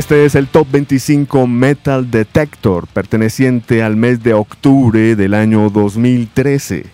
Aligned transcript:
Este 0.00 0.24
es 0.24 0.34
el 0.34 0.48
Top 0.48 0.66
25 0.70 1.46
Metal 1.46 2.10
Detector, 2.10 2.86
perteneciente 2.86 3.82
al 3.82 3.96
mes 3.96 4.22
de 4.22 4.32
octubre 4.32 5.14
del 5.14 5.34
año 5.34 5.68
2013. 5.68 6.78
Eh, 6.78 6.86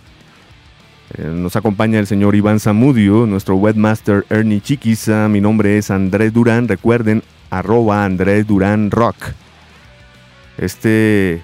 nos 1.32 1.55
acompaña 1.55 2.00
el 2.00 2.09
señor 2.09 2.34
Iván 2.34 2.59
Zamudio, 2.59 3.24
nuestro 3.27 3.55
webmaster 3.55 4.27
Ernie 4.28 4.61
Chiquiza. 4.61 5.28
Mi 5.28 5.41
nombre 5.41 5.78
es 5.78 5.92
Andrés 5.92 6.33
Durán. 6.33 6.66
Recuerden, 6.66 7.23
arroba 7.48 8.05
Andrés 8.05 8.45
Durán 8.45 8.91
Rock. 8.91 9.14
Este 10.59 11.42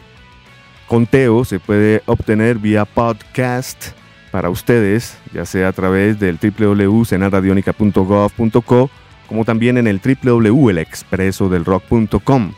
conteo 0.89 1.45
se 1.45 1.61
puede 1.61 2.03
obtener 2.06 2.59
vía 2.59 2.87
podcast 2.87 3.91
para 4.33 4.51
ustedes, 4.51 5.17
ya 5.33 5.47
sea 5.47 5.69
a 5.69 5.73
través 5.73 6.19
del 6.19 6.41
www.senarradionica.gov.co 6.42 8.91
como 9.32 9.45
también 9.46 9.78
en 9.78 9.86
el 9.86 9.98
www.elexpresodelrock.com, 9.98 12.52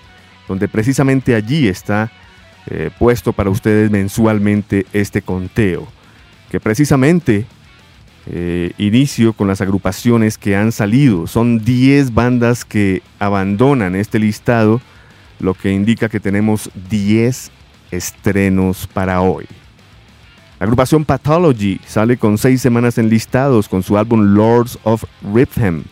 donde 0.48 0.66
precisamente 0.66 1.36
allí 1.36 1.68
está 1.68 2.10
eh, 2.66 2.90
puesto 2.98 3.32
para 3.32 3.48
ustedes 3.48 3.92
mensualmente 3.92 4.84
este 4.92 5.22
conteo, 5.22 5.86
que 6.50 6.58
precisamente 6.58 7.46
eh, 8.26 8.72
inicio 8.76 9.34
con 9.34 9.46
las 9.46 9.60
agrupaciones 9.60 10.36
que 10.36 10.56
han 10.56 10.72
salido. 10.72 11.28
Son 11.28 11.64
10 11.64 12.12
bandas 12.12 12.64
que 12.64 13.02
abandonan 13.20 13.94
este 13.94 14.18
listado, 14.18 14.80
lo 15.38 15.54
que 15.54 15.70
indica 15.70 16.08
que 16.08 16.18
tenemos 16.18 16.72
10 16.90 17.52
estrenos 17.92 18.88
para 18.88 19.20
hoy. 19.20 19.46
La 20.58 20.64
agrupación 20.64 21.04
Pathology 21.04 21.80
sale 21.86 22.16
con 22.16 22.36
6 22.36 22.60
semanas 22.60 22.98
en 22.98 23.10
listados 23.10 23.68
con 23.68 23.84
su 23.84 23.96
álbum 23.96 24.34
Lords 24.34 24.76
of 24.82 25.04
Rhythm 25.22 25.84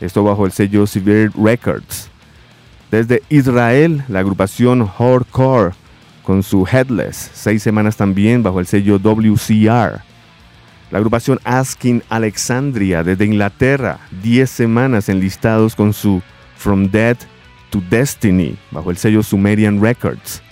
esto 0.00 0.22
bajo 0.24 0.46
el 0.46 0.52
sello 0.52 0.86
Severe 0.86 1.30
Records. 1.36 2.10
Desde 2.90 3.22
Israel, 3.28 4.04
la 4.08 4.20
agrupación 4.20 4.86
Hardcore 4.86 5.74
con 6.22 6.42
su 6.42 6.66
Headless, 6.66 7.30
seis 7.34 7.62
semanas 7.62 7.96
también 7.96 8.42
bajo 8.42 8.60
el 8.60 8.66
sello 8.66 8.98
WCR. 8.98 10.00
La 10.90 10.98
agrupación 10.98 11.38
Asking 11.44 12.02
Alexandria 12.08 13.02
desde 13.02 13.26
Inglaterra, 13.26 13.98
diez 14.22 14.50
semanas 14.50 15.08
enlistados 15.08 15.74
con 15.74 15.92
su 15.92 16.22
From 16.56 16.90
Dead 16.90 17.16
to 17.70 17.82
Destiny 17.90 18.56
bajo 18.70 18.90
el 18.90 18.96
sello 18.96 19.22
Sumerian 19.22 19.82
Records. 19.82 20.42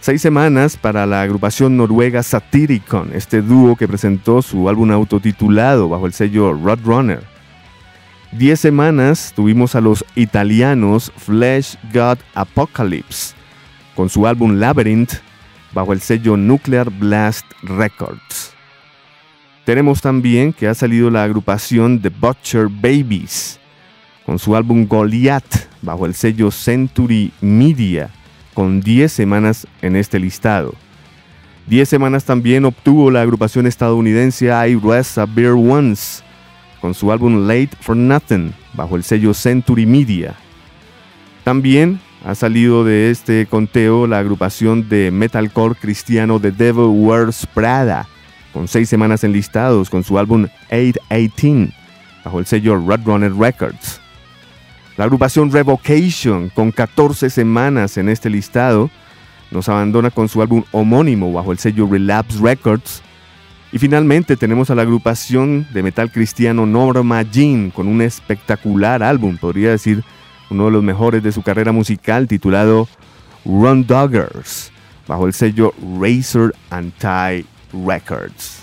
Seis 0.00 0.20
semanas 0.20 0.76
para 0.76 1.06
la 1.06 1.22
agrupación 1.22 1.76
noruega 1.76 2.24
Satyricon, 2.24 3.10
este 3.14 3.40
dúo 3.40 3.76
que 3.76 3.86
presentó 3.86 4.42
su 4.42 4.68
álbum 4.68 4.90
autotitulado 4.90 5.88
bajo 5.88 6.06
el 6.06 6.12
sello 6.12 6.52
Roadrunner. 6.52 7.31
10 8.32 8.58
semanas 8.58 9.32
tuvimos 9.36 9.74
a 9.74 9.82
los 9.82 10.02
italianos 10.14 11.12
Flesh 11.18 11.76
God 11.92 12.16
Apocalypse 12.34 13.34
con 13.94 14.08
su 14.08 14.26
álbum 14.26 14.54
Labyrinth 14.54 15.12
bajo 15.74 15.92
el 15.92 16.00
sello 16.00 16.38
Nuclear 16.38 16.88
Blast 16.90 17.44
Records. 17.62 18.54
Tenemos 19.66 20.00
también 20.00 20.54
que 20.54 20.66
ha 20.66 20.72
salido 20.72 21.10
la 21.10 21.24
agrupación 21.24 22.00
The 22.00 22.08
Butcher 22.08 22.68
Babies 22.68 23.60
con 24.24 24.38
su 24.38 24.56
álbum 24.56 24.86
Goliath 24.86 25.68
bajo 25.82 26.06
el 26.06 26.14
sello 26.14 26.50
Century 26.50 27.32
Media 27.42 28.08
con 28.54 28.80
10 28.80 29.12
semanas 29.12 29.66
en 29.82 29.94
este 29.94 30.18
listado. 30.18 30.72
10 31.66 31.86
semanas 31.86 32.24
también 32.24 32.64
obtuvo 32.64 33.10
la 33.10 33.20
agrupación 33.20 33.66
estadounidense 33.66 34.46
I 34.46 34.74
Rest 34.82 35.18
a 35.18 35.24
Once 35.24 36.22
con 36.82 36.94
su 36.94 37.12
álbum 37.12 37.46
Late 37.46 37.70
for 37.80 37.96
Nothing 37.96 38.52
bajo 38.74 38.96
el 38.96 39.04
sello 39.04 39.32
Century 39.32 39.86
Media. 39.86 40.34
También 41.44 42.00
ha 42.26 42.34
salido 42.34 42.84
de 42.84 43.10
este 43.10 43.46
conteo 43.46 44.08
la 44.08 44.18
agrupación 44.18 44.88
de 44.88 45.12
metalcore 45.12 45.76
cristiano 45.76 46.40
The 46.40 46.50
Devil 46.50 46.90
Wears 46.90 47.46
Prada, 47.46 48.08
con 48.52 48.66
seis 48.66 48.88
semanas 48.88 49.22
enlistados 49.22 49.88
con 49.88 50.02
su 50.02 50.18
álbum 50.18 50.48
818 50.72 51.72
bajo 52.24 52.40
el 52.40 52.46
sello 52.46 52.76
Roadrunner 52.76 53.32
Records. 53.32 54.00
La 54.96 55.04
agrupación 55.04 55.52
Revocation, 55.52 56.48
con 56.48 56.72
14 56.72 57.30
semanas 57.30 57.96
en 57.96 58.08
este 58.08 58.28
listado, 58.28 58.90
nos 59.52 59.68
abandona 59.68 60.10
con 60.10 60.28
su 60.28 60.42
álbum 60.42 60.64
homónimo 60.72 61.32
bajo 61.32 61.52
el 61.52 61.58
sello 61.58 61.88
Relapse 61.88 62.40
Records 62.42 63.02
y 63.72 63.78
finalmente 63.78 64.36
tenemos 64.36 64.70
a 64.70 64.74
la 64.74 64.82
agrupación 64.82 65.66
de 65.72 65.82
metal 65.82 66.12
cristiano 66.12 66.66
Norma 66.66 67.22
Jean 67.22 67.70
con 67.70 67.88
un 67.88 68.02
espectacular 68.02 69.02
álbum, 69.02 69.38
podría 69.38 69.70
decir 69.70 70.04
uno 70.50 70.66
de 70.66 70.72
los 70.72 70.82
mejores 70.82 71.22
de 71.22 71.32
su 71.32 71.42
carrera 71.42 71.72
musical 71.72 72.28
titulado 72.28 72.86
Run 73.46 73.86
Doggers, 73.86 74.70
bajo 75.08 75.26
el 75.26 75.32
sello 75.32 75.72
Razor 75.98 76.54
Anti 76.70 77.46
Records. 77.72 78.61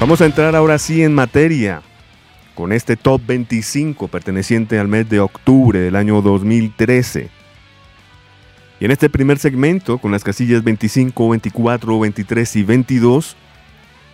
Vamos 0.00 0.22
a 0.22 0.24
entrar 0.24 0.56
ahora 0.56 0.78
sí 0.78 1.02
en 1.02 1.14
materia 1.14 1.82
con 2.54 2.72
este 2.72 2.96
top 2.96 3.20
25 3.26 4.08
perteneciente 4.08 4.78
al 4.78 4.88
mes 4.88 5.06
de 5.10 5.20
octubre 5.20 5.78
del 5.78 5.94
año 5.94 6.22
2013. 6.22 7.28
Y 8.80 8.84
en 8.86 8.92
este 8.92 9.10
primer 9.10 9.38
segmento, 9.38 9.98
con 9.98 10.10
las 10.10 10.24
casillas 10.24 10.64
25, 10.64 11.28
24, 11.28 12.00
23 12.00 12.56
y 12.56 12.62
22, 12.62 13.36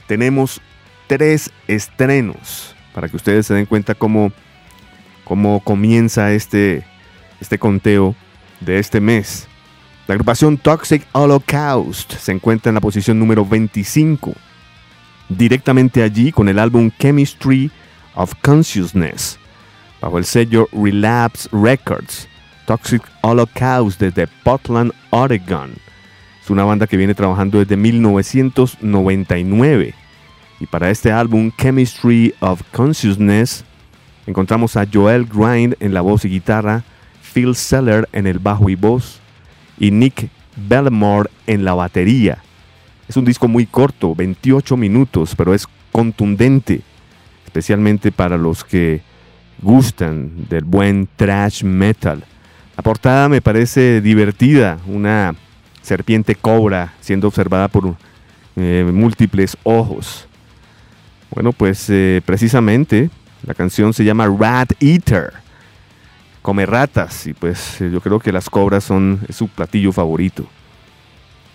tenemos 0.08 0.60
tres 1.06 1.52
estrenos 1.69 2.74
para 2.92 3.08
que 3.08 3.14
ustedes 3.14 3.47
se 3.47 3.54
den 3.54 3.66
cuenta 3.66 3.94
cómo, 3.94 4.32
cómo 5.22 5.60
comienza 5.60 6.32
este, 6.32 6.84
este 7.41 7.60
conteo 7.60 8.16
de 8.58 8.80
este 8.80 9.00
mes. 9.00 9.47
La 10.08 10.14
agrupación 10.14 10.58
Toxic 10.58 11.06
Holocaust 11.12 12.12
se 12.14 12.32
encuentra 12.32 12.70
en 12.70 12.74
la 12.74 12.80
posición 12.80 13.20
número 13.20 13.47
25 13.47 14.34
directamente 15.28 16.03
allí 16.03 16.32
con 16.32 16.48
el 16.48 16.59
álbum 16.59 16.91
Chemistry 16.98 17.70
of 18.14 18.32
Consciousness, 18.42 19.38
bajo 20.00 20.19
el 20.19 20.25
sello 20.25 20.69
Relapse 20.72 21.48
Records, 21.53 22.26
Toxic 22.66 23.03
Holocaust 23.22 24.00
desde 24.00 24.26
Portland, 24.42 24.92
Oregon. 25.10 25.75
Es 26.42 26.50
una 26.50 26.65
banda 26.65 26.86
que 26.86 26.97
viene 26.97 27.15
trabajando 27.15 27.59
desde 27.59 27.76
1999. 27.76 29.94
Y 30.59 30.66
para 30.66 30.91
este 30.91 31.12
álbum 31.12 31.50
Chemistry 31.60 32.34
of 32.41 32.62
Consciousness 32.72 33.65
encontramos 34.26 34.76
a 34.76 34.86
Joel 34.91 35.26
Grind 35.26 35.76
en 35.81 35.92
la 35.92 36.00
voz 36.00 36.25
y 36.25 36.28
guitarra, 36.28 36.82
Phil 37.34 37.54
Seller 37.54 38.09
en 38.12 38.26
el 38.26 38.38
bajo 38.38 38.70
y 38.70 38.75
voz 38.75 39.20
y 39.78 39.91
Nick 39.91 40.31
Bellemore 40.56 41.28
en 41.47 41.65
la 41.65 41.75
batería. 41.75 42.42
Es 43.08 43.16
un 43.16 43.24
disco 43.24 43.47
muy 43.47 43.66
corto, 43.66 44.14
28 44.14 44.76
minutos, 44.76 45.34
pero 45.36 45.54
es 45.54 45.66
contundente, 45.92 46.82
especialmente 47.44 48.10
para 48.10 48.36
los 48.36 48.64
que 48.64 49.00
gustan 49.62 50.47
del 50.48 50.64
buen 50.64 51.08
thrash 51.16 51.62
metal. 51.62 52.24
La 52.76 52.82
portada 52.82 53.28
me 53.28 53.41
parece 53.41 54.00
divertida, 54.00 54.78
una 54.86 55.34
serpiente 55.82 56.34
cobra 56.34 56.92
siendo 57.00 57.28
observada 57.28 57.68
por 57.68 57.97
eh, 58.56 58.91
múltiples 58.92 59.56
ojos. 59.62 60.26
Bueno, 61.30 61.52
pues 61.52 61.88
eh, 61.88 62.20
precisamente 62.24 63.09
la 63.47 63.54
canción 63.54 63.94
se 63.94 64.04
llama 64.04 64.26
Rat 64.26 64.72
Eater, 64.80 65.32
come 66.42 66.66
ratas, 66.66 67.26
y 67.26 67.34
pues 67.34 67.78
yo 67.78 68.00
creo 68.00 68.18
que 68.18 68.32
las 68.32 68.50
cobras 68.50 68.84
son 68.84 69.20
su 69.30 69.48
platillo 69.48 69.92
favorito. 69.92 70.47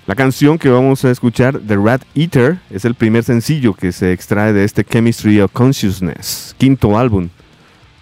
La 0.07 0.15
canción 0.15 0.57
que 0.57 0.69
vamos 0.69 1.06
a 1.06 1.12
escuchar, 1.12 1.59
The 1.59 1.77
Rat 1.77 2.01
Eater, 2.15 2.57
es 2.71 2.86
el 2.86 2.95
primer 2.95 3.24
sencillo 3.24 3.75
que 3.75 3.92
se 3.92 4.12
extrae 4.13 4.51
de 4.51 4.63
este 4.63 4.83
Chemistry 4.83 5.39
of 5.42 5.51
Consciousness, 5.51 6.56
quinto 6.57 6.98
álbum 6.98 7.30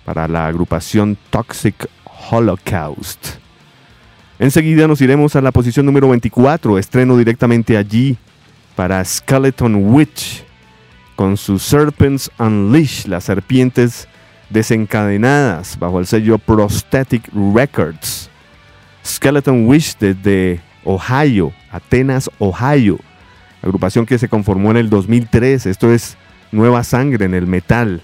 para 0.06 0.25
la 0.30 0.48
agrupación 0.48 1.18
Toxic 1.30 1.90
Holocaust. 2.31 3.36
Enseguida 4.40 4.88
nos 4.88 5.01
iremos 5.01 5.36
a 5.36 5.42
la 5.42 5.51
posición 5.51 5.86
número 5.86 6.07
24, 6.07 6.80
estreno 6.80 7.18
directamente 7.18 7.75
allí 7.75 8.18
para 8.78 9.04
Skeleton 9.04 9.75
Witch 9.94 10.45
con 11.18 11.36
sus 11.36 11.63
Serpents 11.63 12.31
Unleashed, 12.40 13.10
las 13.10 13.25
serpientes 13.25 14.07
desencadenadas 14.50 15.78
bajo 15.78 16.00
el 16.00 16.07
sello 16.07 16.38
Prosthetic 16.38 17.30
Records. 17.34 18.30
Skeleton 19.06 19.68
Witch 19.68 19.98
desde 19.98 20.62
Ohio, 20.86 21.52
Atenas, 21.71 22.30
Ohio, 22.39 23.00
agrupación 23.62 24.06
que 24.06 24.18
se 24.18 24.30
conformó 24.30 24.71
en 24.71 24.77
el 24.77 24.89
2003. 24.89 25.66
Esto 25.66 25.92
es 25.94 26.18
nueva 26.51 26.83
sangre 26.83 27.25
en 27.25 27.33
el 27.33 27.48
metal. 27.48 28.01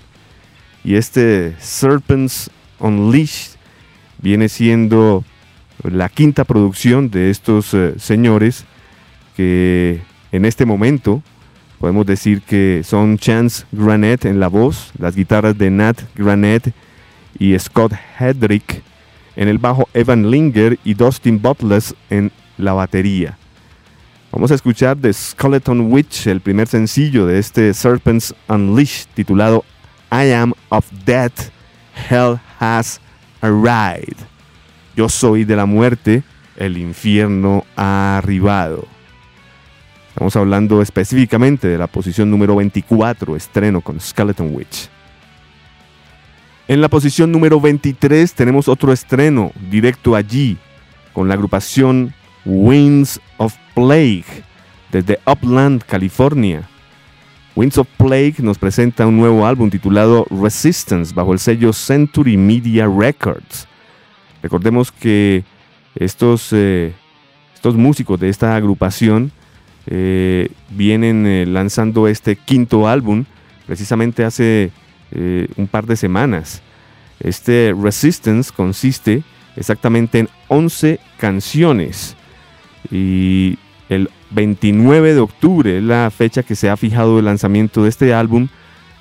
y 0.84 0.96
este 0.96 1.56
Serpents 1.60 2.52
Unleashed 2.80 3.58
viene 4.22 4.50
siendo 4.50 5.24
la 5.84 6.10
quinta 6.10 6.44
producción 6.44 7.10
de 7.10 7.30
estos 7.30 7.74
eh, 7.74 7.96
señores 7.98 8.66
que 9.36 10.02
en 10.32 10.46
este 10.46 10.66
momento 10.66 11.22
podemos 11.80 12.06
decir 12.06 12.42
que 12.42 12.82
son 12.84 13.18
Chance 13.18 13.66
Granette 13.72 14.26
en 14.26 14.40
la 14.40 14.48
voz, 14.48 14.92
las 14.98 15.16
guitarras 15.16 15.58
de 15.58 15.70
Nat 15.70 16.02
Granette 16.16 16.74
y 17.38 17.58
Scott 17.60 17.94
Hedrick 18.20 18.82
en 19.36 19.48
el 19.48 19.58
bajo 19.58 19.90
Evan 19.94 20.32
Linger 20.32 20.80
y 20.84 20.94
Dustin 20.94 21.42
Butler 21.42 21.82
en 22.10 22.32
la 22.58 22.74
batería. 22.74 23.38
Vamos 24.36 24.52
a 24.52 24.56
escuchar 24.56 24.98
The 24.98 25.14
Skeleton 25.14 25.94
Witch, 25.94 26.28
el 26.28 26.42
primer 26.42 26.68
sencillo 26.68 27.26
de 27.26 27.40
este 27.40 27.74
Serpents 27.74 28.36
Unleashed 28.50 29.08
titulado 29.14 29.64
I 30.12 30.34
Am 30.34 30.52
of 30.68 30.86
Death, 31.06 31.52
Hell 32.10 32.38
Has 32.60 33.00
Arrived. 33.40 34.18
Yo 34.94 35.08
soy 35.08 35.46
de 35.46 35.56
la 35.56 35.66
muerte, 35.66 36.24
el 36.58 36.78
infierno 36.78 37.64
ha 37.78 38.18
arribado. 38.18 38.86
Estamos 40.10 40.36
hablando 40.36 40.82
específicamente 40.82 41.70
de 41.70 41.78
la 41.78 41.88
posición 41.88 42.30
número 42.30 42.58
24, 42.58 43.38
estreno 43.38 43.80
con 43.80 44.02
Skeleton 44.02 44.54
Witch. 44.54 44.90
En 46.68 46.82
la 46.82 46.90
posición 46.90 47.32
número 47.32 47.62
23 47.62 48.34
tenemos 48.34 48.68
otro 48.68 48.92
estreno 48.92 49.54
directo 49.72 50.14
allí 50.14 50.58
con 51.14 51.30
la 51.30 51.36
agrupación 51.36 52.14
Winds 52.44 53.22
of 53.38 53.56
Plague 53.76 54.26
desde 54.92 55.20
Upland, 55.28 55.84
California. 55.84 56.68
Winds 57.56 57.78
of 57.78 57.88
Plague 57.98 58.36
nos 58.40 58.58
presenta 58.58 59.06
un 59.06 59.18
nuevo 59.18 59.46
álbum 59.46 59.70
titulado 59.70 60.26
Resistance 60.30 61.14
bajo 61.14 61.34
el 61.34 61.40
sello 61.40 61.74
Century 61.74 62.38
Media 62.38 62.88
Records. 62.88 63.68
Recordemos 64.42 64.92
que 64.92 65.44
estos, 65.96 66.52
eh, 66.54 66.94
estos 67.54 67.76
músicos 67.76 68.20
de 68.20 68.30
esta 68.30 68.56
agrupación 68.56 69.32
eh, 69.88 70.50
vienen 70.70 71.26
eh, 71.28 71.46
lanzando 71.46 72.08
este 72.08 72.36
quinto 72.36 72.88
álbum 72.88 73.26
precisamente 73.68 74.24
hace 74.24 74.72
un 75.56 75.68
par 75.68 75.86
de 75.86 75.96
semanas. 75.96 76.62
Este 77.22 77.74
Resistance 77.80 78.52
consiste 78.54 79.24
exactamente 79.56 80.20
en 80.20 80.30
11 80.50 81.00
canciones 81.18 82.18
y 82.92 83.58
el 83.90 84.10
29 84.32 85.14
de 85.14 85.20
octubre 85.20 85.78
es 85.78 85.84
la 85.84 86.10
fecha 86.12 86.44
que 86.44 86.56
se 86.56 86.70
ha 86.70 86.78
fijado 86.78 87.20
el 87.20 87.26
lanzamiento 87.26 87.84
de 87.84 87.90
este 87.90 88.14
álbum, 88.14 88.48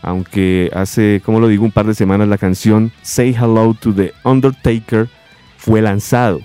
aunque 0.03 0.71
hace, 0.75 1.23
como 1.25 1.41
lo 1.41 1.49
digo, 1.49 1.65
un 1.65 1.73
par 1.73 1.87
de 1.87 1.95
semanas 1.95 2.29
la 2.29 2.39
canción 2.39 2.93
Say 3.03 3.35
Hello 3.35 3.75
to 3.79 3.95
the 3.95 4.13
Undertaker 4.25 5.09
fue 5.57 5.81
lanzado. 5.81 6.41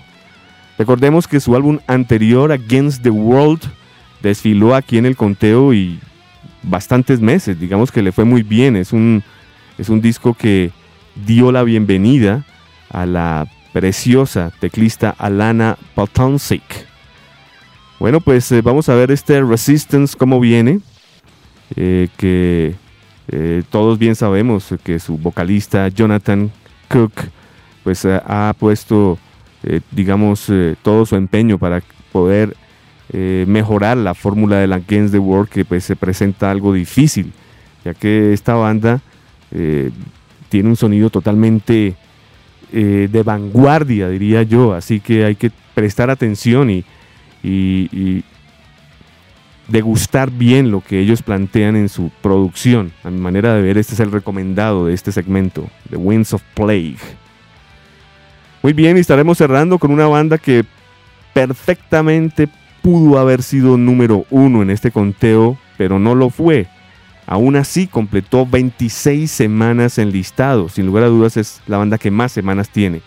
Recordemos 0.78 1.28
que 1.28 1.40
su 1.40 1.54
álbum 1.54 1.78
anterior, 1.86 2.52
Against 2.52 3.02
the 3.02 3.10
World, 3.10 3.60
desfiló 4.22 4.74
aquí 4.74 4.96
en 4.96 5.06
el 5.06 5.16
conteo 5.16 5.74
y 5.74 6.00
bastantes 6.62 7.20
meses, 7.20 7.60
digamos 7.60 7.92
que 7.92 8.02
le 8.02 8.12
fue 8.12 8.24
muy 8.24 8.42
bien, 8.42 8.76
es 8.76 8.92
un 8.92 9.22
es 9.80 9.88
un 9.88 10.02
disco 10.02 10.34
que 10.34 10.72
dio 11.26 11.52
la 11.52 11.62
bienvenida 11.62 12.44
a 12.90 13.06
la 13.06 13.46
preciosa 13.72 14.52
teclista 14.60 15.14
Alana 15.16 15.78
Potonsic. 15.94 16.89
Bueno, 18.00 18.22
pues 18.22 18.50
eh, 18.50 18.62
vamos 18.62 18.88
a 18.88 18.94
ver 18.94 19.10
este 19.10 19.42
Resistance 19.42 20.16
cómo 20.16 20.40
viene, 20.40 20.80
eh, 21.76 22.08
que 22.16 22.74
eh, 23.28 23.62
todos 23.68 23.98
bien 23.98 24.14
sabemos 24.14 24.74
que 24.82 24.98
su 24.98 25.18
vocalista 25.18 25.86
Jonathan 25.88 26.50
Cook 26.88 27.12
pues 27.84 28.06
ha 28.06 28.54
puesto, 28.58 29.18
digamos, 29.90 30.50
todo 30.82 31.04
su 31.04 31.16
empeño 31.16 31.58
para 31.58 31.82
poder 32.12 32.56
mejorar 33.12 33.96
la 33.96 34.14
fórmula 34.14 34.58
de 34.58 34.66
la 34.66 34.76
Against 34.76 35.12
the 35.12 35.18
World 35.18 35.48
que 35.48 35.64
pues 35.64 35.84
se 35.84 35.96
presenta 35.96 36.50
algo 36.50 36.72
difícil, 36.72 37.32
ya 37.84 37.94
que 37.94 38.32
esta 38.32 38.54
banda 38.54 39.00
tiene 40.48 40.68
un 40.68 40.76
sonido 40.76 41.08
totalmente 41.08 41.96
de 42.70 43.22
vanguardia, 43.24 44.08
diría 44.08 44.42
yo, 44.42 44.74
así 44.74 45.00
que 45.00 45.24
hay 45.24 45.36
que 45.36 45.50
prestar 45.74 46.10
atención 46.10 46.70
y, 46.70 46.84
y, 47.42 48.24
degustar 49.68 50.32
bien 50.32 50.72
lo 50.72 50.80
que 50.80 50.98
ellos 50.98 51.22
plantean 51.22 51.76
en 51.76 51.88
su 51.88 52.10
producción. 52.22 52.92
A 53.04 53.10
mi 53.10 53.20
manera 53.20 53.54
de 53.54 53.62
ver, 53.62 53.78
este 53.78 53.94
es 53.94 54.00
el 54.00 54.10
recomendado 54.10 54.86
de 54.86 54.94
este 54.94 55.12
segmento, 55.12 55.68
The 55.90 55.96
Winds 55.96 56.34
of 56.34 56.42
Plague. 56.54 56.96
Muy 58.62 58.72
bien, 58.72 58.96
y 58.96 59.00
estaremos 59.00 59.38
cerrando 59.38 59.78
con 59.78 59.92
una 59.92 60.08
banda 60.08 60.38
que 60.38 60.64
perfectamente 61.32 62.48
pudo 62.82 63.18
haber 63.18 63.42
sido 63.42 63.76
número 63.76 64.26
uno 64.30 64.62
en 64.62 64.70
este 64.70 64.90
conteo, 64.90 65.56
pero 65.78 66.00
no 66.00 66.16
lo 66.16 66.30
fue. 66.30 66.66
Aún 67.26 67.54
así, 67.54 67.86
completó 67.86 68.44
26 68.44 69.30
semanas 69.30 69.98
en 69.98 70.10
listado. 70.10 70.68
Sin 70.68 70.86
lugar 70.86 71.04
a 71.04 71.08
dudas, 71.08 71.36
es 71.36 71.62
la 71.68 71.78
banda 71.78 71.96
que 71.96 72.10
más 72.10 72.32
semanas 72.32 72.70
tiene. 72.70 73.02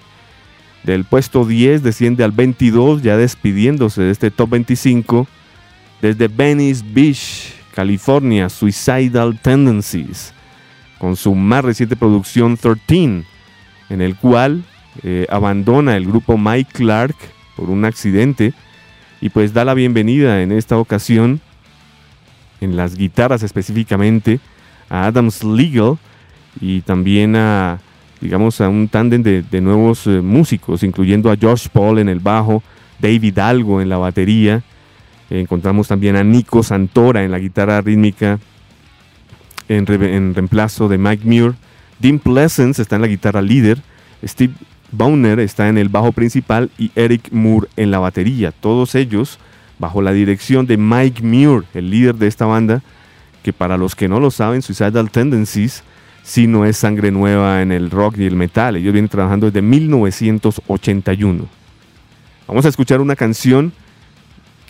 Del 0.84 1.06
puesto 1.06 1.46
10 1.46 1.82
desciende 1.82 2.24
al 2.24 2.32
22, 2.32 3.02
ya 3.02 3.16
despidiéndose 3.16 4.02
de 4.02 4.12
este 4.12 4.32
top 4.32 4.52
25. 4.52 5.28
Desde 6.02 6.28
Venice 6.28 6.84
Beach, 6.86 7.54
California, 7.74 8.50
Suicidal 8.50 9.40
Tendencies, 9.42 10.34
con 11.00 11.16
su 11.16 11.34
más 11.34 11.64
reciente 11.64 11.96
producción 11.96 12.58
13, 12.58 13.24
en 13.90 14.02
el 14.02 14.18
cual 14.18 14.64
eh, 15.04 15.26
abandona 15.30 15.96
el 15.96 16.06
grupo 16.06 16.38
Mike 16.38 16.72
Clark 16.74 17.16
por 17.56 17.70
un 17.70 17.86
accidente 17.86 18.54
y 19.22 19.30
pues 19.30 19.54
da 19.54 19.64
la 19.64 19.74
bienvenida 19.74 20.42
en 20.42 20.52
esta 20.52 20.78
ocasión 20.78 21.40
en 22.64 22.76
las 22.76 22.96
guitarras 22.96 23.44
específicamente, 23.44 24.40
a 24.90 25.06
Adams 25.06 25.44
Legal 25.44 25.98
y 26.60 26.82
también 26.82 27.36
a, 27.36 27.80
digamos, 28.24 28.62
a 28.62 28.70
un 28.70 28.88
tándem 28.88 29.22
de, 29.22 29.62
nuevos 29.62 30.08
eh, 30.08 30.22
músicos, 30.22 30.82
incluyendo 30.84 31.30
a 31.30 31.36
Josh 31.40 31.68
Paul 31.68 32.00
en 32.00 32.08
el 32.08 32.22
bajo, 32.22 32.64
David 32.98 33.38
Algo 33.38 33.82
en 33.82 33.90
la 33.90 33.98
batería, 33.98 34.64
encontramos 35.30 35.90
también 35.90 36.16
a 36.16 36.24
Nico 36.24 36.64
Santora 36.64 37.26
en 37.26 37.32
la 37.32 37.40
guitarra 37.40 37.82
rítmica 37.82 38.40
en, 39.68 39.86
en 39.90 40.34
reemplazo 40.34 40.88
de 40.88 40.98
Mike 40.98 41.26
Muir, 41.26 41.56
Dean 42.00 42.18
Pleasance 42.18 42.82
está 42.82 42.96
en 42.96 43.02
la 43.02 43.10
guitarra 43.10 43.42
líder, 43.42 43.82
Steve 44.24 44.54
Bowner 44.94 45.42
está 45.42 45.68
en 45.68 45.78
el 45.78 45.90
bajo 45.90 46.14
principal 46.14 46.72
y 46.78 46.92
Eric 46.96 47.30
Moore 47.32 47.68
en 47.76 47.92
la 47.92 48.00
batería. 48.00 48.52
Todos 48.52 48.96
ellos 48.96 49.38
bajo 49.80 50.02
la 50.02 50.14
dirección 50.14 50.66
de 50.66 50.78
Mike 50.78 51.24
Muir, 51.24 51.66
el 51.74 51.90
líder 51.90 52.16
de 52.16 52.28
esta 52.28 52.46
banda, 52.46 52.82
que 53.44 53.52
para 53.52 53.76
los 53.76 53.96
que 53.96 54.08
no 54.08 54.22
lo 54.22 54.32
saben, 54.32 54.62
Suicidal 54.62 55.12
Tendencies 55.12 55.84
sí 56.24 56.48
no 56.48 56.66
es 56.66 56.78
sangre 56.78 57.12
nueva 57.12 57.62
en 57.62 57.72
el 57.72 57.92
rock 57.92 58.18
y 58.18 58.26
el 58.26 58.36
metal. 58.36 58.76
Ellos 58.76 58.94
vienen 58.94 59.10
trabajando 59.10 59.48
desde 59.48 59.62
1981. 59.62 61.46
Vamos 62.48 62.66
a 62.66 62.70
escuchar 62.70 63.02
una 63.02 63.16
canción 63.16 63.72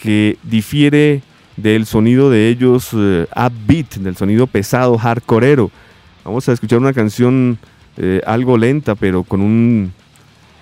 que 0.01 0.37
difiere 0.43 1.21
del 1.55 1.85
sonido 1.85 2.29
de 2.29 2.49
ellos 2.49 2.93
uh, 2.93 3.25
upbeat, 3.35 3.95
del 3.95 4.17
sonido 4.17 4.47
pesado, 4.47 4.97
hardcoreero. 4.97 5.71
Vamos 6.25 6.49
a 6.49 6.53
escuchar 6.53 6.79
una 6.79 6.93
canción 6.93 7.57
eh, 7.97 8.21
algo 8.25 8.57
lenta, 8.57 8.95
pero 8.95 9.23
con 9.23 9.41
un 9.41 9.93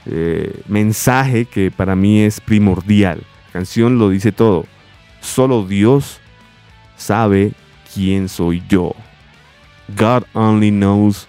eh, 0.05 0.61
mensaje 0.67 1.45
que 1.45 1.71
para 1.71 1.95
mí 1.95 2.21
es 2.21 2.41
primordial 2.41 3.23
canción 3.51 3.99
lo 3.99 4.09
dice 4.09 4.31
todo. 4.31 4.65
Solo 5.19 5.65
Dios 5.65 6.19
sabe 6.97 7.53
quién 7.93 8.29
soy 8.29 8.63
yo. 8.67 8.95
God 9.95 10.25
only 10.33 10.71
knows 10.71 11.27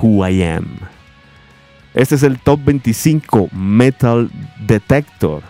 who 0.00 0.24
I 0.24 0.42
am. 0.42 0.78
Este 1.94 2.14
es 2.14 2.22
el 2.22 2.38
top 2.38 2.60
25 2.64 3.48
Metal 3.52 4.30
Detector. 4.66 5.42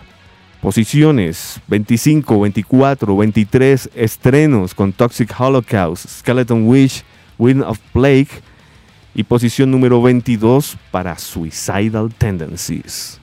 Posiciones 0.61 1.61
25, 1.67 2.41
24, 2.41 3.15
23 3.15 3.89
estrenos 3.95 4.73
con 4.73 4.91
Toxic 4.91 5.33
Holocaust, 5.39 6.05
Skeleton 6.07 6.67
Wish, 6.67 7.03
Wind 7.37 7.63
of 7.63 7.79
Plague 7.93 8.29
y 9.15 9.23
posición 9.23 9.71
número 9.71 10.01
22 10.01 10.77
para 10.91 11.17
Suicidal 11.17 12.13
Tendencies. 12.13 13.19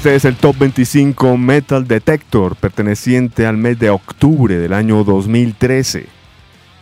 Este 0.00 0.14
es 0.14 0.24
el 0.24 0.36
Top 0.36 0.56
25 0.56 1.36
Metal 1.36 1.86
Detector, 1.86 2.56
perteneciente 2.56 3.44
al 3.44 3.58
mes 3.58 3.78
de 3.78 3.90
octubre 3.90 4.56
del 4.56 4.72
año 4.72 5.04
2013. 5.04 6.06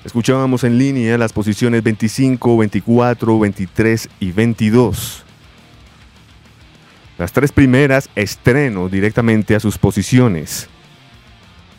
Escuchábamos 0.05 0.63
en 0.63 0.79
línea 0.79 1.19
las 1.19 1.33
posiciones 1.33 1.83
25, 1.83 2.57
24, 2.57 3.41
23 3.41 4.09
y 4.21 4.31
22. 4.31 5.25
Las 7.19 7.33
tres 7.33 7.51
primeras 7.51 8.09
estreno 8.15 8.89
directamente 8.89 9.57
a 9.57 9.59
sus 9.59 9.79
posiciones. 9.79 10.69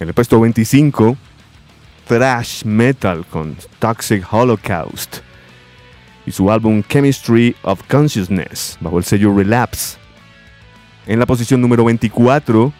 En 0.01 0.09
el 0.09 0.13
puesto 0.13 0.41
25, 0.41 1.15
thrash 2.05 2.65
metal 2.65 3.25
con 3.25 3.55
Toxic 3.79 4.27
Holocaust 4.29 5.19
y 6.25 6.33
su 6.33 6.51
álbum 6.51 6.83
Chemistry 6.83 7.55
of 7.61 7.81
Consciousness 7.87 8.77
bajo 8.81 8.97
el 8.97 9.05
sello 9.05 9.33
Relapse. 9.33 9.98
En 11.09 11.17
la 11.17 11.25
posición 11.25 11.59
número 11.59 11.83
24, 11.85 12.71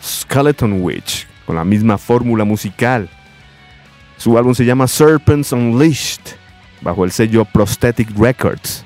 Skeleton 0.00 0.80
Witch, 0.80 1.26
con 1.44 1.56
la 1.56 1.64
misma 1.64 1.98
fórmula 1.98 2.44
musical. 2.44 3.10
Su 4.16 4.38
álbum 4.38 4.54
se 4.54 4.64
llama 4.64 4.86
Serpents 4.86 5.50
Unleashed, 5.50 6.20
bajo 6.82 7.04
el 7.04 7.10
sello 7.10 7.44
Prosthetic 7.44 8.16
Records. 8.16 8.84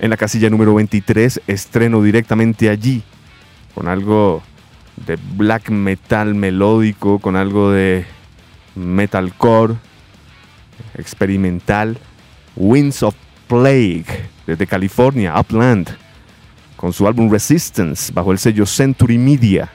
En 0.00 0.10
la 0.10 0.16
casilla 0.16 0.50
número 0.50 0.74
23, 0.74 1.42
estreno 1.46 2.02
directamente 2.02 2.68
allí, 2.68 3.04
con 3.76 3.86
algo 3.86 4.42
de 5.06 5.16
black 5.36 5.70
metal 5.70 6.34
melódico, 6.34 7.20
con 7.20 7.36
algo 7.36 7.70
de 7.70 8.06
metalcore 8.74 9.76
experimental. 10.98 11.96
Winds 12.56 13.04
of 13.04 13.14
Plague, 13.46 14.06
desde 14.48 14.66
California, 14.66 15.38
Upland 15.38 16.03
con 16.84 16.92
su 16.92 17.08
álbum 17.08 17.30
Resistance 17.30 18.12
bajo 18.12 18.30
el 18.30 18.38
sello 18.38 18.66
Century 18.66 19.16
Media. 19.16 19.70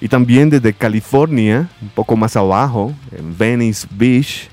Y 0.00 0.06
también 0.06 0.48
desde 0.48 0.72
California, 0.72 1.68
un 1.80 1.88
poco 1.88 2.16
más 2.16 2.36
abajo, 2.36 2.94
en 3.10 3.36
Venice 3.36 3.88
Beach, 3.90 4.48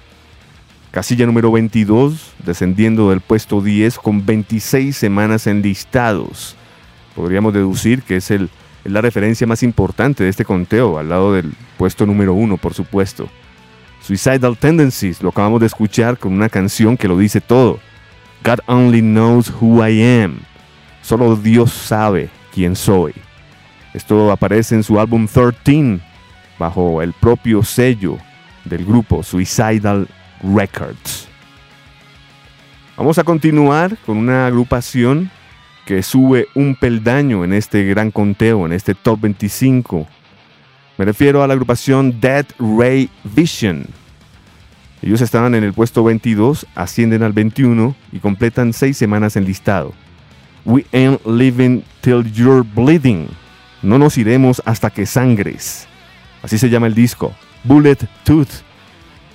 casilla 0.90 1.28
número 1.28 1.52
22, 1.52 2.34
descendiendo 2.44 3.12
del 3.12 3.22
puesto 3.22 3.62
10 3.62 4.00
con 4.00 4.26
26 4.26 4.98
semanas 4.98 5.46
enlistados. 5.46 6.56
Podríamos 7.16 7.54
deducir 7.54 8.02
que 8.02 8.16
es, 8.16 8.32
el, 8.32 8.50
es 8.84 8.92
la 8.92 9.02
referencia 9.02 9.46
más 9.46 9.62
importante 9.62 10.24
de 10.24 10.32
este 10.32 10.46
conteo, 10.46 10.98
al 10.98 11.10
lado 11.10 11.34
del 11.34 11.54
puesto 11.78 12.08
número 12.08 12.34
1, 12.34 12.58
por 12.58 12.74
supuesto. 12.74 13.30
Suicidal 14.02 14.58
Tendencies, 14.58 15.22
lo 15.22 15.30
acabamos 15.30 15.60
de 15.60 15.68
escuchar 15.68 16.18
con 16.18 16.34
una 16.34 16.50
canción 16.50 16.98
que 16.98 17.08
lo 17.08 17.16
dice 17.20 17.40
todo. 17.40 17.80
God 18.44 18.62
Only 18.66 19.02
Knows 19.02 19.54
Who 19.62 19.88
I 19.88 20.24
Am. 20.24 20.49
Solo 21.02 21.36
Dios 21.36 21.72
sabe 21.72 22.30
quién 22.54 22.76
soy. 22.76 23.14
Esto 23.94 24.32
aparece 24.32 24.76
en 24.76 24.84
su 24.84 25.00
álbum 25.00 25.28
13, 25.28 26.00
bajo 26.58 27.02
el 27.02 27.14
propio 27.14 27.64
sello 27.64 28.18
del 28.66 28.86
grupo 28.86 29.24
Suicidal 29.24 30.08
Records. 30.44 31.28
Vamos 32.98 33.18
a 33.18 33.24
continuar 33.24 33.98
con 34.06 34.18
una 34.18 34.46
agrupación 34.46 35.32
que 35.86 36.04
sube 36.04 36.48
un 36.54 36.76
peldaño 36.76 37.44
en 37.44 37.54
este 37.54 37.84
gran 37.86 38.12
conteo, 38.12 38.66
en 38.66 38.74
este 38.74 38.94
top 38.94 39.22
25. 39.22 40.06
Me 40.98 41.06
refiero 41.06 41.42
a 41.42 41.48
la 41.48 41.54
agrupación 41.54 42.20
Dead 42.20 42.46
Ray 42.60 43.10
Vision. 43.24 43.86
Ellos 45.02 45.22
estaban 45.22 45.56
en 45.56 45.64
el 45.64 45.74
puesto 45.74 46.04
22, 46.04 46.68
ascienden 46.76 47.24
al 47.24 47.32
21 47.32 47.96
y 48.12 48.20
completan 48.20 48.74
seis 48.74 48.98
semanas 48.98 49.38
en 49.38 49.46
listado. 49.46 49.94
We 50.70 50.86
ain't 50.92 51.26
living 51.26 51.84
till 52.02 52.24
you're 52.32 52.62
bleeding. 52.64 53.28
No 53.82 53.98
nos 53.98 54.20
iremos 54.20 54.62
hasta 54.66 54.92
que 54.92 55.08
sangres. 55.08 55.88
Así 56.44 56.60
se 56.60 56.70
llama 56.70 56.86
el 56.86 56.94
disco. 56.94 57.34
Bullet 57.64 57.98
Tooth 58.24 58.62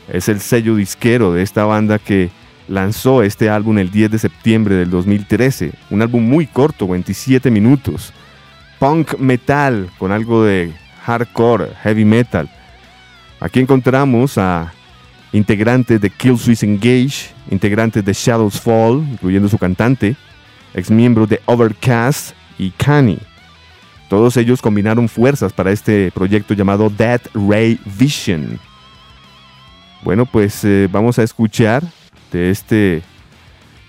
es 0.06 0.28
el 0.28 0.40
sello 0.40 0.76
disquero 0.76 1.32
de 1.32 1.42
esta 1.42 1.64
banda 1.64 1.98
que 1.98 2.30
lanzó 2.68 3.24
este 3.24 3.50
álbum 3.50 3.78
el 3.78 3.90
10 3.90 4.12
de 4.12 4.18
septiembre 4.20 4.76
del 4.76 4.90
2013. 4.90 5.72
Un 5.90 6.02
álbum 6.02 6.22
muy 6.22 6.46
corto, 6.46 6.86
27 6.86 7.50
minutos. 7.50 8.12
Punk 8.78 9.18
metal 9.18 9.90
con 9.98 10.12
algo 10.12 10.44
de 10.44 10.72
hardcore, 11.04 11.74
heavy 11.82 12.04
metal. 12.04 12.48
Aquí 13.40 13.58
encontramos 13.58 14.38
a 14.38 14.72
integrantes 15.32 16.00
de 16.00 16.10
Kill 16.10 16.38
Switch 16.38 16.62
Engage, 16.62 17.34
integrantes 17.50 18.04
de 18.04 18.12
Shadows 18.12 18.60
Fall, 18.60 19.04
incluyendo 19.10 19.48
su 19.48 19.58
cantante, 19.58 20.14
ex 20.74 20.90
miembro 20.90 21.26
de 21.26 21.40
Overcast 21.46 22.34
y 22.58 22.70
Kanye. 22.70 23.18
Todos 24.08 24.36
ellos 24.36 24.60
combinaron 24.60 25.08
fuerzas 25.08 25.52
para 25.52 25.70
este 25.72 26.10
proyecto 26.12 26.54
llamado 26.54 26.90
Dead 26.90 27.20
Ray 27.32 27.80
Vision. 27.98 28.58
Bueno, 30.02 30.26
pues 30.26 30.64
eh, 30.64 30.88
vamos 30.90 31.18
a 31.18 31.22
escuchar 31.22 31.82
de 32.30 32.50
este 32.50 33.02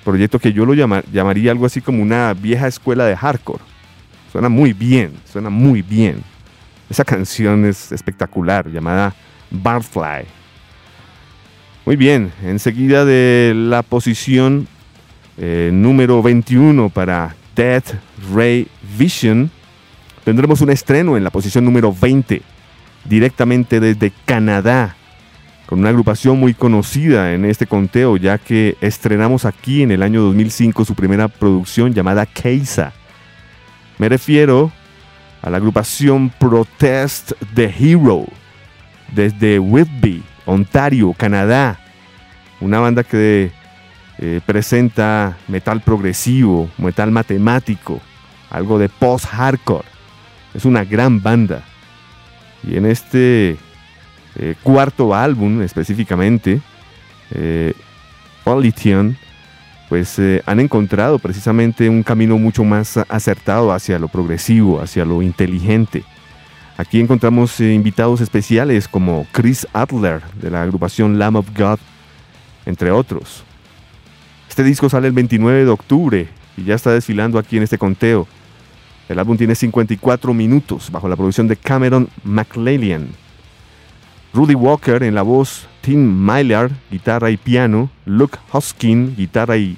proyecto 0.04 0.40
que 0.40 0.54
yo 0.54 0.66
lo 0.66 0.74
llamaría 0.74 1.52
algo 1.52 1.66
así 1.66 1.82
como 1.82 2.02
una 2.02 2.34
vieja 2.34 2.68
escuela 2.68 3.06
de 3.06 3.18
hardcore. 3.18 3.64
Suena 4.32 4.50
muy 4.50 4.72
bien, 4.72 5.14
suena 5.32 5.50
muy 5.50 5.82
bien. 5.82 6.24
Esa 6.90 7.04
canción 7.04 7.66
es 7.66 7.92
espectacular, 7.92 8.70
llamada 8.70 9.14
Barfly. 9.50 10.26
Muy 11.86 11.96
bien, 11.96 12.32
enseguida 12.44 13.06
de 13.06 13.54
la 13.56 13.82
posición 13.82 14.68
eh, 15.38 15.70
número 15.74 16.22
21 16.22 16.90
para 16.90 17.36
Dead 17.56 17.84
Ray 18.34 18.68
Vision, 18.98 19.52
tendremos 20.24 20.62
un 20.62 20.70
estreno 20.70 21.18
en 21.18 21.24
la 21.24 21.30
posición 21.30 21.66
número 21.66 21.94
20, 21.94 22.42
directamente 23.04 23.80
desde 23.80 24.14
Canadá, 24.26 24.96
con 25.66 25.80
una 25.80 25.90
agrupación 25.90 26.40
muy 26.40 26.54
conocida 26.54 27.34
en 27.34 27.46
este 27.46 27.68
conteo, 27.68 28.18
ya 28.18 28.38
que 28.38 28.78
estrenamos 28.82 29.46
aquí 29.46 29.84
en 29.84 29.92
el 29.92 30.04
año 30.04 30.22
2005 30.22 30.86
su 30.86 30.96
primera 30.96 31.28
producción 31.28 31.94
llamada 31.94 32.26
Keisa. 32.26 32.94
Me 33.98 34.10
refiero 34.10 34.72
a 35.42 35.50
la 35.50 35.58
agrupación 35.58 36.30
Protest 36.30 37.34
the 37.54 37.74
Hero, 37.78 38.26
desde 39.14 39.60
Whitby, 39.60 40.24
Ontario, 40.46 41.14
Canadá. 41.18 41.80
Una 42.62 42.80
banda 42.80 43.04
que 43.04 43.52
eh, 44.20 44.42
presenta 44.46 45.38
metal 45.48 45.82
progresivo, 45.82 46.70
metal 46.78 47.12
matemático, 47.12 48.02
algo 48.50 48.80
de 48.80 48.90
post-hardcore. 48.90 49.88
Es 50.54 50.66
una 50.66 50.84
gran 50.84 51.22
banda. 51.22 51.64
Y 52.64 52.78
en 52.78 52.86
este 52.86 53.58
eh, 54.38 54.56
cuarto 54.62 55.16
álbum 55.16 55.62
específicamente, 55.62 56.60
eh, 57.32 57.74
pues 59.88 60.20
eh, 60.20 60.42
han 60.46 60.60
encontrado 60.60 61.20
precisamente 61.20 61.90
un 61.90 62.04
camino 62.04 62.38
mucho 62.38 62.64
más 62.64 62.98
acertado 63.08 63.72
hacia 63.72 63.98
lo 63.98 64.08
progresivo, 64.10 64.82
hacia 64.82 65.06
lo 65.06 65.22
inteligente. 65.22 66.04
Aquí 66.78 67.00
encontramos 67.00 67.60
invitados 67.62 68.20
especiales 68.20 68.90
como 68.90 69.26
Chris 69.32 69.66
Adler 69.72 70.22
de 70.42 70.52
la 70.52 70.64
agrupación 70.64 71.18
Lamb 71.18 71.38
of 71.38 71.48
God, 71.58 71.80
entre 72.66 72.92
otros. 72.92 73.45
Este 74.56 74.64
disco 74.64 74.88
sale 74.88 75.08
el 75.08 75.14
29 75.14 75.66
de 75.66 75.70
octubre 75.70 76.30
y 76.56 76.64
ya 76.64 76.76
está 76.76 76.90
desfilando 76.94 77.38
aquí 77.38 77.58
en 77.58 77.64
este 77.64 77.78
conteo. 77.78 78.26
El 79.10 79.20
álbum 79.20 79.36
tiene 79.36 79.54
54 79.54 80.34
minutos 80.34 80.90
bajo 80.90 81.10
la 81.10 81.18
producción 81.18 81.50
de 81.50 81.58
Cameron 81.58 82.08
McLellan. 82.24 83.10
Rudy 84.34 84.56
Walker 84.56 85.04
en 85.04 85.14
la 85.14 85.24
voz, 85.24 85.68
Tim 85.82 86.00
Myler, 86.00 86.72
guitarra 86.90 87.32
y 87.32 87.36
piano, 87.36 87.90
Luke 88.06 88.38
Hoskin, 88.50 89.18
guitarra 89.18 89.58
y 89.58 89.76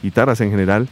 guitarras 0.00 0.40
en 0.40 0.52
general, 0.52 0.88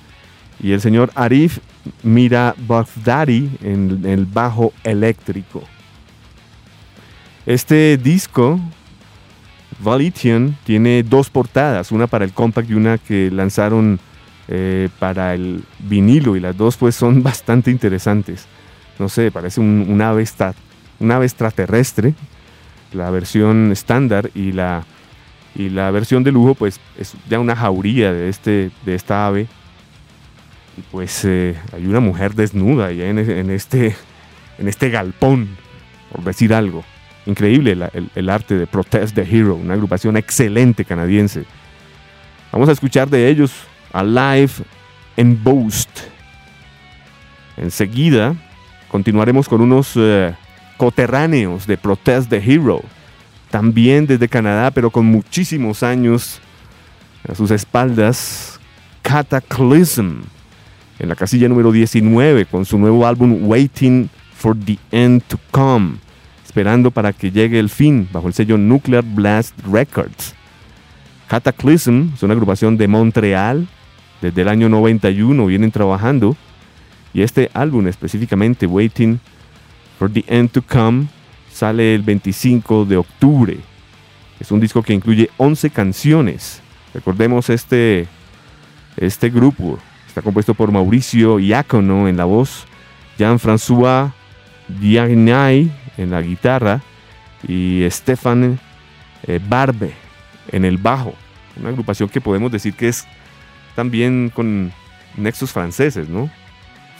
y 0.60 0.72
el 0.72 0.80
señor 0.80 1.12
Arif 1.14 1.60
Mira 2.02 2.56
Baghdadi 2.66 3.50
en 3.62 4.04
el 4.04 4.26
bajo 4.26 4.72
eléctrico. 4.82 5.62
Este 7.46 7.98
disco 7.98 8.58
Volition 9.80 10.56
tiene 10.64 11.02
dos 11.02 11.30
portadas, 11.30 11.92
una 11.92 12.06
para 12.06 12.24
el 12.24 12.32
compact 12.32 12.70
y 12.70 12.74
una 12.74 12.98
que 12.98 13.30
lanzaron 13.30 14.00
eh, 14.48 14.88
para 14.98 15.34
el 15.34 15.62
vinilo 15.78 16.34
y 16.34 16.40
las 16.40 16.56
dos 16.56 16.76
pues 16.76 16.94
son 16.94 17.22
bastante 17.22 17.70
interesantes. 17.70 18.46
No 18.98 19.08
sé, 19.08 19.30
parece 19.30 19.60
un, 19.60 20.00
ave, 20.02 20.22
extraterrestre, 20.22 22.14
la 22.92 23.10
versión 23.10 23.70
estándar 23.70 24.30
y 24.34 24.52
la, 24.52 24.84
y 25.54 25.68
la 25.68 25.90
versión 25.92 26.24
de 26.24 26.32
lujo 26.32 26.54
pues 26.54 26.80
es 26.98 27.14
ya 27.28 27.38
una 27.38 27.54
jauría 27.54 28.12
de, 28.12 28.28
este, 28.28 28.70
de 28.84 28.94
esta 28.94 29.26
ave. 29.26 29.46
Y 30.76 30.80
pues 30.90 31.24
eh, 31.24 31.56
hay 31.72 31.86
una 31.86 32.00
mujer 32.00 32.34
desnuda 32.34 32.90
ya 32.90 33.06
en, 33.06 33.18
en, 33.18 33.50
este, 33.50 33.94
en 34.58 34.66
este 34.66 34.90
galpón, 34.90 35.48
por 36.10 36.24
decir 36.24 36.52
algo. 36.52 36.84
Increíble 37.28 37.76
el, 38.14 38.30
arte 38.30 38.54
de 38.54 38.66
Protest 38.66 39.14
the 39.14 39.20
Hero, 39.20 39.54
una 39.56 39.74
agrupación 39.74 40.16
excelente 40.16 40.82
canadiense. 40.86 41.44
Vamos 42.50 42.70
a 42.70 42.72
escuchar 42.72 43.10
de 43.10 43.28
ellos 43.28 43.52
Alive 43.92 44.50
and 45.18 45.42
Boast. 45.42 45.90
Enseguida 47.58 48.34
continuaremos 48.88 49.46
con 49.46 49.60
unos 49.60 49.92
eh, 49.96 50.34
coterráneos 50.78 51.66
de 51.66 51.76
Protest 51.76 52.30
the 52.30 52.38
Hero, 52.38 52.80
también 53.50 54.06
desde 54.06 54.26
Canadá, 54.26 54.70
pero 54.70 54.88
con 54.88 55.04
muchísimos 55.04 55.82
años 55.82 56.40
a 57.28 57.34
sus 57.34 57.50
espaldas, 57.50 58.58
Cataclysm, 59.02 60.22
en 60.98 61.08
la 61.10 61.14
casilla 61.14 61.46
número 61.46 61.72
19, 61.72 62.46
con 62.46 62.64
su 62.64 62.78
nuevo 62.78 63.06
álbum 63.06 63.40
Waiting 63.42 64.08
for 64.34 64.56
the 64.58 64.78
End 64.90 65.22
to 65.24 65.38
Come, 65.50 65.96
esperando 66.58 66.90
para 66.90 67.12
que 67.12 67.30
llegue 67.30 67.60
el 67.60 67.68
fin, 67.68 68.08
bajo 68.12 68.26
el 68.26 68.34
sello 68.34 68.58
Nuclear 68.58 69.04
Blast 69.04 69.54
Records. 69.64 70.34
Cataclysm 71.28 72.14
es 72.14 72.22
una 72.24 72.34
agrupación 72.34 72.76
de 72.76 72.88
Montreal, 72.88 73.68
desde 74.20 74.42
el 74.42 74.48
año 74.48 74.68
91 74.68 75.46
vienen 75.46 75.70
trabajando, 75.70 76.36
y 77.14 77.22
este 77.22 77.48
álbum 77.54 77.86
específicamente, 77.86 78.66
Waiting 78.66 79.20
for 80.00 80.10
the 80.12 80.24
End 80.26 80.50
to 80.50 80.60
Come, 80.60 81.06
sale 81.48 81.94
el 81.94 82.02
25 82.02 82.86
de 82.86 82.96
octubre. 82.96 83.56
Es 84.40 84.50
un 84.50 84.58
disco 84.58 84.82
que 84.82 84.94
incluye 84.94 85.30
11 85.36 85.70
canciones. 85.70 86.60
Recordemos 86.92 87.50
este, 87.50 88.08
este 88.96 89.30
grupo. 89.30 89.78
Está 90.08 90.22
compuesto 90.22 90.54
por 90.54 90.72
Mauricio 90.72 91.38
Iacono 91.38 92.08
en 92.08 92.16
la 92.16 92.24
voz, 92.24 92.66
Jean-François 93.16 94.10
Diagnay 94.80 95.77
en 95.98 96.10
la 96.10 96.22
guitarra 96.22 96.80
y 97.46 97.86
Stefan 97.90 98.58
eh, 99.24 99.40
Barbe 99.46 99.92
en 100.50 100.64
el 100.64 100.78
bajo. 100.78 101.14
Una 101.56 101.68
agrupación 101.68 102.08
que 102.08 102.20
podemos 102.20 102.50
decir 102.50 102.74
que 102.74 102.88
es 102.88 103.06
también 103.74 104.30
con 104.34 104.72
nexos 105.16 105.52
franceses, 105.52 106.08
¿no? 106.08 106.30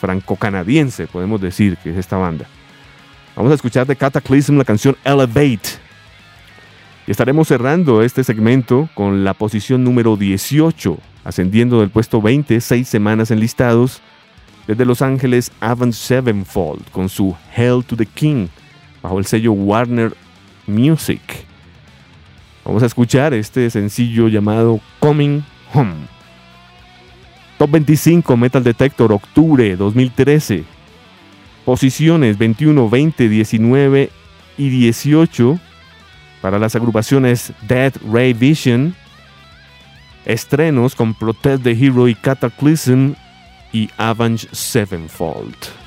Franco-canadiense, 0.01 1.07
podemos 1.07 1.41
decir 1.41 1.77
que 1.79 1.91
es 1.91 1.97
esta 1.97 2.17
banda. 2.17 2.47
Vamos 3.35 3.53
a 3.53 3.55
escuchar 3.55 3.87
de 3.87 3.97
Cataclysm 3.97 4.59
la 4.59 4.65
canción 4.65 4.97
Elevate. 5.05 5.79
Y 7.07 7.11
estaremos 7.11 7.49
cerrando 7.49 8.03
este 8.03 8.23
segmento 8.23 8.89
con 8.95 9.25
la 9.25 9.33
posición 9.33 9.83
número 9.83 10.17
18, 10.17 10.99
ascendiendo 11.25 11.81
del 11.81 11.91
puesto 11.91 12.21
20, 12.21 12.61
seis 12.61 12.89
semanas 12.89 13.31
en 13.31 13.41
listados, 13.41 14.03
desde 14.67 14.85
Los 14.85 15.01
Ángeles 15.01 15.51
Avenged 15.61 15.95
Sevenfold 15.95 16.91
con 16.91 17.09
su 17.09 17.35
Hell 17.57 17.83
to 17.85 17.97
the 17.97 18.05
King, 18.05 18.49
bajo 19.09 19.18
el 19.18 19.25
sello 19.25 19.53
Warner 19.53 20.14
Music. 20.66 21.23
Vamos 22.62 22.83
a 22.83 22.87
escuchar 22.87 23.33
este 23.33 23.71
sencillo 23.71 24.29
llamado 24.29 24.81
Coming 24.99 25.40
Home. 25.73 25.94
Top 27.57 27.71
25 27.71 28.37
Metal 28.37 28.62
Detector, 28.62 29.11
octubre 29.11 29.77
2013. 29.77 30.64
Posiciones 31.64 32.37
21, 32.37 32.90
20, 32.90 33.29
19 33.31 34.11
y 34.59 34.68
18 34.68 35.59
para 36.42 36.59
las 36.59 36.77
agrupaciones 36.77 37.55
Dead 37.66 37.94
Ray 38.12 38.35
Vision. 38.35 38.94
Estrenos 40.27 40.94
con 40.94 41.14
Protect 41.14 41.62
the 41.62 41.71
Hero 41.73 42.09
y 42.09 42.14
Cataclysm 42.14 43.14
y 43.73 43.88
Avenged 43.97 44.51
Sevenfold. 44.53 45.78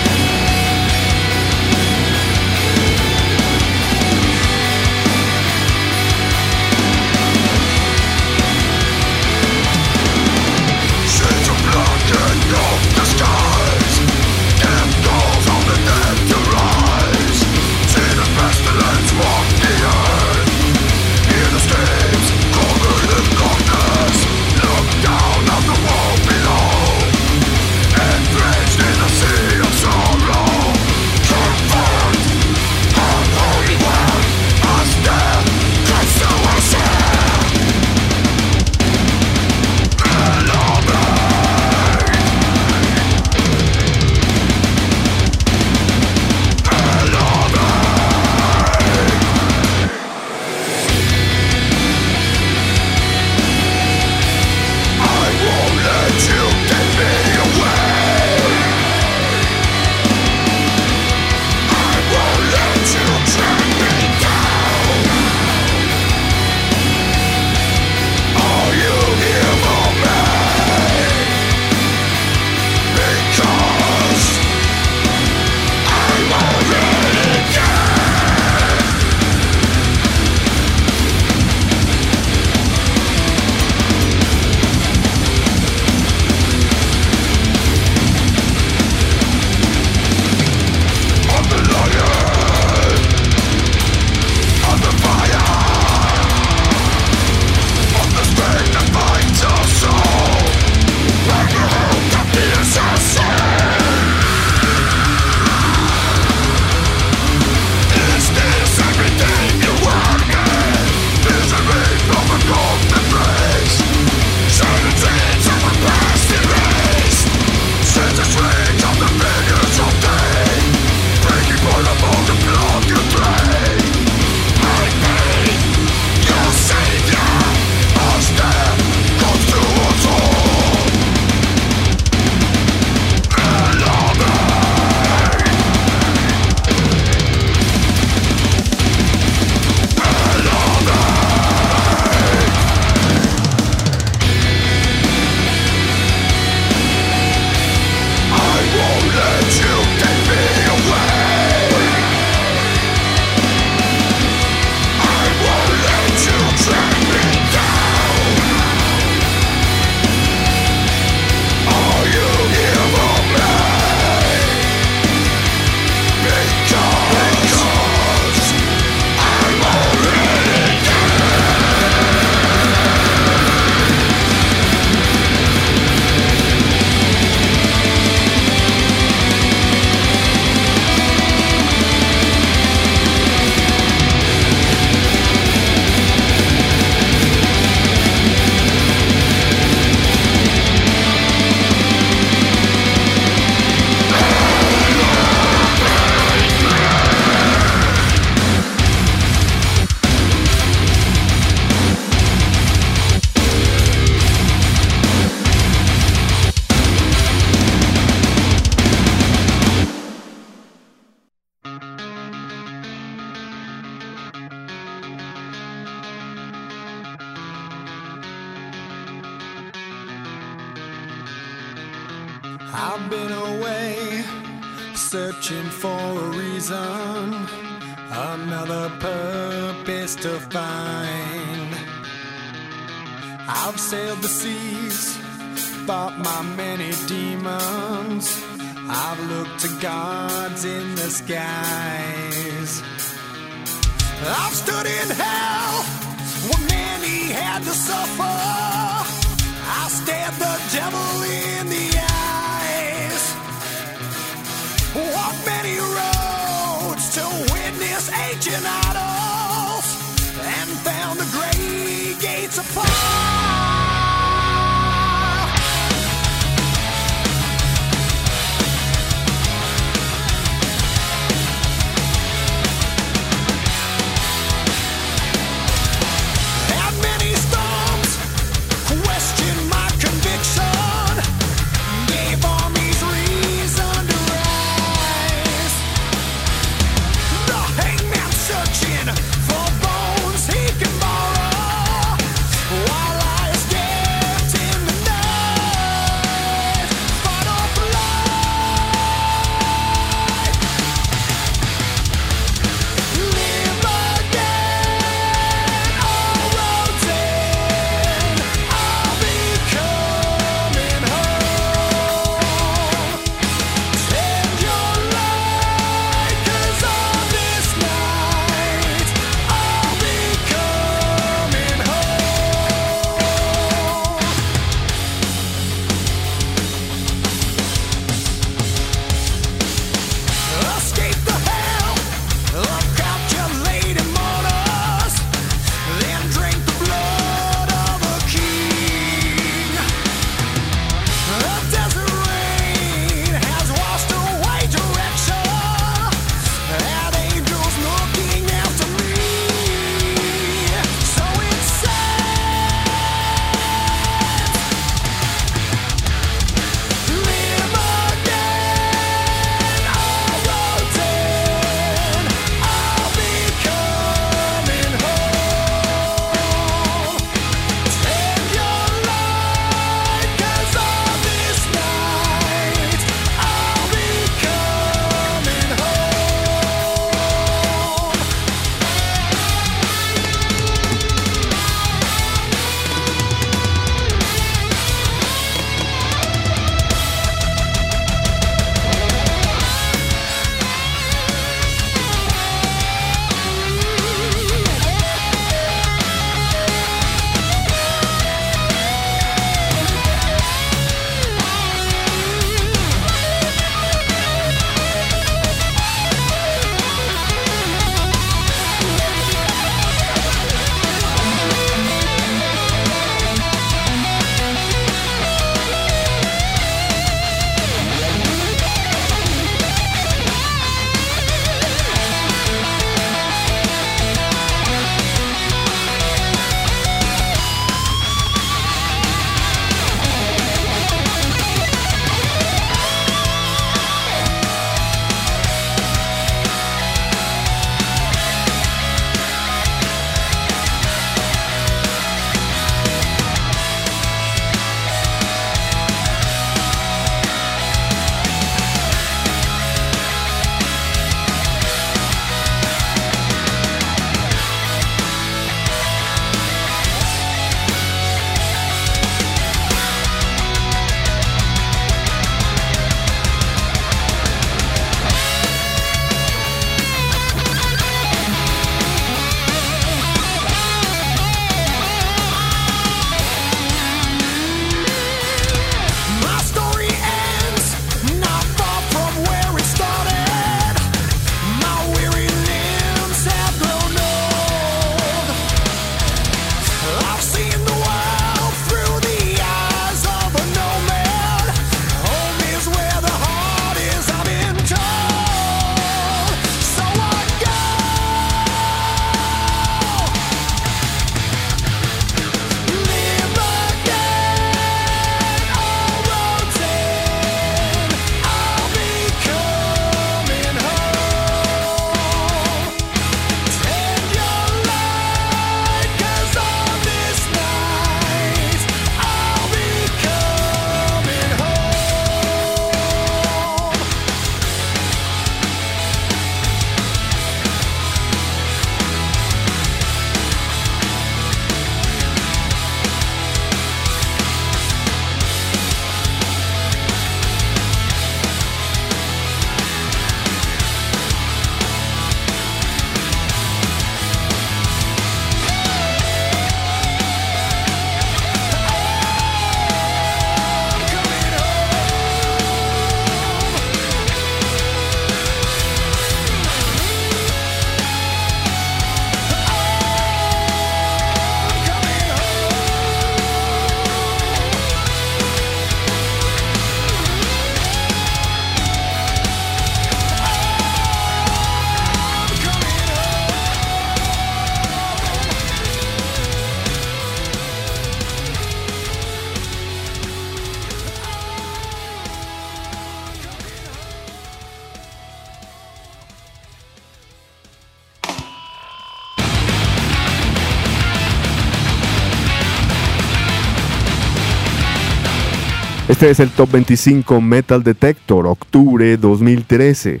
Este 595.98 596.10
es 596.10 596.20
el 596.20 596.30
Top 596.30 596.52
25 596.52 597.20
Metal 597.20 597.60
Detector, 597.60 598.28
octubre 598.28 598.96
2013. 598.96 600.00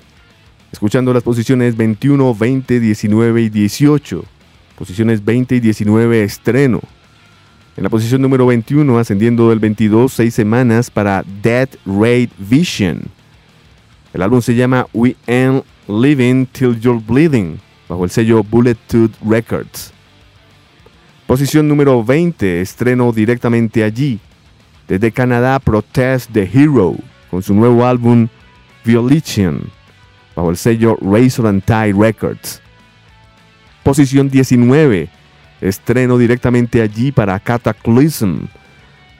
Escuchando 0.70 1.12
las 1.12 1.24
posiciones 1.24 1.76
21, 1.76 2.36
20, 2.36 2.78
19 2.78 3.42
y 3.42 3.48
18. 3.48 4.24
Posiciones 4.78 5.24
20 5.24 5.56
y 5.56 5.58
19 5.58 6.22
estreno. 6.22 6.80
En 7.76 7.82
la 7.82 7.90
posición 7.90 8.22
número 8.22 8.46
21, 8.46 8.96
ascendiendo 8.96 9.50
del 9.50 9.58
22, 9.58 10.12
6 10.12 10.32
semanas 10.32 10.88
para 10.88 11.24
Dead 11.42 11.68
Raid 11.84 12.30
Vision. 12.38 13.02
El 14.14 14.22
álbum 14.22 14.40
se 14.40 14.54
llama 14.54 14.86
We 14.92 15.16
Ain't 15.26 15.64
Living 15.88 16.46
Till 16.46 16.78
You're 16.78 17.02
Bleeding, 17.04 17.58
bajo 17.88 18.04
el 18.04 18.10
sello 18.10 18.44
Bullet 18.44 18.76
Tooth 18.86 19.16
Records. 19.28 19.92
Posición 21.26 21.66
número 21.66 22.04
20, 22.04 22.60
estreno 22.60 23.10
directamente 23.10 23.82
allí. 23.82 24.20
Desde 24.88 25.12
Canadá, 25.12 25.58
Protest 25.58 26.32
the 26.32 26.48
Hero, 26.50 26.96
con 27.30 27.42
su 27.42 27.52
nuevo 27.52 27.86
álbum 27.86 28.28
Violation, 28.86 29.70
bajo 30.34 30.48
el 30.48 30.56
sello 30.56 30.96
Razor 31.02 31.46
and 31.46 31.62
Tie 31.62 31.92
Records. 31.92 32.62
Posición 33.82 34.30
19, 34.30 35.10
estreno 35.60 36.16
directamente 36.16 36.80
allí 36.80 37.12
para 37.12 37.38
Cataclysm, 37.38 38.46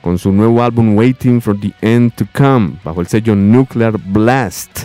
con 0.01 0.17
su 0.17 0.33
nuevo 0.33 0.63
álbum 0.63 0.97
Waiting 0.97 1.43
for 1.43 1.59
the 1.61 1.73
End 1.83 2.15
to 2.15 2.27
Come, 2.33 2.79
bajo 2.83 3.03
el 3.03 3.07
sello 3.07 3.37
Nuclear 3.37 3.99
Blast. 3.99 4.85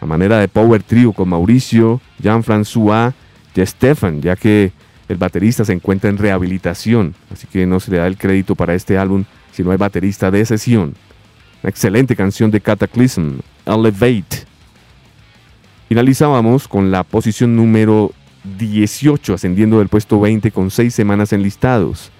A 0.00 0.06
manera 0.06 0.38
de 0.38 0.48
power 0.48 0.82
trio 0.82 1.12
con 1.12 1.28
Mauricio, 1.28 2.00
Jean-François 2.18 3.12
y 3.54 3.66
Stefan, 3.66 4.22
ya 4.22 4.36
que 4.36 4.72
el 5.08 5.18
baterista 5.18 5.66
se 5.66 5.74
encuentra 5.74 6.08
en 6.08 6.16
rehabilitación, 6.16 7.14
así 7.30 7.46
que 7.46 7.66
no 7.66 7.78
se 7.78 7.90
le 7.90 7.98
da 7.98 8.06
el 8.06 8.16
crédito 8.16 8.54
para 8.54 8.72
este 8.72 8.96
álbum 8.96 9.26
si 9.52 9.62
no 9.62 9.70
hay 9.70 9.76
baterista 9.76 10.30
de 10.30 10.44
sesión. 10.44 10.94
Una 11.62 11.70
excelente 11.70 12.16
canción 12.16 12.50
de 12.50 12.60
Cataclysm, 12.60 13.38
Elevate. 13.64 14.44
Finalizábamos 15.88 16.66
con 16.66 16.90
la 16.90 17.04
posición 17.04 17.54
número 17.54 18.12
18, 18.58 19.34
ascendiendo 19.34 19.78
del 19.78 19.88
puesto 19.88 20.18
20 20.18 20.50
con 20.50 20.70
6 20.70 20.92
semanas 20.92 21.32
enlistados. 21.32 22.10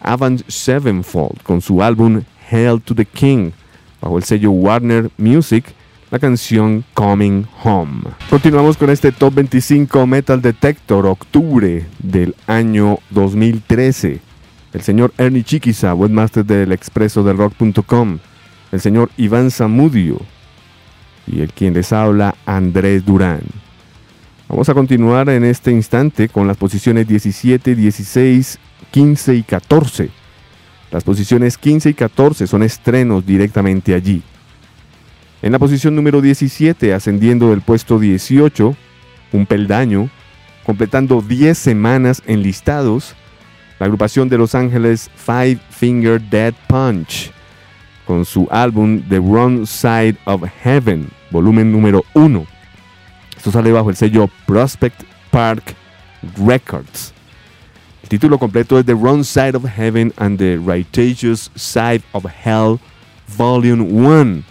Avenged 0.00 0.44
Sevenfold 0.48 1.42
con 1.42 1.60
su 1.60 1.82
álbum 1.82 2.22
Hail 2.50 2.80
to 2.80 2.94
the 2.94 3.04
King, 3.04 3.50
bajo 4.00 4.16
el 4.16 4.24
sello 4.24 4.52
Warner 4.52 5.10
Music, 5.18 5.64
la 6.10 6.18
canción 6.18 6.84
Coming 6.94 7.44
Home. 7.64 8.02
Continuamos 8.30 8.76
con 8.76 8.88
este 8.90 9.12
Top 9.12 9.34
25 9.34 10.06
Metal 10.06 10.40
Detector, 10.40 11.06
octubre 11.06 11.86
del 11.98 12.34
año 12.46 12.98
2013. 13.10 14.27
El 14.78 14.84
señor 14.84 15.12
Ernie 15.18 15.42
Chiquiza, 15.42 15.92
webmaster 15.92 16.44
del 16.44 16.70
expreso 16.70 17.24
del 17.24 17.36
rock.com. 17.36 18.20
El 18.70 18.80
señor 18.80 19.10
Iván 19.16 19.50
Zamudio. 19.50 20.20
Y 21.26 21.40
el 21.40 21.52
quien 21.52 21.74
les 21.74 21.92
habla, 21.92 22.36
Andrés 22.46 23.04
Durán. 23.04 23.40
Vamos 24.48 24.68
a 24.68 24.74
continuar 24.74 25.30
en 25.30 25.42
este 25.42 25.72
instante 25.72 26.28
con 26.28 26.46
las 26.46 26.56
posiciones 26.56 27.08
17, 27.08 27.74
16, 27.74 28.60
15 28.92 29.34
y 29.34 29.42
14. 29.42 30.10
Las 30.92 31.02
posiciones 31.02 31.58
15 31.58 31.90
y 31.90 31.94
14 31.94 32.46
son 32.46 32.62
estrenos 32.62 33.26
directamente 33.26 33.94
allí. 33.94 34.22
En 35.42 35.50
la 35.50 35.58
posición 35.58 35.96
número 35.96 36.20
17, 36.20 36.94
ascendiendo 36.94 37.50
del 37.50 37.62
puesto 37.62 37.98
18, 37.98 38.76
un 39.32 39.46
peldaño, 39.46 40.08
completando 40.64 41.20
10 41.20 41.58
semanas 41.58 42.22
enlistados, 42.26 43.16
la 43.78 43.86
agrupación 43.86 44.28
de 44.28 44.38
Los 44.38 44.54
Ángeles 44.54 45.10
Five 45.14 45.58
Finger 45.70 46.20
Dead 46.20 46.54
Punch, 46.66 47.30
con 48.06 48.24
su 48.24 48.48
álbum 48.50 49.02
The 49.08 49.20
Wrong 49.20 49.66
Side 49.66 50.16
of 50.24 50.42
Heaven, 50.62 51.08
volumen 51.30 51.70
número 51.70 52.04
1. 52.14 52.46
Esto 53.36 53.52
sale 53.52 53.70
bajo 53.70 53.90
el 53.90 53.96
sello 53.96 54.28
Prospect 54.46 55.04
Park 55.30 55.74
Records. 56.44 57.12
El 58.02 58.08
título 58.08 58.38
completo 58.38 58.78
es 58.78 58.86
The 58.86 58.94
Wrong 58.94 59.22
Side 59.22 59.56
of 59.56 59.64
Heaven 59.64 60.12
and 60.16 60.38
the 60.38 60.56
Righteous 60.56 61.50
Side 61.54 62.02
of 62.12 62.26
Hell, 62.44 62.78
Volume 63.36 63.82
1. 63.82 64.42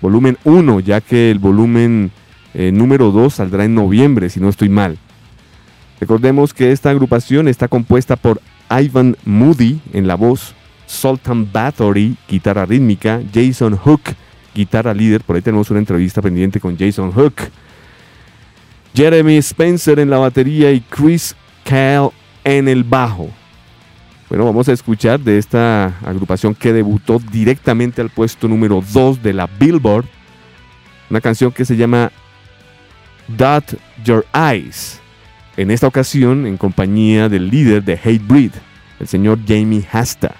Volumen 0.00 0.38
1, 0.44 0.80
ya 0.80 1.00
que 1.00 1.30
el 1.30 1.38
volumen 1.38 2.12
eh, 2.52 2.70
número 2.70 3.10
2 3.10 3.34
saldrá 3.34 3.64
en 3.64 3.74
noviembre, 3.74 4.28
si 4.28 4.38
no 4.38 4.48
estoy 4.48 4.68
mal. 4.68 4.98
Recordemos 6.00 6.52
que 6.52 6.72
esta 6.72 6.90
agrupación 6.90 7.48
está 7.48 7.68
compuesta 7.68 8.16
por 8.16 8.40
Ivan 8.70 9.16
Moody 9.24 9.80
en 9.92 10.06
la 10.06 10.16
voz, 10.16 10.54
Sultan 10.86 11.50
Bathory, 11.50 12.16
guitarra 12.28 12.66
rítmica, 12.66 13.20
Jason 13.32 13.76
Hook, 13.76 14.02
guitarra 14.54 14.94
líder, 14.94 15.22
por 15.22 15.36
ahí 15.36 15.42
tenemos 15.42 15.70
una 15.70 15.80
entrevista 15.80 16.20
pendiente 16.20 16.60
con 16.60 16.76
Jason 16.76 17.12
Hook, 17.12 17.34
Jeremy 18.94 19.38
Spencer 19.38 19.98
en 19.98 20.10
la 20.10 20.18
batería 20.18 20.70
y 20.72 20.80
Chris 20.80 21.34
Kyle 21.64 22.10
en 22.44 22.68
el 22.68 22.84
bajo. 22.84 23.30
Bueno, 24.28 24.44
vamos 24.44 24.68
a 24.68 24.72
escuchar 24.72 25.20
de 25.20 25.38
esta 25.38 25.98
agrupación 26.04 26.54
que 26.54 26.72
debutó 26.72 27.18
directamente 27.18 28.00
al 28.00 28.10
puesto 28.10 28.48
número 28.48 28.82
2 28.92 29.22
de 29.22 29.32
la 29.32 29.46
Billboard, 29.46 30.06
una 31.10 31.20
canción 31.20 31.52
que 31.52 31.64
se 31.64 31.76
llama 31.76 32.10
Dot 33.28 33.78
Your 34.04 34.24
Eyes. 34.34 35.00
En 35.56 35.70
esta 35.70 35.86
ocasión, 35.86 36.46
en 36.46 36.56
compañía 36.56 37.28
del 37.28 37.48
líder 37.48 37.84
de 37.84 37.92
Hate 37.92 38.26
Breed, 38.26 38.50
el 38.98 39.06
señor 39.06 39.38
Jamie 39.46 39.86
Hasta. 39.92 40.34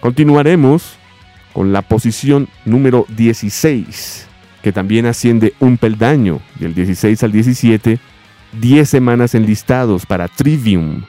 Continuaremos 0.00 0.96
con 1.54 1.72
la 1.72 1.80
posición 1.80 2.48
número 2.66 3.06
16, 3.08 4.26
que 4.62 4.72
también 4.72 5.06
asciende 5.06 5.54
un 5.60 5.78
peldaño, 5.78 6.40
del 6.58 6.74
16 6.74 7.22
al 7.22 7.32
17, 7.32 7.98
10 8.60 8.88
semanas 8.88 9.34
enlistados 9.34 10.04
para 10.04 10.28
Trivium, 10.28 11.02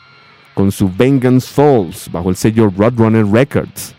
con 0.53 0.71
su 0.71 0.89
Vengeance 0.89 1.51
Falls, 1.53 2.09
bajo 2.09 2.29
el 2.29 2.37
sello 2.37 2.71
Roadrunner 2.75 3.25
Records. 3.25 3.95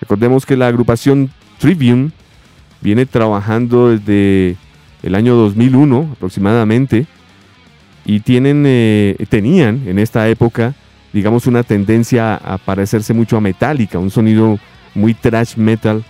Recordemos 0.00 0.46
que 0.46 0.56
la 0.56 0.68
agrupación 0.68 1.30
Trivium 1.58 2.12
viene 2.80 3.06
trabajando 3.06 3.88
desde 3.90 4.56
el 5.02 5.14
año 5.16 5.34
2001 5.34 6.10
aproximadamente 6.12 7.06
y 8.04 8.20
tienen, 8.20 8.64
eh, 8.66 9.16
tenían 9.28 9.82
en 9.86 9.98
esta 9.98 10.28
época, 10.28 10.74
digamos, 11.12 11.46
una 11.46 11.62
tendencia 11.62 12.34
a 12.36 12.58
parecerse 12.58 13.14
mucho 13.14 13.36
a 13.36 13.40
Metallica, 13.40 13.98
un 13.98 14.10
sonido 14.10 14.58
muy 14.94 15.14
thrash 15.14 15.56
metal 15.56 16.04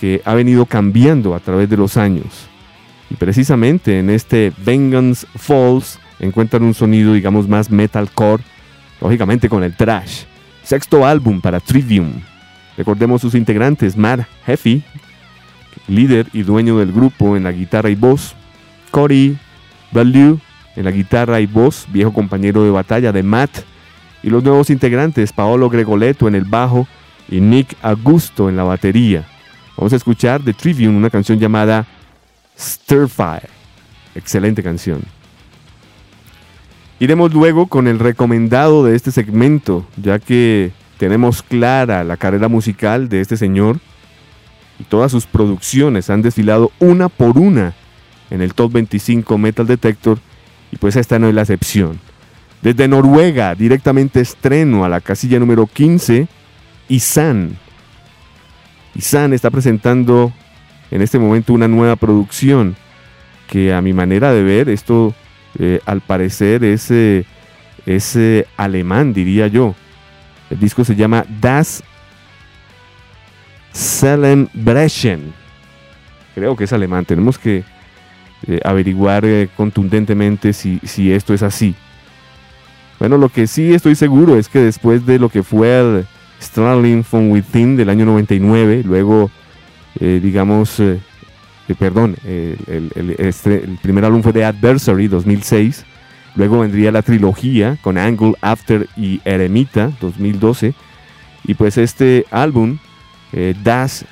que 0.00 0.20
ha 0.24 0.34
venido 0.34 0.66
cambiando 0.66 1.34
a 1.34 1.40
través 1.40 1.70
de 1.70 1.76
los 1.76 1.96
años. 1.96 2.48
Y 3.10 3.14
precisamente 3.14 3.98
en 3.98 4.10
este 4.10 4.52
Vengeance 4.64 5.26
Falls 5.36 5.98
encuentran 6.18 6.62
un 6.62 6.74
sonido, 6.74 7.12
digamos, 7.12 7.48
más 7.48 7.70
metalcore, 7.70 8.42
lógicamente 9.00 9.48
con 9.48 9.62
el 9.62 9.76
thrash. 9.76 10.24
Sexto 10.62 11.04
álbum 11.04 11.40
para 11.40 11.60
Trivium. 11.60 12.12
Recordemos 12.76 13.20
sus 13.20 13.34
integrantes, 13.34 13.96
Matt 13.96 14.26
Heffy, 14.46 14.82
líder 15.88 16.26
y 16.32 16.42
dueño 16.42 16.78
del 16.78 16.92
grupo 16.92 17.36
en 17.36 17.44
la 17.44 17.52
guitarra 17.52 17.90
y 17.90 17.94
voz, 17.94 18.34
Cory 18.90 19.36
Ballou 19.90 20.40
en 20.76 20.84
la 20.84 20.90
guitarra 20.90 21.40
y 21.40 21.46
voz, 21.46 21.86
viejo 21.92 22.12
compañero 22.12 22.64
de 22.64 22.70
batalla 22.70 23.12
de 23.12 23.22
Matt, 23.22 23.64
y 24.22 24.30
los 24.30 24.42
nuevos 24.42 24.70
integrantes, 24.70 25.32
Paolo 25.32 25.68
Gregoletto 25.68 26.28
en 26.28 26.34
el 26.34 26.44
bajo 26.44 26.86
y 27.28 27.40
Nick 27.40 27.76
Augusto 27.82 28.48
en 28.48 28.56
la 28.56 28.64
batería. 28.64 29.26
Vamos 29.76 29.92
a 29.92 29.96
escuchar 29.96 30.42
de 30.42 30.54
Trivium 30.54 30.96
una 30.96 31.10
canción 31.10 31.38
llamada 31.38 31.86
Stirfire. 32.58 33.48
Excelente 34.14 34.62
canción. 34.62 35.02
Iremos 37.00 37.34
luego 37.34 37.66
con 37.66 37.88
el 37.88 37.98
recomendado 37.98 38.84
de 38.84 38.94
este 38.94 39.10
segmento, 39.10 39.86
ya 39.96 40.20
que 40.20 40.70
tenemos 40.98 41.42
clara 41.42 42.04
la 42.04 42.16
carrera 42.16 42.46
musical 42.46 43.08
de 43.08 43.20
este 43.20 43.36
señor 43.36 43.80
y 44.78 44.84
todas 44.84 45.10
sus 45.10 45.26
producciones 45.26 46.10
han 46.10 46.22
desfilado 46.22 46.70
una 46.78 47.08
por 47.08 47.38
una 47.38 47.74
en 48.30 48.40
el 48.40 48.54
Top 48.54 48.72
25 48.72 49.36
Metal 49.36 49.66
Detector 49.66 50.18
y 50.72 50.76
pues 50.76 50.96
esta 50.96 51.20
no 51.20 51.28
es 51.28 51.34
la 51.34 51.42
excepción. 51.42 52.00
Desde 52.62 52.88
Noruega, 52.88 53.54
directamente 53.54 54.20
estreno 54.20 54.84
a 54.84 54.88
la 54.88 55.00
casilla 55.00 55.38
número 55.38 55.66
15, 55.66 56.26
Isan. 56.88 57.56
Isan 58.94 59.32
está 59.32 59.50
presentando 59.50 60.32
en 60.90 61.02
este 61.02 61.18
momento 61.18 61.52
una 61.52 61.68
nueva 61.68 61.96
producción 61.96 62.76
que 63.48 63.72
a 63.72 63.82
mi 63.82 63.92
manera 63.92 64.32
de 64.32 64.42
ver, 64.42 64.68
esto 64.68 65.14
eh, 65.58 65.80
al 65.84 66.00
parecer 66.00 66.64
es, 66.64 66.90
eh, 66.90 67.26
es 67.84 68.16
eh, 68.16 68.46
alemán, 68.56 69.12
diría 69.12 69.46
yo. 69.46 69.74
El 70.50 70.58
disco 70.58 70.84
se 70.84 70.96
llama 70.96 71.26
Das 71.40 71.82
Brechen. 74.54 75.32
Creo 76.34 76.56
que 76.56 76.64
es 76.64 76.72
alemán. 76.72 77.04
Tenemos 77.04 77.38
que 77.38 77.64
eh, 78.46 78.60
averiguar 78.64 79.24
eh, 79.24 79.48
contundentemente 79.56 80.52
si, 80.52 80.80
si 80.84 81.12
esto 81.12 81.34
es 81.34 81.42
así. 81.42 81.74
Bueno, 82.98 83.18
lo 83.18 83.28
que 83.28 83.46
sí 83.46 83.72
estoy 83.74 83.94
seguro 83.94 84.36
es 84.36 84.48
que 84.48 84.60
después 84.60 85.04
de 85.06 85.18
lo 85.18 85.28
que 85.28 85.42
fue 85.42 85.80
el 85.80 86.06
from 87.04 87.30
Within 87.30 87.76
del 87.76 87.88
año 87.88 88.04
99, 88.04 88.82
luego, 88.84 89.30
eh, 90.00 90.20
digamos, 90.22 90.80
perdón, 91.78 92.16
el, 92.24 92.58
el- 92.94 93.16
primer 93.82 94.04
álbum 94.04 94.22
fue 94.22 94.32
The 94.32 94.44
Adversary 94.44 95.08
2006, 95.08 95.84
luego 96.36 96.60
vendría 96.60 96.92
la 96.92 97.02
trilogía 97.02 97.76
con 97.80 97.96
Angle, 97.98 98.34
After 98.40 98.86
y 98.96 99.20
Eremita 99.24 99.90
2012, 100.00 100.74
y 101.44 101.54
pues 101.54 101.78
este 101.78 102.26
álbum, 102.30 102.78
Das, 103.64 104.04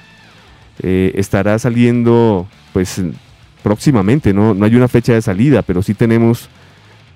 estará 0.82 1.58
saliendo 1.58 2.48
pues 2.72 3.00
próximamente, 3.62 4.32
¿no? 4.32 4.54
no 4.54 4.64
hay 4.64 4.74
una 4.74 4.88
fecha 4.88 5.12
de 5.12 5.22
salida, 5.22 5.62
pero 5.62 5.82
sí 5.82 5.94
tenemos 5.94 6.48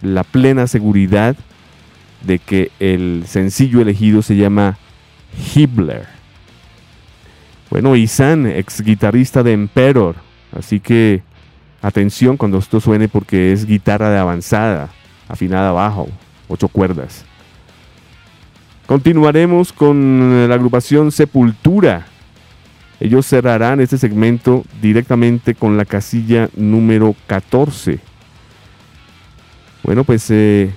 la 0.03 0.24
plena 0.24 0.66
seguridad 0.66 1.36
de 2.22 2.38
que 2.38 2.70
el 2.80 3.24
sencillo 3.26 3.80
elegido 3.80 4.22
se 4.22 4.36
llama 4.36 4.78
Hibbler. 5.55 6.07
Bueno, 7.70 7.97
Isan, 7.97 8.47
ex 8.47 8.82
guitarrista 8.82 9.42
de 9.42 9.53
Emperor, 9.53 10.16
así 10.57 10.80
que 10.80 11.22
atención 11.82 12.36
cuando 12.36 12.59
esto 12.59 12.80
suene 12.80 13.09
porque 13.09 13.53
es 13.53 13.66
guitarra 13.66 14.11
de 14.11 14.18
avanzada, 14.18 14.90
afinada 15.28 15.70
abajo, 15.70 16.09
ocho 16.49 16.68
cuerdas. 16.68 17.24
Continuaremos 18.86 19.72
con 19.72 20.47
la 20.49 20.55
agrupación 20.55 21.11
Sepultura. 21.11 22.07
Ellos 23.01 23.26
cerrarán 23.26 23.80
este 23.80 23.99
segmento 23.99 24.64
directamente 24.80 25.55
con 25.55 25.76
la 25.76 25.84
casilla 25.84 26.49
número 26.57 27.14
14. 27.26 27.99
Bueno, 29.82 30.05
pues 30.05 30.30
eh, 30.30 30.72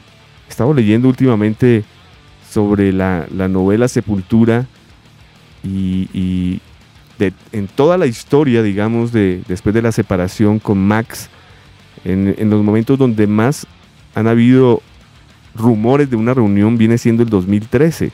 estado 0.50 0.74
leyendo 0.74 1.08
últimamente 1.08 1.84
sobre 2.50 2.92
la, 2.92 3.28
la 3.34 3.48
novela 3.48 3.88
Sepultura 3.88 4.66
y, 5.64 6.60
en 7.52 7.68
toda 7.68 7.98
la 7.98 8.06
historia, 8.06 8.62
digamos, 8.62 9.12
de, 9.12 9.42
después 9.48 9.74
de 9.74 9.82
la 9.82 9.92
separación 9.92 10.60
con 10.60 10.78
Max, 10.78 11.30
en 12.06 12.50
los 12.50 12.64
momentos 12.64 12.98
donde 12.98 13.28
más 13.28 13.68
han 14.16 14.28
habido 14.28 14.82
rumores 15.58 16.10
de 16.10 16.16
una 16.16 16.34
reunión 16.34 16.78
viene 16.78 16.98
siendo 16.98 17.24
el 17.24 17.30
2013. 17.30 18.12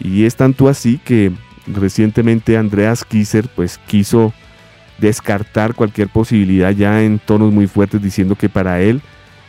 Y 0.00 0.24
es 0.24 0.36
tanto 0.36 0.68
así 0.68 1.00
que 1.02 1.32
recientemente 1.66 2.56
Andreas 2.56 3.04
Kisser 3.04 3.48
pues 3.54 3.78
quiso 3.86 4.32
descartar 4.98 5.74
cualquier 5.74 6.08
posibilidad 6.08 6.70
ya 6.70 7.02
en 7.02 7.18
tonos 7.18 7.52
muy 7.52 7.66
fuertes 7.66 8.00
diciendo 8.02 8.34
que 8.34 8.48
para 8.48 8.80
él 8.80 9.02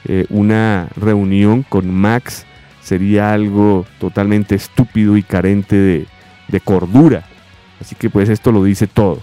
eh, 0.05 0.25
una 0.29 0.87
reunión 0.95 1.63
con 1.63 1.93
Max 1.93 2.45
sería 2.81 3.33
algo 3.33 3.85
totalmente 3.99 4.55
estúpido 4.55 5.17
y 5.17 5.23
carente 5.23 5.75
de, 5.75 6.07
de 6.47 6.59
cordura. 6.59 7.25
Así 7.81 7.95
que 7.95 8.09
pues 8.09 8.29
esto 8.29 8.51
lo 8.51 8.63
dice 8.63 8.87
todo. 8.87 9.19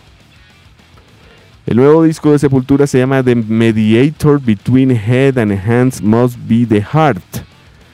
El 1.67 1.79
nuevo 1.79 2.03
disco 2.03 2.33
de 2.33 2.39
Sepultura 2.39 2.87
se 2.87 2.99
llama 2.99 3.23
The 3.23 3.35
Mediator 3.35 4.39
Between 4.39 4.91
Head 4.91 5.39
and 5.39 5.53
Hands 5.53 6.03
Must 6.03 6.37
Be 6.47 6.67
the 6.67 6.83
Heart. 6.83 7.23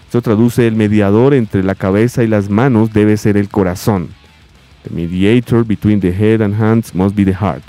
Esto 0.07 0.21
traduce 0.23 0.67
el 0.67 0.75
mediador 0.75 1.35
entre 1.35 1.63
la 1.63 1.77
cabeza 1.77 2.25
y 2.25 2.27
las 2.27 2.51
manos 2.51 2.93
debe 2.93 3.17
ser 3.17 3.37
el 3.37 3.49
corazón. 3.49 4.09
The 4.85 4.95
mediator 4.95 5.65
between 5.65 6.01
the 6.01 6.13
head 6.13 6.41
and 6.41 6.55
hands 6.55 6.95
must 6.95 7.15
be 7.15 7.25
the 7.25 7.35
heart. 7.35 7.63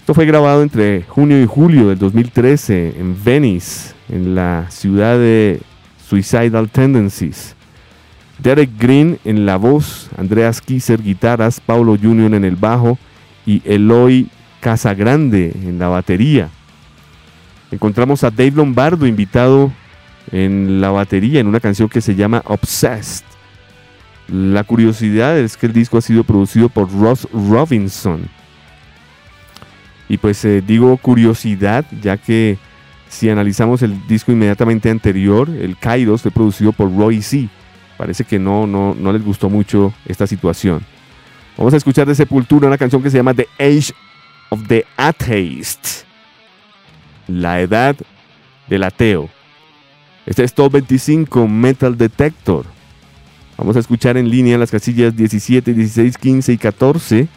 Esto 0.00 0.14
fue 0.14 0.26
grabado 0.26 0.62
entre 0.62 1.02
junio 1.02 1.42
y 1.42 1.46
julio 1.46 1.88
del 1.88 1.98
2013 1.98 2.94
en 2.98 3.16
Venice, 3.24 3.94
en 4.08 4.34
la 4.34 4.66
ciudad 4.70 5.18
de 5.18 5.60
Suicidal 6.08 6.68
Tendencies. 6.68 7.56
Derek 8.38 8.70
Green 8.78 9.18
en 9.24 9.46
la 9.46 9.56
voz, 9.56 10.10
Andreas 10.16 10.60
Kisser 10.60 11.02
guitarras, 11.02 11.58
Paulo 11.58 11.96
Junior 12.00 12.34
en 12.34 12.44
el 12.44 12.54
bajo 12.54 12.98
y 13.44 13.62
Eloy 13.64 14.28
Casagrande 14.60 15.52
en 15.54 15.78
la 15.78 15.88
batería. 15.88 16.50
Encontramos 17.70 18.22
a 18.22 18.30
Dave 18.30 18.52
Lombardo 18.52 19.06
invitado 19.06 19.72
en 20.30 20.80
la 20.80 20.90
batería 20.90 21.40
en 21.40 21.46
una 21.46 21.60
canción 21.60 21.88
que 21.88 22.00
se 22.00 22.14
llama 22.14 22.42
Obsessed. 22.44 23.24
La 24.28 24.64
curiosidad 24.64 25.38
es 25.38 25.56
que 25.56 25.66
el 25.66 25.72
disco 25.72 25.98
ha 25.98 26.02
sido 26.02 26.24
producido 26.24 26.68
por 26.68 26.92
Ross 26.92 27.28
Robinson. 27.32 28.28
Y 30.08 30.18
pues 30.18 30.44
eh, 30.44 30.62
digo 30.66 30.96
curiosidad, 30.96 31.84
ya 32.02 32.16
que 32.16 32.58
si 33.08 33.30
analizamos 33.30 33.82
el 33.82 34.06
disco 34.06 34.32
inmediatamente 34.32 34.90
anterior, 34.90 35.48
el 35.48 35.76
Kairos 35.76 36.22
fue 36.22 36.30
producido 36.30 36.72
por 36.72 36.94
Roy 36.94 37.22
C. 37.22 37.48
Parece 37.96 38.24
que 38.24 38.38
no, 38.38 38.66
no, 38.66 38.94
no 38.94 39.12
les 39.12 39.24
gustó 39.24 39.48
mucho 39.48 39.92
esta 40.06 40.26
situación. 40.26 40.84
Vamos 41.56 41.72
a 41.72 41.78
escuchar 41.78 42.06
de 42.06 42.14
Sepultura 42.14 42.66
una 42.66 42.78
canción 42.78 43.02
que 43.02 43.10
se 43.10 43.16
llama 43.16 43.34
The 43.34 43.48
Age 43.58 43.92
of 44.50 44.66
the 44.66 44.84
Atheist. 44.96 46.04
La 47.28 47.60
edad 47.60 47.96
del 48.68 48.82
ateo. 48.82 49.30
Este 50.26 50.44
es 50.44 50.52
Top 50.52 50.72
25 50.72 51.48
Metal 51.48 51.96
Detector. 51.96 52.75
Vamos 53.56 53.76
a 53.76 53.80
escuchar 53.80 54.16
en 54.16 54.28
línea 54.28 54.58
las 54.58 54.70
casillas 54.70 55.16
17, 55.16 55.72
16, 55.72 56.18
15 56.18 56.52
y 56.52 56.58
14 56.58 57.28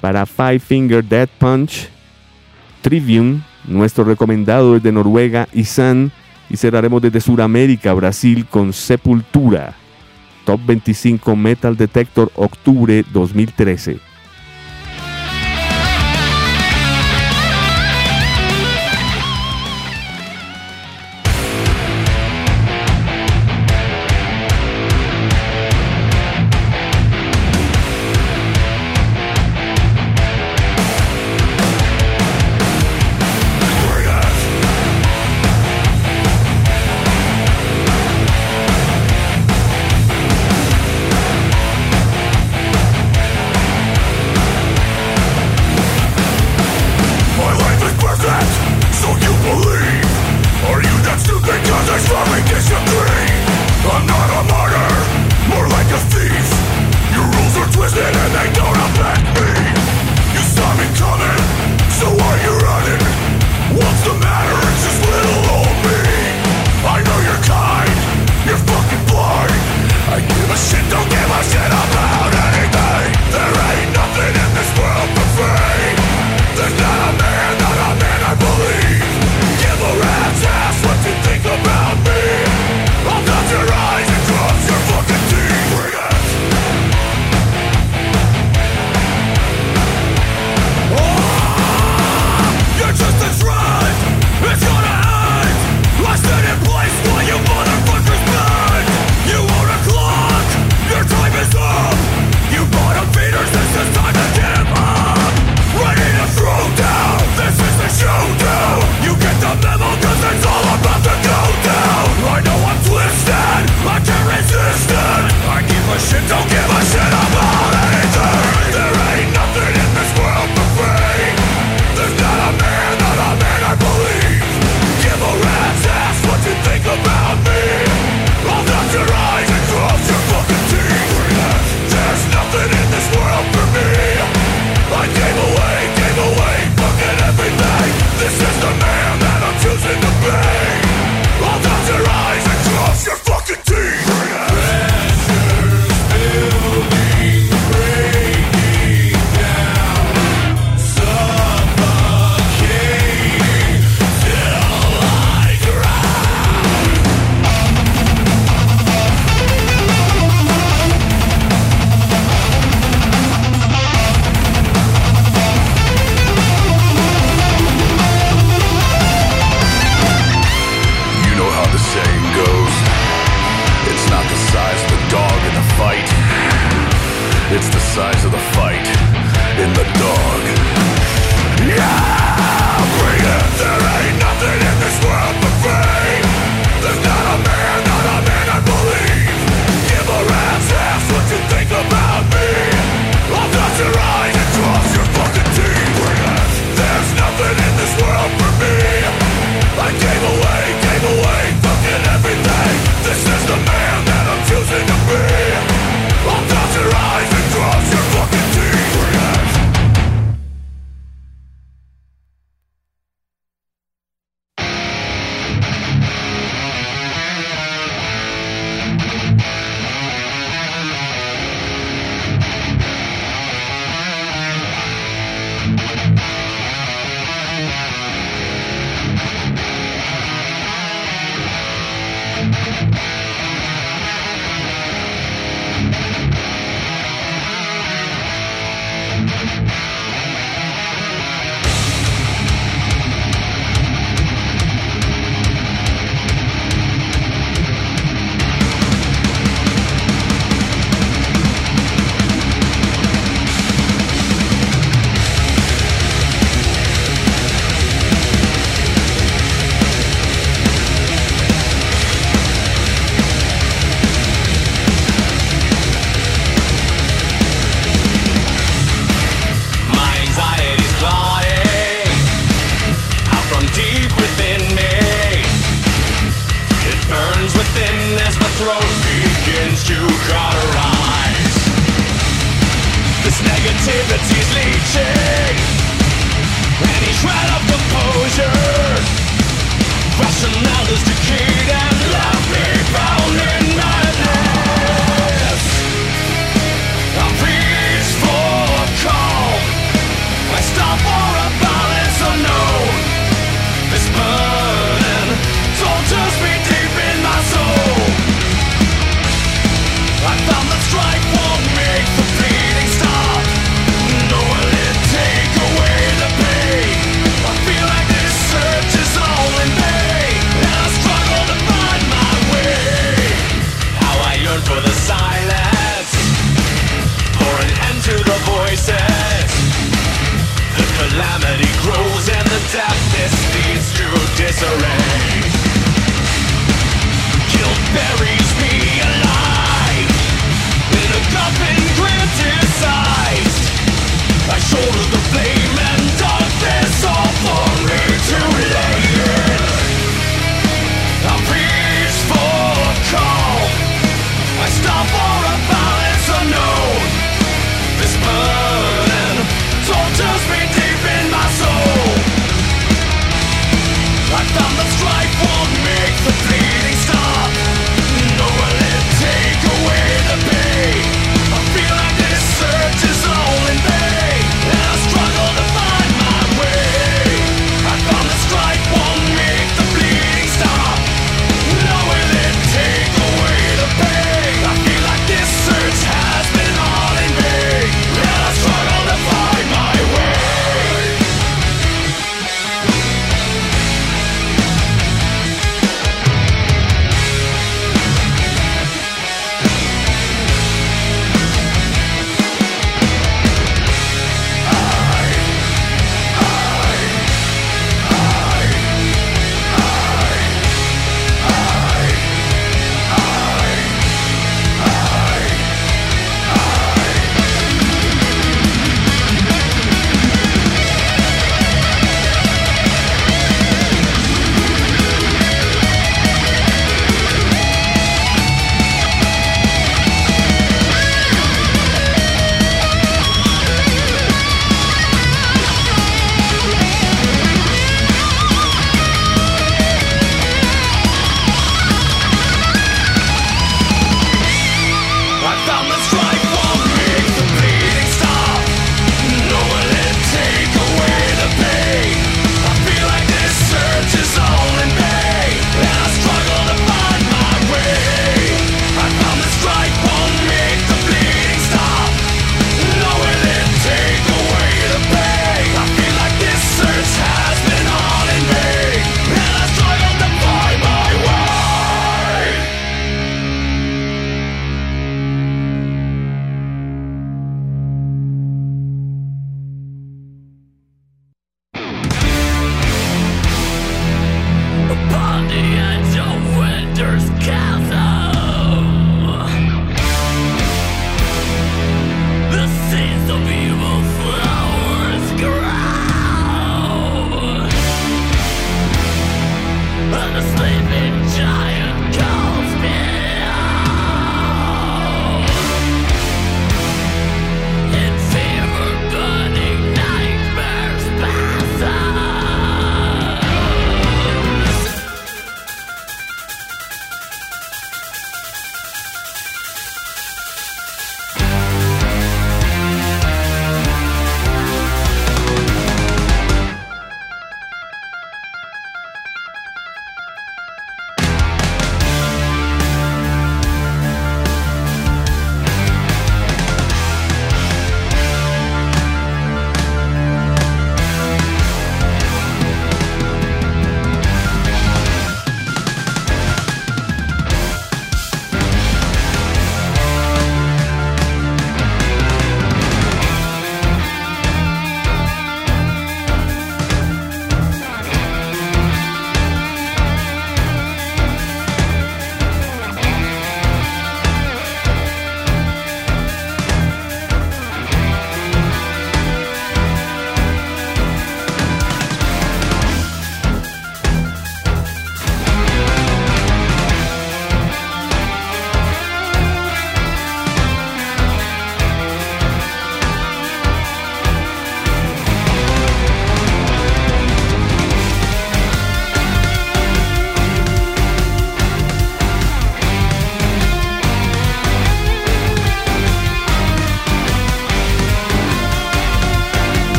para 0.00 0.24
Five 0.24 0.60
Finger 0.60 1.04
Dead 1.04 1.28
Punch, 1.38 1.88
Trivium, 2.82 3.42
nuestro 3.66 4.04
recomendado 4.04 4.76
es 4.76 4.82
de 4.82 4.92
Noruega, 4.92 5.48
Isan, 5.52 6.12
y 6.48 6.56
cerraremos 6.56 7.02
desde 7.02 7.20
Sudamérica, 7.20 7.92
Brasil, 7.92 8.46
con 8.46 8.72
Sepultura. 8.72 9.74
Top 10.44 10.60
25 10.64 11.36
Metal 11.36 11.76
Detector, 11.76 12.30
octubre 12.36 13.04
2013. 13.12 14.07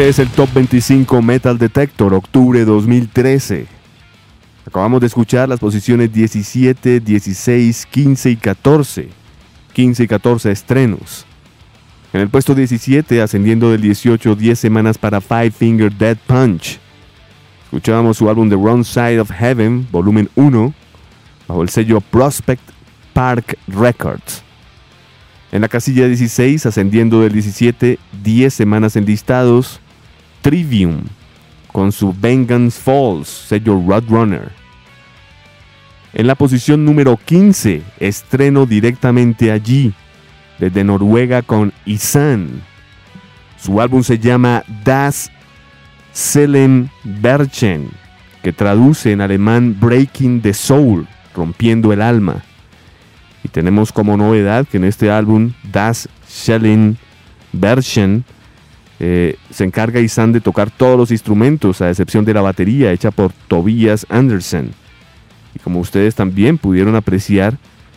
Este 0.00 0.08
es 0.08 0.18
el 0.18 0.28
Top 0.30 0.48
25 0.54 1.20
Metal 1.20 1.58
Detector, 1.58 2.14
octubre 2.14 2.64
2013. 2.64 3.66
Acabamos 4.66 5.02
de 5.02 5.08
escuchar 5.08 5.46
las 5.46 5.60
posiciones 5.60 6.10
17, 6.10 7.00
16, 7.00 7.84
15 7.84 8.30
y 8.30 8.36
14. 8.36 9.08
15 9.74 10.02
y 10.02 10.06
14 10.06 10.52
estrenos. 10.52 11.26
En 12.14 12.22
el 12.22 12.30
puesto 12.30 12.54
17, 12.54 13.20
ascendiendo 13.20 13.70
del 13.70 13.82
18, 13.82 14.36
10 14.36 14.58
semanas 14.58 14.96
para 14.96 15.20
Five 15.20 15.50
Finger 15.50 15.92
Dead 15.92 16.16
Punch. 16.26 16.78
Escuchábamos 17.64 18.16
su 18.16 18.30
álbum 18.30 18.48
The 18.48 18.56
Wrong 18.56 18.82
Side 18.86 19.20
of 19.20 19.30
Heaven, 19.30 19.86
volumen 19.92 20.30
1, 20.34 20.72
bajo 21.46 21.62
el 21.62 21.68
sello 21.68 22.00
Prospect 22.00 22.62
Park 23.12 23.58
Records. 23.68 24.42
En 25.52 25.60
la 25.60 25.68
casilla 25.68 26.08
16, 26.08 26.64
ascendiendo 26.64 27.20
del 27.20 27.34
17, 27.34 27.98
10 28.22 28.54
semanas 28.54 28.96
en 28.96 29.04
listados, 29.04 29.78
Trivium, 30.42 31.02
con 31.72 31.92
su 31.92 32.12
Vengeance 32.12 32.80
Falls, 32.80 33.28
sello 33.28 33.82
Roadrunner. 33.86 34.50
En 36.12 36.26
la 36.26 36.34
posición 36.34 36.84
número 36.84 37.16
15, 37.16 37.82
estreno 38.00 38.66
directamente 38.66 39.52
allí, 39.52 39.92
desde 40.58 40.82
Noruega 40.82 41.42
con 41.42 41.72
Isan. 41.84 42.62
Su 43.56 43.80
álbum 43.80 44.02
se 44.02 44.18
llama 44.18 44.64
Das 44.84 45.30
Selen 46.12 46.90
Berchen, 47.04 47.90
que 48.42 48.52
traduce 48.52 49.12
en 49.12 49.20
alemán 49.20 49.76
Breaking 49.78 50.40
the 50.40 50.52
Soul, 50.52 51.06
rompiendo 51.34 51.92
el 51.92 52.02
alma. 52.02 52.42
Y 53.44 53.48
tenemos 53.48 53.92
como 53.92 54.16
novedad 54.16 54.66
que 54.66 54.78
en 54.78 54.84
este 54.84 55.10
álbum 55.10 55.52
Das 55.70 56.08
Schellen 56.28 56.98
Berchen 57.52 58.24
eh, 59.02 59.36
se 59.50 59.64
encarga 59.64 59.98
Isan 59.98 60.30
de 60.30 60.42
tocar 60.42 60.70
todos 60.70 60.98
los 60.98 61.10
instrumentos, 61.10 61.80
a 61.80 61.88
excepción 61.88 62.26
de 62.26 62.34
la 62.34 62.42
batería 62.42 62.92
hecha 62.92 63.10
por 63.10 63.32
Tobias 63.48 64.06
Andersen. 64.10 64.72
Y 65.54 65.58
como 65.58 65.80
ustedes 65.80 66.14
también 66.14 66.58
pudieron 66.58 66.94
apreciar, 66.94 67.56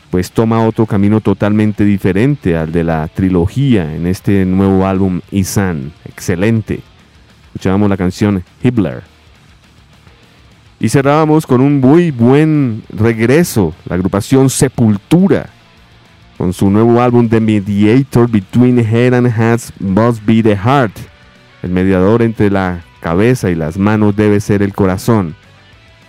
pues 0.10 0.32
toma 0.32 0.66
otro 0.66 0.86
camino 0.86 1.20
totalmente 1.20 1.84
diferente 1.84 2.56
al 2.56 2.72
de 2.72 2.86
la 2.86 3.10
trilogía 3.10 3.94
en 3.94 4.08
este 4.08 4.46
nuevo 4.46 4.88
álbum 4.88 5.20
Isan. 5.32 5.92
Excelente. 6.06 6.80
Escuchábamos 7.48 7.90
la 7.90 7.98
canción 7.98 8.42
Hitler. 8.64 9.04
Y 10.80 10.88
cerrábamos 10.88 11.46
con 11.46 11.60
un 11.60 11.82
muy 11.82 12.12
buen 12.12 12.84
regreso, 12.90 13.74
la 13.86 13.96
agrupación 13.96 14.50
Sepultura, 14.50 15.50
con 16.38 16.54
su 16.54 16.70
nuevo 16.70 17.02
álbum 17.02 17.30
The 17.30 17.40
Mediator 17.40 18.30
Between 18.30 18.80
Head 18.80 19.14
and 19.14 19.28
Hands 19.28 19.72
Must 19.80 20.26
Be 20.26 20.42
the 20.42 20.56
Heart. 20.56 20.98
El 21.62 21.72
mediador 21.72 22.22
entre 22.22 22.50
la 22.50 22.84
cabeza 23.00 23.50
y 23.50 23.56
las 23.56 23.78
manos 23.78 24.16
debe 24.16 24.40
ser 24.40 24.62
el 24.62 24.74
corazón. 24.74 25.36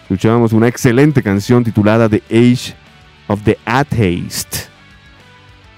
Escuchábamos 0.02 0.52
una 0.52 0.68
excelente 0.68 1.22
canción 1.22 1.64
titulada 1.64 2.08
The 2.08 2.22
Age 2.30 2.74
of 3.28 3.42
the 3.44 3.58
Atheist. 3.64 4.68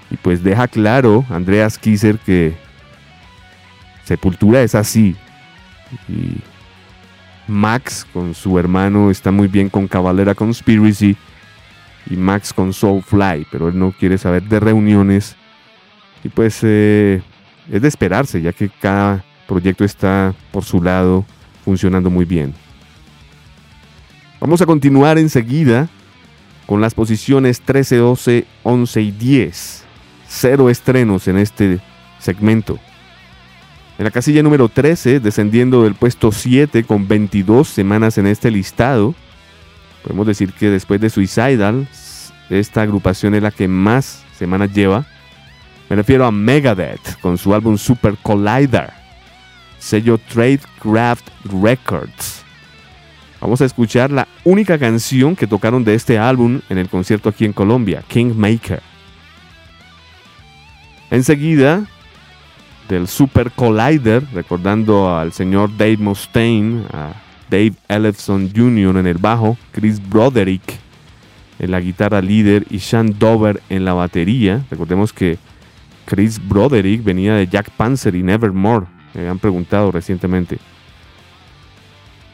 Y 0.09 0.17
pues 0.17 0.43
deja 0.43 0.67
claro 0.67 1.25
Andreas 1.29 1.77
Kisser 1.77 2.17
que 2.17 2.55
Sepultura 4.03 4.61
es 4.61 4.73
así. 4.73 5.15
Y 6.07 6.37
Max 7.47 8.05
con 8.13 8.33
su 8.33 8.57
hermano 8.59 9.09
está 9.11 9.31
muy 9.31 9.47
bien 9.47 9.69
con 9.69 9.87
Cavalera 9.87 10.33
Conspiracy 10.35 11.17
y 12.09 12.15
Max 12.15 12.53
con 12.53 12.73
Soulfly, 12.73 13.47
pero 13.51 13.69
él 13.69 13.77
no 13.77 13.91
quiere 13.91 14.17
saber 14.17 14.43
de 14.43 14.59
reuniones. 14.59 15.35
Y 16.23 16.29
pues 16.29 16.59
eh, 16.63 17.21
es 17.71 17.81
de 17.81 17.87
esperarse, 17.87 18.41
ya 18.41 18.53
que 18.53 18.69
cada 18.69 19.23
proyecto 19.47 19.83
está 19.83 20.33
por 20.51 20.63
su 20.63 20.81
lado 20.81 21.25
funcionando 21.63 22.09
muy 22.09 22.25
bien. 22.25 22.53
Vamos 24.39 24.61
a 24.61 24.65
continuar 24.65 25.17
enseguida 25.17 25.89
con 26.65 26.81
las 26.81 26.93
posiciones 26.93 27.61
13, 27.61 27.97
12, 27.97 28.45
11 28.63 29.01
y 29.01 29.11
10. 29.11 29.83
Cero 30.27 30.69
estrenos 30.69 31.27
en 31.27 31.37
este 31.37 31.79
segmento. 32.19 32.77
En 33.97 34.03
la 34.03 34.11
casilla 34.11 34.43
número 34.43 34.69
13, 34.69 35.19
descendiendo 35.19 35.83
del 35.83 35.95
puesto 35.95 36.31
7 36.31 36.83
con 36.83 37.07
22 37.07 37.67
semanas 37.67 38.17
en 38.19 38.27
este 38.27 38.51
listado, 38.51 39.15
podemos 40.07 40.25
decir 40.25 40.53
que 40.53 40.69
después 40.69 41.01
de 41.01 41.09
Suicidal, 41.09 41.85
esta 42.49 42.81
agrupación 42.81 43.35
es 43.35 43.43
la 43.43 43.51
que 43.51 43.67
más 43.67 44.23
semanas 44.37 44.73
lleva. 44.73 45.05
Me 45.89 45.97
refiero 45.97 46.25
a 46.25 46.31
Megadeth 46.31 47.19
con 47.19 47.37
su 47.37 47.53
álbum 47.53 47.77
Super 47.77 48.15
Collider, 48.23 48.89
sello 49.77 50.17
Tradecraft 50.17 51.27
Records. 51.61 52.41
Vamos 53.41 53.59
a 53.59 53.65
escuchar 53.65 54.09
la 54.09 54.29
única 54.45 54.79
canción 54.79 55.35
que 55.35 55.45
tocaron 55.45 55.83
de 55.83 55.95
este 55.95 56.17
álbum 56.17 56.61
en 56.69 56.77
el 56.77 56.87
concierto 56.87 57.27
aquí 57.27 57.43
en 57.43 57.51
Colombia, 57.51 58.01
Kingmaker. 58.07 58.81
Enseguida, 61.11 61.85
del 62.87 63.09
Super 63.09 63.51
Collider, 63.51 64.23
recordando 64.33 65.13
al 65.17 65.33
señor 65.33 65.75
Dave 65.75 65.97
Mustaine, 65.97 66.85
a 66.93 67.26
Dave 67.49 67.73
Ellefson 67.87 68.51
Jr. 68.55 68.97
en 68.97 69.07
el 69.07 69.17
bajo, 69.17 69.57
Chris 69.71 70.01
Broderick 70.07 70.79
en 71.59 71.71
la 71.71 71.79
guitarra 71.79 72.21
líder 72.21 72.65
y 72.69 72.79
Sean 72.79 73.17
Dover 73.17 73.61
en 73.69 73.85
la 73.85 73.93
batería. 73.93 74.63
Recordemos 74.69 75.13
que 75.13 75.37
Chris 76.05 76.39
Broderick 76.45 77.03
venía 77.03 77.33
de 77.35 77.47
Jack 77.47 77.71
Panzer 77.71 78.15
y 78.15 78.23
Nevermore, 78.23 78.85
me 79.13 79.21
habían 79.21 79.39
preguntado 79.39 79.91
recientemente. 79.91 80.59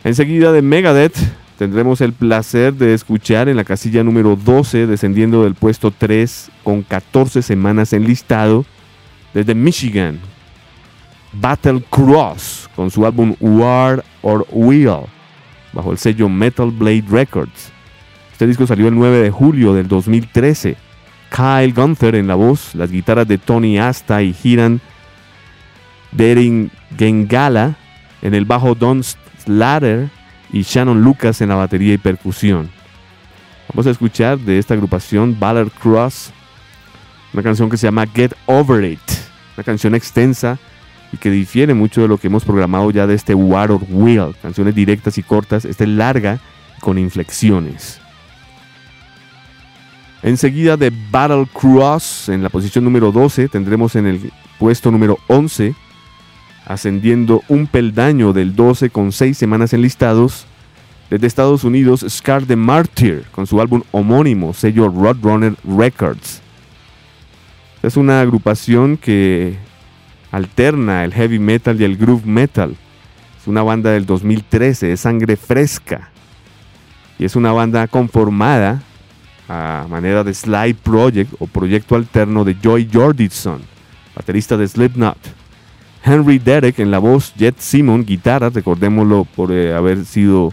Enseguida 0.03 0.51
de 0.51 0.61
Megadeth 0.61 1.15
tendremos 1.57 2.01
el 2.01 2.13
placer 2.13 2.73
de 2.73 2.93
escuchar 2.93 3.47
en 3.47 3.55
la 3.55 3.63
casilla 3.63 4.03
número 4.03 4.35
12, 4.35 4.85
descendiendo 4.87 5.43
del 5.43 5.55
puesto 5.55 5.91
3 5.91 6.51
con 6.63 6.83
14 6.83 7.41
semanas 7.41 7.93
en 7.93 8.05
listado, 8.05 8.65
desde 9.33 9.55
Michigan, 9.55 10.19
Battle 11.33 11.81
Cross 11.89 12.69
con 12.75 12.89
su 12.91 13.05
álbum 13.05 13.35
War 13.39 14.03
or 14.21 14.45
Wheel 14.51 15.01
bajo 15.73 15.91
el 15.91 15.97
sello 15.97 16.29
Metal 16.29 16.71
Blade 16.71 17.05
Records. 17.09 17.71
Este 18.31 18.47
disco 18.47 18.67
salió 18.67 18.87
el 18.87 18.95
9 18.95 19.17
de 19.17 19.31
julio 19.31 19.73
del 19.73 19.87
2013. 19.87 20.75
Kyle 21.29 21.73
Gunther 21.73 22.15
en 22.15 22.27
la 22.27 22.35
voz, 22.35 22.75
las 22.75 22.91
guitarras 22.91 23.27
de 23.27 23.39
Tony 23.39 23.79
Asta 23.79 24.21
y 24.21 24.35
Hiran 24.43 24.81
Dering 26.11 26.69
Gengala 26.95 27.75
en 28.21 28.35
el 28.35 28.45
bajo 28.45 28.75
Don 28.75 29.03
Slater 29.03 30.09
y 30.51 30.61
Shannon 30.61 31.01
Lucas 31.01 31.41
en 31.41 31.49
la 31.49 31.55
batería 31.55 31.95
y 31.95 31.97
percusión. 31.97 32.69
Vamos 33.69 33.87
a 33.87 33.89
escuchar 33.89 34.37
de 34.37 34.59
esta 34.59 34.75
agrupación 34.75 35.35
Battle 35.39 35.71
Cross 35.81 36.31
una 37.33 37.41
canción 37.41 37.69
que 37.69 37.77
se 37.77 37.87
llama 37.87 38.05
Get 38.05 38.33
Over 38.45 38.83
It, 38.85 39.01
una 39.57 39.63
canción 39.63 39.95
extensa 39.95 40.59
y 41.13 41.17
que 41.17 41.29
difiere 41.29 41.75
mucho 41.75 42.01
de 42.01 42.07
lo 42.07 42.17
que 42.17 42.27
hemos 42.27 42.43
programado 42.43 42.89
ya 42.89 43.05
de 43.05 43.13
este 43.13 43.35
War 43.35 43.71
or 43.71 43.85
Wheel, 43.87 44.35
canciones 44.41 44.73
directas 44.73 45.19
y 45.19 45.23
cortas, 45.23 45.63
esta 45.63 45.83
es 45.83 45.89
larga 45.91 46.39
con 46.81 46.97
inflexiones. 46.97 48.01
Enseguida 50.23 50.75
de 50.75 50.91
Battle 51.11 51.47
Cross, 51.53 52.29
en 52.29 52.41
la 52.41 52.49
posición 52.49 52.83
número 52.83 53.11
12, 53.11 53.47
tendremos 53.47 53.95
en 53.95 54.07
el 54.07 54.31
puesto 54.57 54.89
número 54.89 55.19
11, 55.27 55.75
ascendiendo 56.65 57.43
un 57.47 57.67
peldaño 57.67 58.33
del 58.33 58.55
12 58.55 58.89
con 58.89 59.11
6 59.11 59.37
semanas 59.37 59.71
enlistados, 59.73 60.47
desde 61.11 61.27
Estados 61.27 61.63
Unidos, 61.63 62.03
Scar 62.09 62.43
the 62.45 62.55
Martyr, 62.55 63.25
con 63.31 63.45
su 63.45 63.61
álbum 63.61 63.83
homónimo, 63.91 64.53
sello 64.53 64.87
Roadrunner 64.89 65.53
Records. 65.63 66.41
Es 67.83 67.97
una 67.97 68.21
agrupación 68.21 68.97
que 68.97 69.57
alterna 70.33 71.03
el 71.03 71.13
heavy 71.13 71.37
metal 71.37 71.79
y 71.79 71.83
el 71.83 71.95
groove 71.95 72.25
metal. 72.25 72.75
Es 73.39 73.47
una 73.47 73.61
banda 73.61 73.91
del 73.91 74.07
2013, 74.07 74.87
de 74.87 74.97
sangre 74.97 75.37
fresca. 75.37 76.09
Y 77.19 77.25
es 77.25 77.35
una 77.35 77.51
banda 77.51 77.87
conformada 77.87 78.81
a 79.47 79.85
manera 79.87 80.23
de 80.23 80.33
Slide 80.33 80.75
Project 80.81 81.35
o 81.39 81.45
proyecto 81.45 81.95
alterno 81.95 82.43
de 82.43 82.55
Joy 82.55 82.89
Jordison, 82.91 83.61
baterista 84.15 84.57
de 84.57 84.67
Slipknot. 84.67 85.19
Henry 86.03 86.39
Derek 86.39 86.79
en 86.79 86.89
la 86.89 86.97
voz, 86.97 87.33
Jet 87.35 87.59
Simon, 87.59 88.03
guitarra, 88.03 88.49
recordémoslo 88.49 89.25
por 89.35 89.51
eh, 89.51 89.73
haber 89.73 90.03
sido 90.03 90.51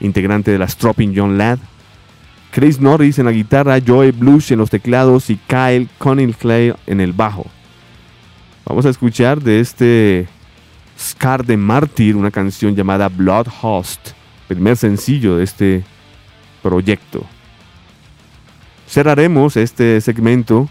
integrante 0.00 0.50
de 0.50 0.58
la 0.58 0.68
Stropping 0.68 1.12
John 1.14 1.36
Ladd. 1.36 1.58
Chris 2.50 2.80
Norris 2.80 3.18
en 3.18 3.26
la 3.26 3.32
guitarra, 3.32 3.78
Joey 3.86 4.10
Blush 4.10 4.52
en 4.52 4.58
los 4.58 4.70
teclados 4.70 5.28
y 5.28 5.36
Kyle 5.36 5.86
Cunningham 5.98 6.76
en 6.86 7.00
el 7.02 7.12
bajo. 7.12 7.44
Vamos 8.68 8.84
a 8.84 8.90
escuchar 8.90 9.40
de 9.40 9.60
este 9.60 10.28
Scar 11.00 11.42
de 11.42 11.56
Martyr 11.56 12.14
una 12.14 12.30
canción 12.30 12.76
llamada 12.76 13.08
Blood 13.08 13.46
Host, 13.62 14.10
primer 14.46 14.76
sencillo 14.76 15.38
de 15.38 15.44
este 15.44 15.84
proyecto. 16.62 17.24
Cerraremos 18.86 19.56
este 19.56 20.02
segmento 20.02 20.68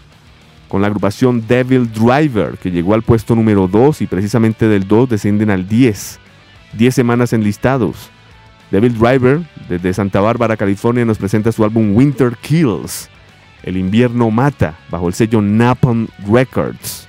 con 0.68 0.80
la 0.80 0.86
agrupación 0.86 1.44
Devil 1.48 1.92
Driver, 1.92 2.56
que 2.58 2.70
llegó 2.70 2.94
al 2.94 3.02
puesto 3.02 3.34
número 3.34 3.66
2 3.66 4.02
y 4.02 4.06
precisamente 4.06 4.68
del 4.68 4.86
2 4.86 5.08
descienden 5.08 5.50
al 5.50 5.66
10. 5.66 6.20
10 6.74 6.94
semanas 6.94 7.32
enlistados. 7.32 8.10
Devil 8.70 8.96
Driver, 8.96 9.40
desde 9.68 9.92
Santa 9.92 10.20
Bárbara, 10.20 10.56
California, 10.56 11.04
nos 11.04 11.18
presenta 11.18 11.50
su 11.50 11.64
álbum 11.64 11.96
Winter 11.96 12.36
Kills. 12.42 13.10
El 13.64 13.76
invierno 13.76 14.30
mata, 14.30 14.78
bajo 14.88 15.08
el 15.08 15.14
sello 15.14 15.42
Napalm 15.42 16.06
Records. 16.30 17.07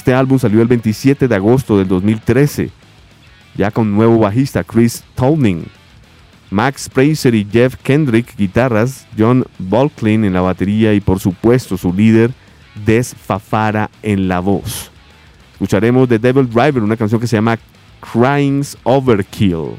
Este 0.00 0.14
álbum 0.14 0.38
salió 0.38 0.62
el 0.62 0.66
27 0.66 1.28
de 1.28 1.34
agosto 1.34 1.76
del 1.76 1.86
2013, 1.86 2.70
ya 3.54 3.70
con 3.70 3.94
nuevo 3.94 4.18
bajista 4.18 4.64
Chris 4.64 5.04
Tolning, 5.14 5.66
Max 6.50 6.88
Fraser 6.90 7.34
y 7.34 7.44
Jeff 7.44 7.74
Kendrick 7.82 8.34
guitarras, 8.34 9.06
John 9.18 9.44
Volklin 9.58 10.24
en 10.24 10.32
la 10.32 10.40
batería 10.40 10.94
y 10.94 11.00
por 11.02 11.20
supuesto 11.20 11.76
su 11.76 11.92
líder 11.92 12.30
Des 12.86 13.14
Fafara 13.14 13.90
en 14.02 14.26
la 14.26 14.40
voz. 14.40 14.90
Escucharemos 15.52 16.08
de 16.08 16.18
Devil 16.18 16.48
Driver 16.48 16.82
una 16.82 16.96
canción 16.96 17.20
que 17.20 17.26
se 17.26 17.36
llama 17.36 17.58
Crying's 18.00 18.78
Overkill. 18.84 19.74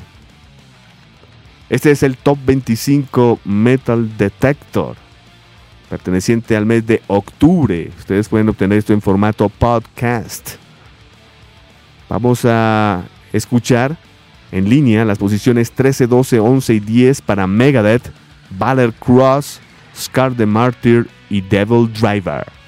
Este 1.68 1.90
es 1.90 2.04
el 2.04 2.16
Top 2.16 2.38
25 2.46 3.40
Metal 3.44 4.08
Detector, 4.20 4.98
perteneciente 5.92 6.56
al 6.56 6.66
mes 6.66 6.88
de 6.88 7.02
octubre. 7.08 7.92
Ustedes 8.00 8.30
pueden 8.30 8.48
obtener 8.48 8.78
esto 8.78 8.94
en 8.94 9.02
formato 9.02 9.50
podcast. 9.50 10.52
Vamos 12.08 12.46
a 12.46 13.04
escuchar 13.34 13.98
en 14.54 14.70
línea 14.70 15.04
las 15.04 15.18
posiciones 15.18 15.74
13, 15.74 16.08
12, 16.08 16.40
11 16.40 16.74
y 16.76 16.80
10 16.80 17.22
para 17.22 17.46
Megadeth, 17.46 18.10
Valor 18.52 18.94
Cross, 18.94 19.60
Scar 19.94 20.34
the 20.34 20.46
Martyr 20.46 21.10
y 21.30 21.42
Devil 21.42 21.92
Driver. 21.92 22.61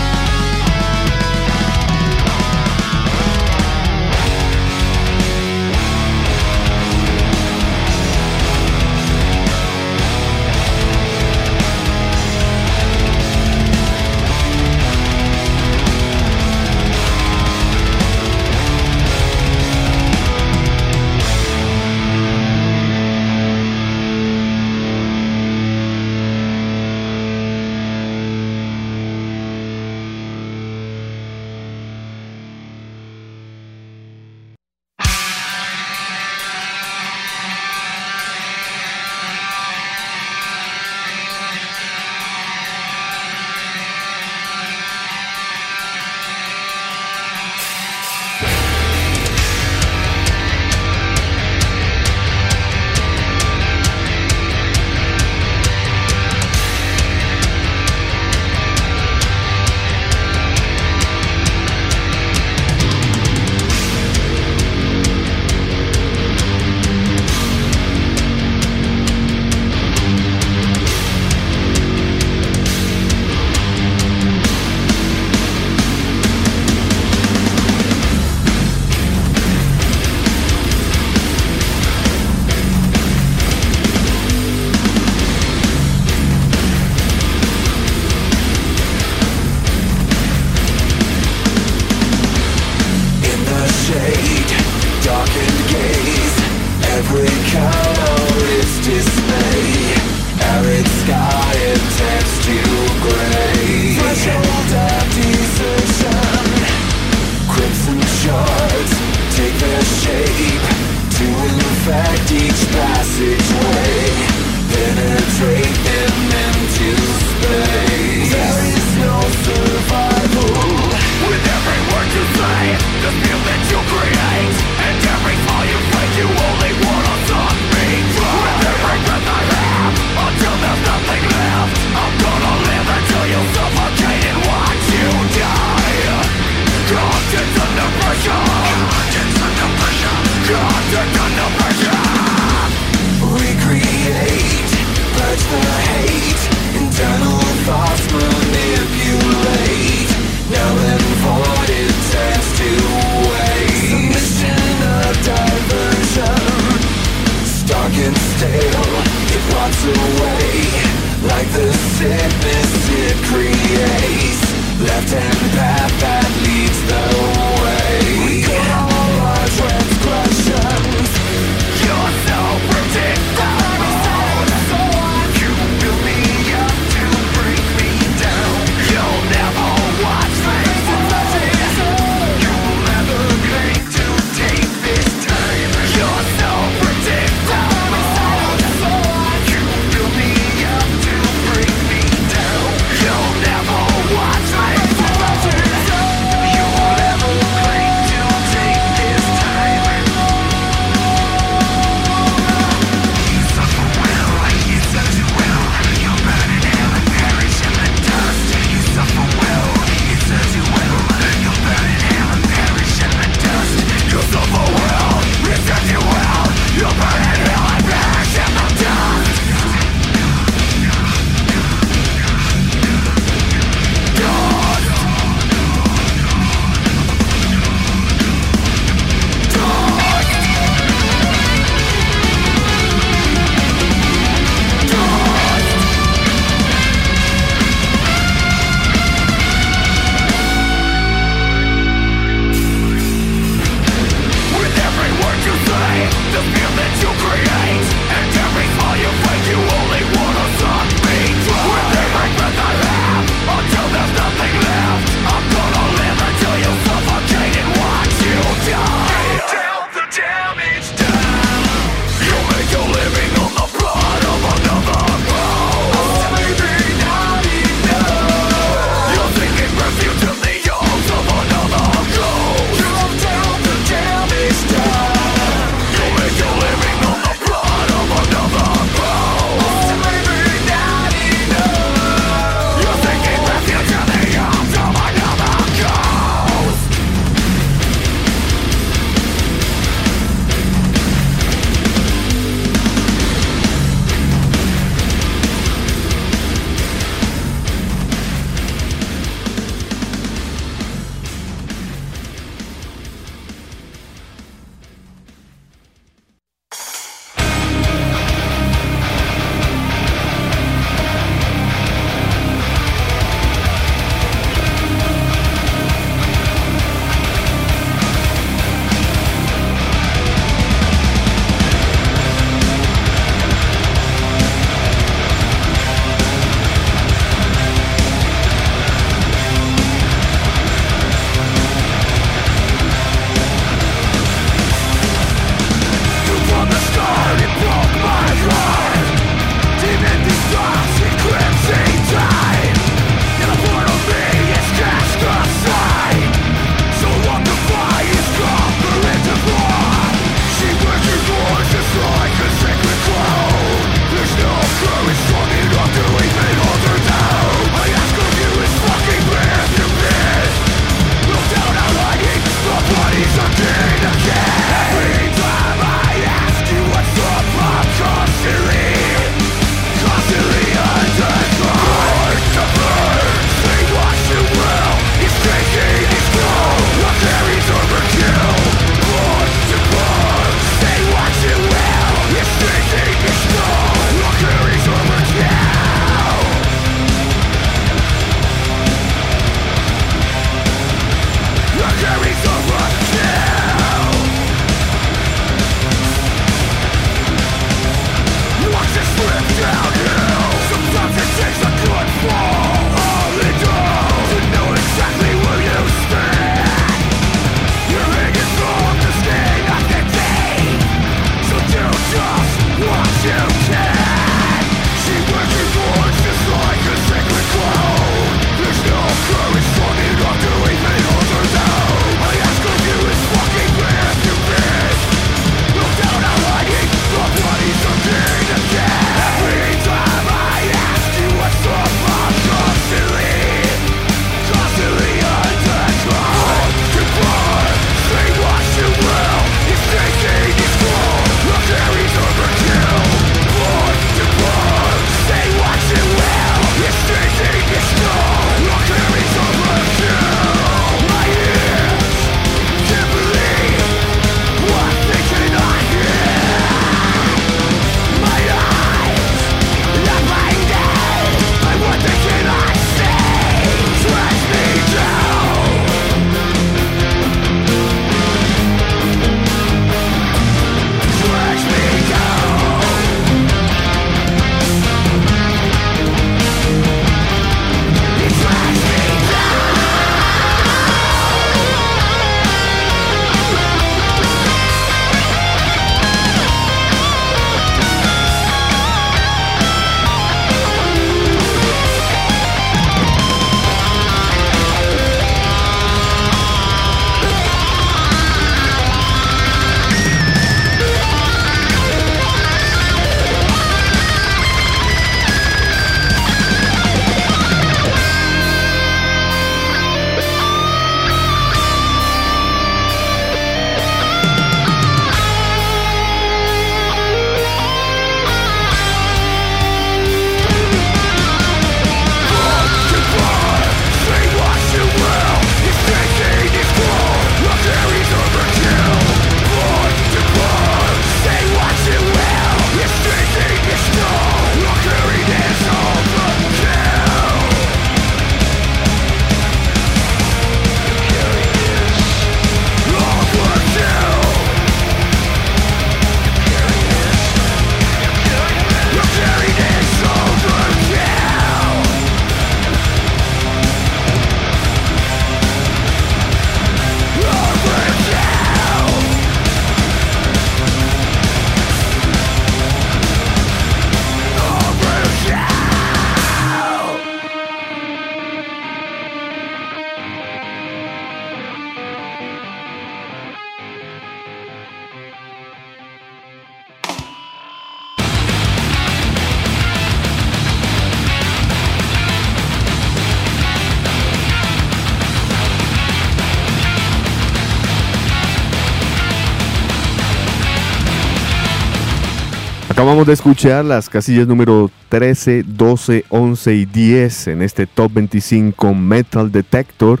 De 593.06 593.14
escuchar 593.14 593.64
las 593.64 593.88
casillas 593.88 594.28
número 594.28 594.70
13, 594.88 595.42
12, 595.42 596.04
11 596.08 596.54
y 596.54 596.64
10 596.66 597.28
en 597.28 597.42
este 597.42 597.66
Top 597.66 597.92
25 597.92 598.74
Metal 598.74 599.32
Detector 599.32 600.00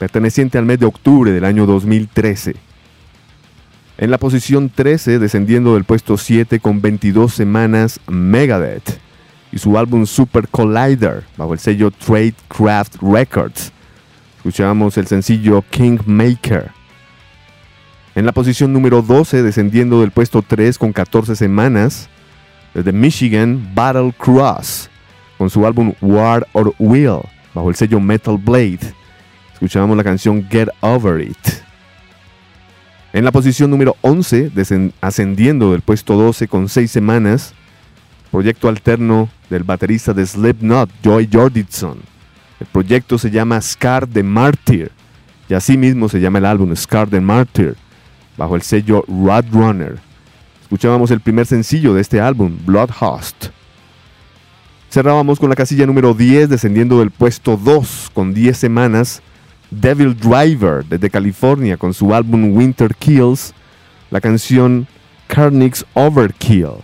perteneciente 0.00 0.58
al 0.58 0.66
mes 0.66 0.80
de 0.80 0.86
octubre 0.86 1.30
del 1.30 1.44
año 1.44 1.66
2013. 1.66 2.56
En 3.96 4.10
la 4.10 4.18
posición 4.18 4.70
13, 4.70 5.20
descendiendo 5.20 5.74
del 5.74 5.84
puesto 5.84 6.18
7 6.18 6.58
con 6.58 6.82
22 6.82 7.32
semanas, 7.32 8.00
Megadeth 8.08 8.98
y 9.52 9.58
su 9.58 9.78
álbum 9.78 10.04
Super 10.04 10.48
Collider 10.48 11.22
bajo 11.36 11.52
el 11.52 11.60
sello 11.60 11.92
Tradecraft 11.92 12.96
Records. 13.00 13.70
Escuchábamos 14.38 14.98
el 14.98 15.06
sencillo 15.06 15.62
Kingmaker. 15.70 16.72
En 18.16 18.26
la 18.26 18.32
posición 18.32 18.72
número 18.72 19.00
12, 19.00 19.44
descendiendo 19.44 20.00
del 20.00 20.10
puesto 20.10 20.42
3 20.42 20.76
con 20.76 20.92
14 20.92 21.36
semanas, 21.36 22.08
desde 22.74 22.92
Michigan, 22.92 23.70
Battle 23.74 24.12
Cross, 24.16 24.88
con 25.38 25.50
su 25.50 25.66
álbum 25.66 25.92
War 26.00 26.46
or 26.52 26.74
Will, 26.78 27.20
bajo 27.54 27.68
el 27.68 27.76
sello 27.76 28.00
Metal 28.00 28.36
Blade. 28.38 28.80
Escuchábamos 29.52 29.96
la 29.96 30.04
canción 30.04 30.46
Get 30.50 30.68
Over 30.80 31.20
It. 31.20 31.36
En 33.12 33.24
la 33.24 33.30
posición 33.32 33.70
número 33.70 33.96
11, 34.00 34.50
descen- 34.52 34.92
ascendiendo 35.00 35.72
del 35.72 35.82
puesto 35.82 36.16
12 36.16 36.48
con 36.48 36.68
6 36.68 36.90
semanas, 36.90 37.52
proyecto 38.30 38.68
alterno 38.68 39.28
del 39.50 39.64
baterista 39.64 40.14
de 40.14 40.24
Slipknot, 40.24 40.88
Joy 41.02 41.28
Jordison. 41.30 41.98
El 42.58 42.66
proyecto 42.68 43.18
se 43.18 43.30
llama 43.30 43.60
Scar 43.60 44.06
the 44.06 44.22
Martyr, 44.22 44.90
y 45.48 45.54
así 45.54 45.76
mismo 45.76 46.08
se 46.08 46.20
llama 46.20 46.38
el 46.38 46.46
álbum 46.46 46.74
Scar 46.74 47.08
the 47.10 47.20
Martyr, 47.20 47.76
bajo 48.38 48.56
el 48.56 48.62
sello 48.62 49.04
Roadrunner. 49.06 49.98
Escuchábamos 50.72 51.10
el 51.10 51.20
primer 51.20 51.44
sencillo 51.44 51.92
de 51.92 52.00
este 52.00 52.18
álbum, 52.18 52.56
Bloodhost. 52.64 53.48
Cerrábamos 54.90 55.38
con 55.38 55.50
la 55.50 55.54
casilla 55.54 55.84
número 55.84 56.14
10, 56.14 56.48
descendiendo 56.48 56.98
del 57.00 57.10
puesto 57.10 57.58
2 57.58 58.10
con 58.14 58.32
10 58.32 58.56
semanas, 58.56 59.20
Devil 59.70 60.16
Driver 60.16 60.82
desde 60.86 61.10
California 61.10 61.76
con 61.76 61.92
su 61.92 62.14
álbum 62.14 62.56
Winter 62.56 62.94
Kills, 62.94 63.52
la 64.10 64.22
canción 64.22 64.86
Carnix 65.26 65.84
Overkill. 65.92 66.80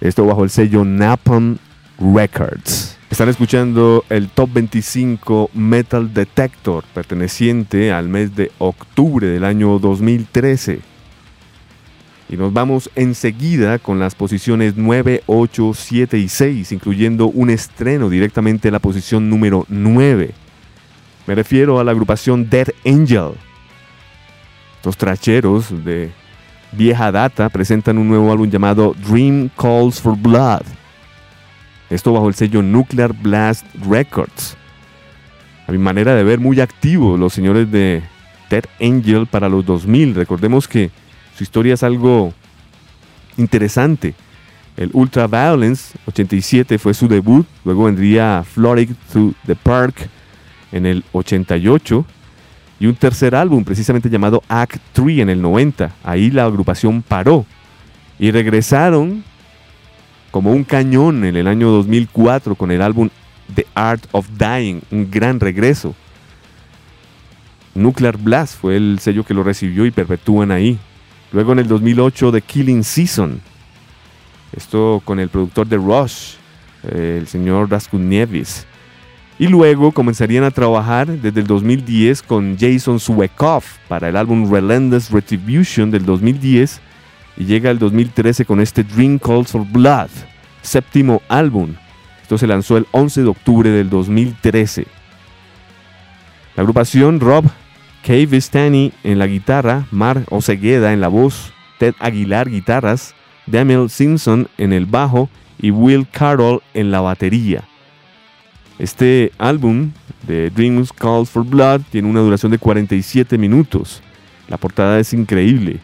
Esto 0.00 0.24
bajo 0.24 0.42
el 0.42 0.48
sello 0.48 0.82
Napalm 0.86 1.58
Records. 1.98 2.96
Están 3.10 3.28
escuchando 3.28 4.06
el 4.08 4.30
Top 4.30 4.48
25 4.54 5.50
Metal 5.52 6.14
Detector 6.14 6.82
perteneciente 6.94 7.92
al 7.92 8.08
mes 8.08 8.34
de 8.34 8.50
octubre 8.56 9.26
del 9.26 9.44
año 9.44 9.78
2013. 9.78 10.80
Y 12.28 12.36
nos 12.36 12.52
vamos 12.52 12.90
enseguida 12.94 13.78
con 13.78 13.98
las 13.98 14.14
posiciones 14.14 14.74
9, 14.76 15.22
8, 15.26 15.72
7 15.74 16.18
y 16.18 16.28
6, 16.28 16.72
incluyendo 16.72 17.28
un 17.28 17.48
estreno 17.48 18.10
directamente 18.10 18.68
en 18.68 18.72
la 18.72 18.80
posición 18.80 19.30
número 19.30 19.64
9. 19.68 20.34
Me 21.26 21.34
refiero 21.34 21.80
a 21.80 21.84
la 21.84 21.92
agrupación 21.92 22.50
Dead 22.50 22.68
Angel. 22.84 23.30
Estos 24.76 24.96
tracheros 24.98 25.84
de 25.84 26.10
vieja 26.72 27.10
data 27.10 27.48
presentan 27.48 27.96
un 27.96 28.08
nuevo 28.08 28.30
álbum 28.30 28.50
llamado 28.50 28.94
Dream 29.08 29.48
Calls 29.56 30.00
for 30.00 30.16
Blood. 30.16 30.62
Esto 31.88 32.12
bajo 32.12 32.28
el 32.28 32.34
sello 32.34 32.62
Nuclear 32.62 33.14
Blast 33.14 33.64
Records. 33.88 34.56
A 35.66 35.72
mi 35.72 35.78
manera 35.78 36.14
de 36.14 36.24
ver, 36.24 36.38
muy 36.38 36.60
activos 36.60 37.18
los 37.18 37.32
señores 37.32 37.70
de 37.70 38.02
Dead 38.50 38.64
Angel 38.80 39.26
para 39.26 39.48
los 39.48 39.64
2000. 39.64 40.14
Recordemos 40.14 40.68
que 40.68 40.90
su 41.38 41.44
historia 41.44 41.74
es 41.74 41.84
algo 41.84 42.34
interesante. 43.36 44.12
El 44.76 44.90
Ultra 44.92 45.28
Violence 45.28 45.96
87 46.08 46.80
fue 46.80 46.94
su 46.94 47.06
debut, 47.06 47.46
luego 47.64 47.84
vendría 47.84 48.42
Floric 48.42 48.90
Through 49.12 49.36
the 49.46 49.54
Park 49.54 50.08
en 50.72 50.84
el 50.84 51.04
88 51.12 52.04
y 52.80 52.86
un 52.86 52.96
tercer 52.96 53.36
álbum 53.36 53.62
precisamente 53.62 54.10
llamado 54.10 54.42
Act 54.48 54.78
3 54.94 55.20
en 55.20 55.30
el 55.30 55.40
90. 55.40 55.92
Ahí 56.02 56.32
la 56.32 56.44
agrupación 56.44 57.02
paró 57.02 57.46
y 58.18 58.32
regresaron 58.32 59.22
como 60.32 60.50
un 60.50 60.64
cañón 60.64 61.24
en 61.24 61.36
el 61.36 61.46
año 61.46 61.70
2004 61.70 62.56
con 62.56 62.72
el 62.72 62.82
álbum 62.82 63.10
The 63.54 63.64
Art 63.76 64.04
of 64.10 64.26
Dying, 64.36 64.80
un 64.90 65.08
gran 65.08 65.38
regreso. 65.38 65.94
Nuclear 67.76 68.16
Blast 68.16 68.60
fue 68.60 68.76
el 68.76 68.98
sello 68.98 69.22
que 69.22 69.34
lo 69.34 69.44
recibió 69.44 69.86
y 69.86 69.92
perpetúan 69.92 70.50
ahí. 70.50 70.80
Luego 71.32 71.52
en 71.52 71.58
el 71.58 71.68
2008 71.68 72.32
The 72.32 72.40
Killing 72.40 72.82
Season. 72.82 73.40
Esto 74.56 75.02
con 75.04 75.20
el 75.20 75.28
productor 75.28 75.66
de 75.66 75.76
Rush, 75.76 76.34
eh, 76.84 77.18
el 77.20 77.26
señor 77.26 77.70
Raskunievis. 77.70 78.66
Y 79.38 79.46
luego 79.46 79.92
comenzarían 79.92 80.44
a 80.44 80.50
trabajar 80.50 81.06
desde 81.06 81.40
el 81.40 81.46
2010 81.46 82.22
con 82.22 82.56
Jason 82.58 82.98
Suekoff 82.98 83.76
para 83.86 84.08
el 84.08 84.16
álbum 84.16 84.50
Relentless 84.50 85.10
Retribution 85.10 85.90
del 85.90 86.04
2010 86.04 86.80
y 87.36 87.44
llega 87.44 87.70
el 87.70 87.78
2013 87.78 88.44
con 88.44 88.60
este 88.60 88.82
Dream 88.82 89.18
Calls 89.18 89.52
for 89.52 89.64
Blood, 89.64 90.08
séptimo 90.62 91.22
álbum. 91.28 91.74
Esto 92.20 92.36
se 92.36 92.48
lanzó 92.48 92.76
el 92.76 92.86
11 92.90 93.22
de 93.22 93.28
octubre 93.28 93.70
del 93.70 93.88
2013. 93.88 94.86
La 96.56 96.62
agrupación 96.62 97.20
Rob 97.20 97.44
Cavestani 98.04 98.92
en 99.04 99.18
la 99.18 99.26
guitarra, 99.26 99.86
Mar 99.90 100.24
Osegueda 100.30 100.92
en 100.92 101.00
la 101.00 101.08
voz, 101.08 101.52
Ted 101.78 101.94
Aguilar 101.98 102.48
guitarras, 102.48 103.14
Daniel 103.46 103.90
Simpson 103.90 104.48
en 104.58 104.72
el 104.72 104.86
bajo 104.86 105.28
y 105.58 105.70
Will 105.70 106.06
Carroll 106.10 106.62
en 106.74 106.90
la 106.90 107.00
batería. 107.00 107.64
Este 108.78 109.32
álbum 109.38 109.90
de 110.26 110.50
Dreams 110.50 110.92
Calls 110.92 111.30
for 111.30 111.44
Blood 111.44 111.82
tiene 111.90 112.08
una 112.08 112.20
duración 112.20 112.52
de 112.52 112.58
47 112.58 113.36
minutos. 113.36 114.02
La 114.48 114.56
portada 114.56 114.98
es 114.98 115.12
increíble 115.12 115.80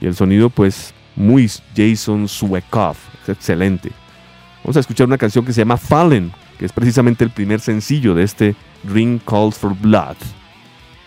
y 0.00 0.06
el 0.06 0.14
sonido 0.14 0.48
pues 0.48 0.94
muy 1.14 1.50
Jason 1.76 2.28
Suekoff, 2.28 2.98
es 3.22 3.28
excelente. 3.28 3.90
Vamos 4.62 4.76
a 4.76 4.80
escuchar 4.80 5.06
una 5.06 5.18
canción 5.18 5.44
que 5.44 5.52
se 5.52 5.60
llama 5.60 5.76
Fallen, 5.76 6.32
que 6.58 6.64
es 6.64 6.72
precisamente 6.72 7.24
el 7.24 7.30
primer 7.30 7.60
sencillo 7.60 8.14
de 8.14 8.22
este 8.22 8.56
Dream 8.84 9.18
Calls 9.18 9.56
for 9.56 9.74
Blood. 9.74 10.16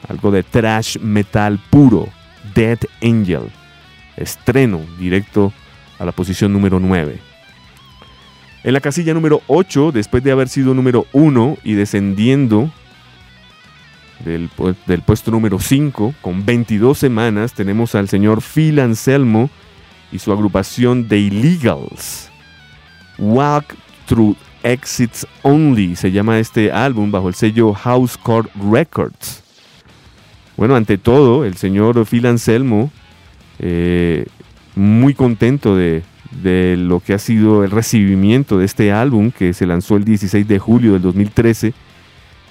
Algo 0.08 0.32
de 0.32 0.44
trash 0.44 0.98
metal 1.00 1.60
puro, 1.70 2.08
Dead 2.56 2.80
Angel. 3.02 3.50
Estreno 4.18 4.82
directo 5.00 5.54
a 6.00 6.06
la 6.06 6.12
posición 6.12 6.52
número 6.54 6.80
9. 6.80 7.20
En 8.64 8.74
la 8.74 8.80
casilla 8.80 9.14
número 9.14 9.42
8, 9.48 9.92
después 9.92 10.24
de 10.24 10.32
haber 10.32 10.48
sido 10.50 10.74
número 10.74 11.06
1 11.14 11.58
y 11.64 11.74
descendiendo 11.74 12.70
del, 14.24 14.50
pu- 14.52 14.76
del 14.86 15.02
puesto 15.02 15.32
número 15.32 15.60
5, 15.60 16.14
con 16.22 16.46
22 16.46 16.98
semanas, 16.98 17.54
tenemos 17.54 17.96
al 17.96 18.08
señor 18.08 18.42
Phil 18.42 18.80
Anselmo 18.80 19.50
y 20.12 20.20
su 20.20 20.32
agrupación 20.32 21.08
The 21.08 21.18
Illegals. 21.18 22.30
Walk 23.18 23.76
Through 24.06 24.36
Exits 24.64 25.26
Only 25.42 25.96
se 25.96 26.12
llama 26.12 26.38
este 26.38 26.72
álbum 26.72 27.10
bajo 27.12 27.30
el 27.30 27.34
sello 27.34 27.74
Housecore 27.74 28.50
Records. 28.72 29.41
Bueno, 30.62 30.76
ante 30.76 31.00
todo, 31.00 31.44
el 31.44 31.58
señor 31.58 32.06
Phil 32.06 32.28
Anselmo, 32.28 32.92
eh, 33.58 34.28
muy 34.76 35.16
contento 35.16 35.76
de, 35.76 36.04
lo 36.78 37.00
que 37.00 37.16
ha 37.16 37.18
sido 37.18 37.64
el 37.64 37.72
recibimiento 37.72 38.60
de 38.60 38.66
este 38.66 38.92
álbum 38.92 39.32
que 39.32 39.54
se 39.54 39.66
lanzó 39.66 39.96
el 39.98 40.04
16 40.04 40.48
de 40.48 40.60
julio 40.60 40.94
del 40.94 41.02
2013. 41.02 41.74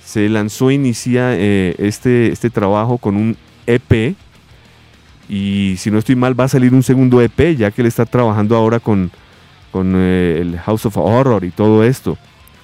Se 0.05 0.28
lanzó, 0.28 0.73
inicia 0.73 1.37
eh, 1.37 1.77
este, 1.78 2.32
este 2.32 2.51
trabajo 2.51 2.99
con 2.99 3.15
un 3.15 3.37
EP 3.69 4.16
y 5.28 5.77
si 5.78 5.93
no 5.93 5.99
estoy 5.99 6.16
mal 6.16 6.39
va 6.39 6.47
a 6.47 6.49
salir 6.49 6.74
un 6.74 6.82
segundo 6.82 7.23
EP 7.23 7.57
ya 7.57 7.70
que 7.70 7.82
él 7.82 7.87
está 7.87 8.07
trabajando 8.07 8.57
ahora 8.57 8.81
con, 8.81 9.12
con 9.70 9.93
eh, 9.95 10.39
el 10.41 10.59
House 10.59 10.85
of 10.85 10.97
Horror 10.97 11.45
y 11.45 11.53
todo 11.53 11.85
esto. 11.85 12.19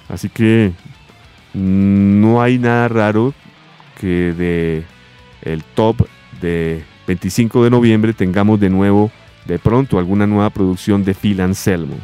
Así 0.09 0.27
que 0.27 0.73
mm, 1.53 2.19
no 2.19 2.41
hay 2.41 2.59
nada 2.59 2.89
raro 2.89 3.33
que 3.97 4.33
de 4.33 4.96
el 5.41 5.63
top 5.63 6.07
de 6.41 6.83
25 7.07 7.63
de 7.63 7.69
noviembre 7.69 8.13
tengamos 8.13 8.59
de 8.59 8.69
nuevo 8.69 9.11
de 9.45 9.59
pronto 9.59 9.97
alguna 9.97 10.27
nueva 10.27 10.49
producción 10.49 11.03
de 11.05 11.13
Phil 11.13 11.39
Anselmo. 11.41 11.95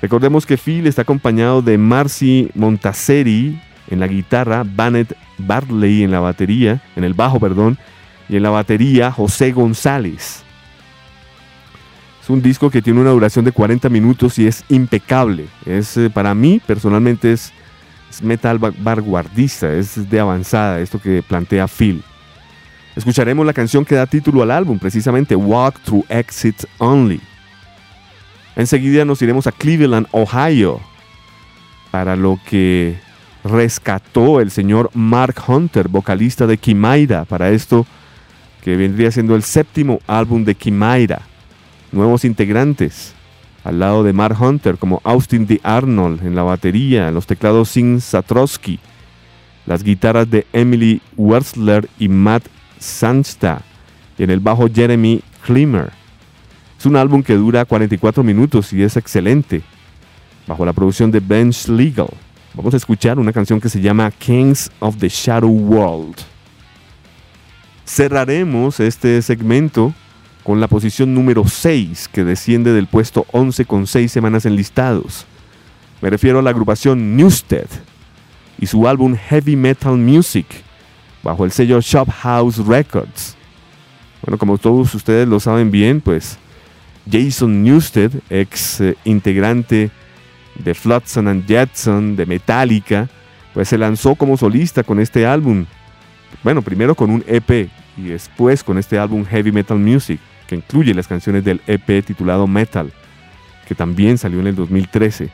Recordemos 0.00 0.46
que 0.46 0.56
Phil 0.58 0.86
está 0.86 1.02
acompañado 1.02 1.62
de 1.62 1.78
Marcy 1.78 2.50
Montaseri 2.54 3.60
en 3.90 4.00
la 4.00 4.06
guitarra, 4.06 4.64
Bannett 4.64 5.14
Bartley 5.38 6.02
en 6.02 6.10
la 6.10 6.20
batería, 6.20 6.82
en 6.96 7.04
el 7.04 7.14
bajo, 7.14 7.38
perdón, 7.40 7.76
y 8.28 8.36
en 8.36 8.42
la 8.42 8.50
batería 8.50 9.10
José 9.12 9.52
González. 9.52 10.42
Es 12.22 12.30
un 12.30 12.40
disco 12.40 12.70
que 12.70 12.80
tiene 12.80 13.00
una 13.00 13.10
duración 13.10 13.44
de 13.44 13.52
40 13.52 13.90
minutos 13.90 14.38
y 14.38 14.46
es 14.46 14.64
impecable. 14.70 15.46
Es 15.66 15.96
eh, 15.98 16.08
para 16.08 16.34
mí 16.34 16.60
personalmente 16.66 17.32
es, 17.32 17.52
es 18.08 18.22
metal 18.22 18.62
va- 18.62 18.72
vanguardista, 18.78 19.70
es 19.74 20.08
de 20.08 20.20
avanzada 20.20 20.80
esto 20.80 20.98
que 20.98 21.22
plantea 21.22 21.68
Phil. 21.68 22.02
Escucharemos 22.96 23.44
la 23.44 23.52
canción 23.52 23.84
que 23.84 23.96
da 23.96 24.06
título 24.06 24.42
al 24.42 24.50
álbum, 24.52 24.78
precisamente 24.78 25.34
Walk 25.34 25.80
Through 25.80 26.06
Exits 26.08 26.66
Only. 26.78 27.20
Enseguida 28.56 29.04
nos 29.04 29.20
iremos 29.20 29.46
a 29.48 29.52
Cleveland, 29.52 30.06
Ohio, 30.12 30.80
para 31.90 32.14
lo 32.14 32.38
que 32.48 32.96
rescató 33.42 34.40
el 34.40 34.50
señor 34.50 34.90
Mark 34.94 35.42
Hunter, 35.46 35.88
vocalista 35.88 36.46
de 36.46 36.56
Kimaira, 36.56 37.24
para 37.24 37.50
esto 37.50 37.84
que 38.62 38.76
vendría 38.76 39.10
siendo 39.10 39.34
el 39.34 39.42
séptimo 39.42 40.00
álbum 40.06 40.44
de 40.44 40.54
Kimaira. 40.54 41.22
Nuevos 41.92 42.24
integrantes 42.24 43.14
al 43.64 43.80
lado 43.80 44.04
de 44.04 44.12
Mark 44.12 44.40
Hunter, 44.40 44.76
como 44.78 45.00
Austin 45.04 45.46
D. 45.46 45.60
Arnold 45.62 46.24
en 46.24 46.34
la 46.34 46.42
batería, 46.42 47.08
en 47.08 47.14
los 47.14 47.26
teclados 47.26 47.70
Sin 47.70 48.00
Satrowski, 48.00 48.78
las 49.66 49.82
guitarras 49.82 50.30
de 50.30 50.46
Emily 50.52 51.00
Wurzler 51.16 51.88
y 51.98 52.08
Matt 52.08 52.44
Sansta, 52.84 53.62
y 54.18 54.22
en 54.22 54.30
el 54.30 54.40
bajo 54.40 54.68
Jeremy 54.72 55.22
Klimmer. 55.44 55.90
Es 56.78 56.86
un 56.86 56.96
álbum 56.96 57.22
que 57.22 57.34
dura 57.34 57.64
44 57.64 58.22
minutos 58.22 58.72
y 58.72 58.82
es 58.82 58.96
excelente, 58.96 59.62
bajo 60.46 60.64
la 60.64 60.72
producción 60.72 61.10
de 61.10 61.20
Bench 61.20 61.68
Legal. 61.68 62.08
Vamos 62.52 62.74
a 62.74 62.76
escuchar 62.76 63.18
una 63.18 63.32
canción 63.32 63.60
que 63.60 63.68
se 63.68 63.80
llama 63.80 64.10
Kings 64.10 64.70
of 64.78 64.96
the 64.98 65.08
Shadow 65.08 65.50
World. 65.50 66.16
Cerraremos 67.86 68.80
este 68.80 69.20
segmento 69.22 69.92
con 70.42 70.60
la 70.60 70.68
posición 70.68 71.14
número 71.14 71.48
6, 71.48 72.08
que 72.12 72.22
desciende 72.22 72.72
del 72.72 72.86
puesto 72.86 73.26
11 73.32 73.64
con 73.64 73.86
6 73.86 74.12
semanas 74.12 74.44
enlistados. 74.44 75.26
Me 76.02 76.10
refiero 76.10 76.38
a 76.38 76.42
la 76.42 76.50
agrupación 76.50 77.16
Newsted 77.16 77.66
y 78.58 78.66
su 78.66 78.86
álbum 78.86 79.16
Heavy 79.16 79.56
Metal 79.56 79.96
Music, 79.96 80.46
bajo 81.24 81.44
el 81.44 81.50
sello 81.50 81.80
Shop 81.80 82.08
House 82.08 82.58
Records. 82.64 83.36
Bueno, 84.22 84.38
como 84.38 84.58
todos 84.58 84.94
ustedes 84.94 85.26
lo 85.26 85.40
saben 85.40 85.70
bien, 85.70 86.00
pues 86.00 86.38
Jason 87.10 87.62
Newsted, 87.64 88.12
ex 88.30 88.80
eh, 88.80 88.96
integrante 89.04 89.90
de 90.56 90.74
Flotsam 90.74 91.28
and 91.28 91.46
Jetsam, 91.46 92.14
de 92.14 92.26
Metallica, 92.26 93.08
pues 93.52 93.68
se 93.68 93.78
lanzó 93.78 94.14
como 94.14 94.36
solista 94.36 94.82
con 94.82 95.00
este 95.00 95.26
álbum. 95.26 95.66
Bueno, 96.42 96.62
primero 96.62 96.94
con 96.94 97.10
un 97.10 97.24
EP 97.26 97.68
y 97.96 98.02
después 98.02 98.62
con 98.62 98.78
este 98.78 98.98
álbum 98.98 99.24
Heavy 99.24 99.52
Metal 99.52 99.78
Music, 99.78 100.20
que 100.46 100.56
incluye 100.56 100.94
las 100.94 101.08
canciones 101.08 101.44
del 101.44 101.60
EP 101.66 102.04
titulado 102.04 102.46
Metal, 102.46 102.92
que 103.66 103.74
también 103.74 104.18
salió 104.18 104.40
en 104.40 104.48
el 104.48 104.54
2013. 104.54 105.30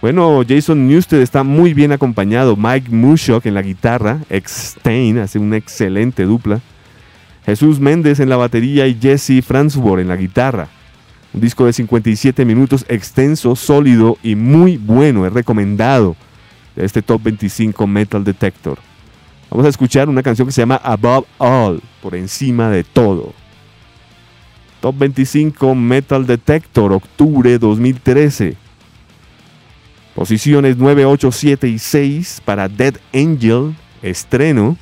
Bueno, 0.00 0.42
Jason 0.48 0.88
Newsted 0.88 1.20
está 1.20 1.42
muy 1.42 1.74
bien 1.74 1.92
acompañado. 1.92 2.56
Mike 2.56 2.90
Mushok 2.90 3.44
en 3.44 3.52
la 3.52 3.60
guitarra, 3.60 4.20
ex 4.30 4.78
hace 5.22 5.38
una 5.38 5.58
excelente 5.58 6.24
dupla. 6.24 6.60
Jesús 7.44 7.80
Méndez 7.80 8.18
en 8.18 8.30
la 8.30 8.38
batería 8.38 8.86
y 8.86 8.98
Jesse 8.98 9.44
Fransworth 9.44 10.00
en 10.00 10.08
la 10.08 10.16
guitarra. 10.16 10.68
Un 11.34 11.42
disco 11.42 11.66
de 11.66 11.74
57 11.74 12.46
minutos, 12.46 12.86
extenso, 12.88 13.54
sólido 13.54 14.16
y 14.22 14.36
muy 14.36 14.78
bueno. 14.78 15.26
Es 15.26 15.34
recomendado 15.34 16.16
de 16.74 16.86
este 16.86 17.02
Top 17.02 17.22
25 17.22 17.86
Metal 17.86 18.24
Detector. 18.24 18.78
Vamos 19.50 19.66
a 19.66 19.68
escuchar 19.68 20.08
una 20.08 20.22
canción 20.22 20.48
que 20.48 20.52
se 20.52 20.62
llama 20.62 20.80
Above 20.82 21.26
All, 21.36 21.82
por 22.00 22.14
encima 22.14 22.70
de 22.70 22.84
todo. 22.84 23.34
Top 24.80 24.96
25 24.96 25.74
Metal 25.74 26.26
Detector, 26.26 26.92
octubre 26.94 27.58
2013. 27.58 28.69
Posiciones 30.14 30.76
9, 30.76 31.04
8, 31.04 31.32
7 31.32 31.68
y 31.68 31.78
6 31.78 32.42
para 32.44 32.68
Dead 32.68 32.94
Angel, 33.14 33.74
estreno. 34.02 34.76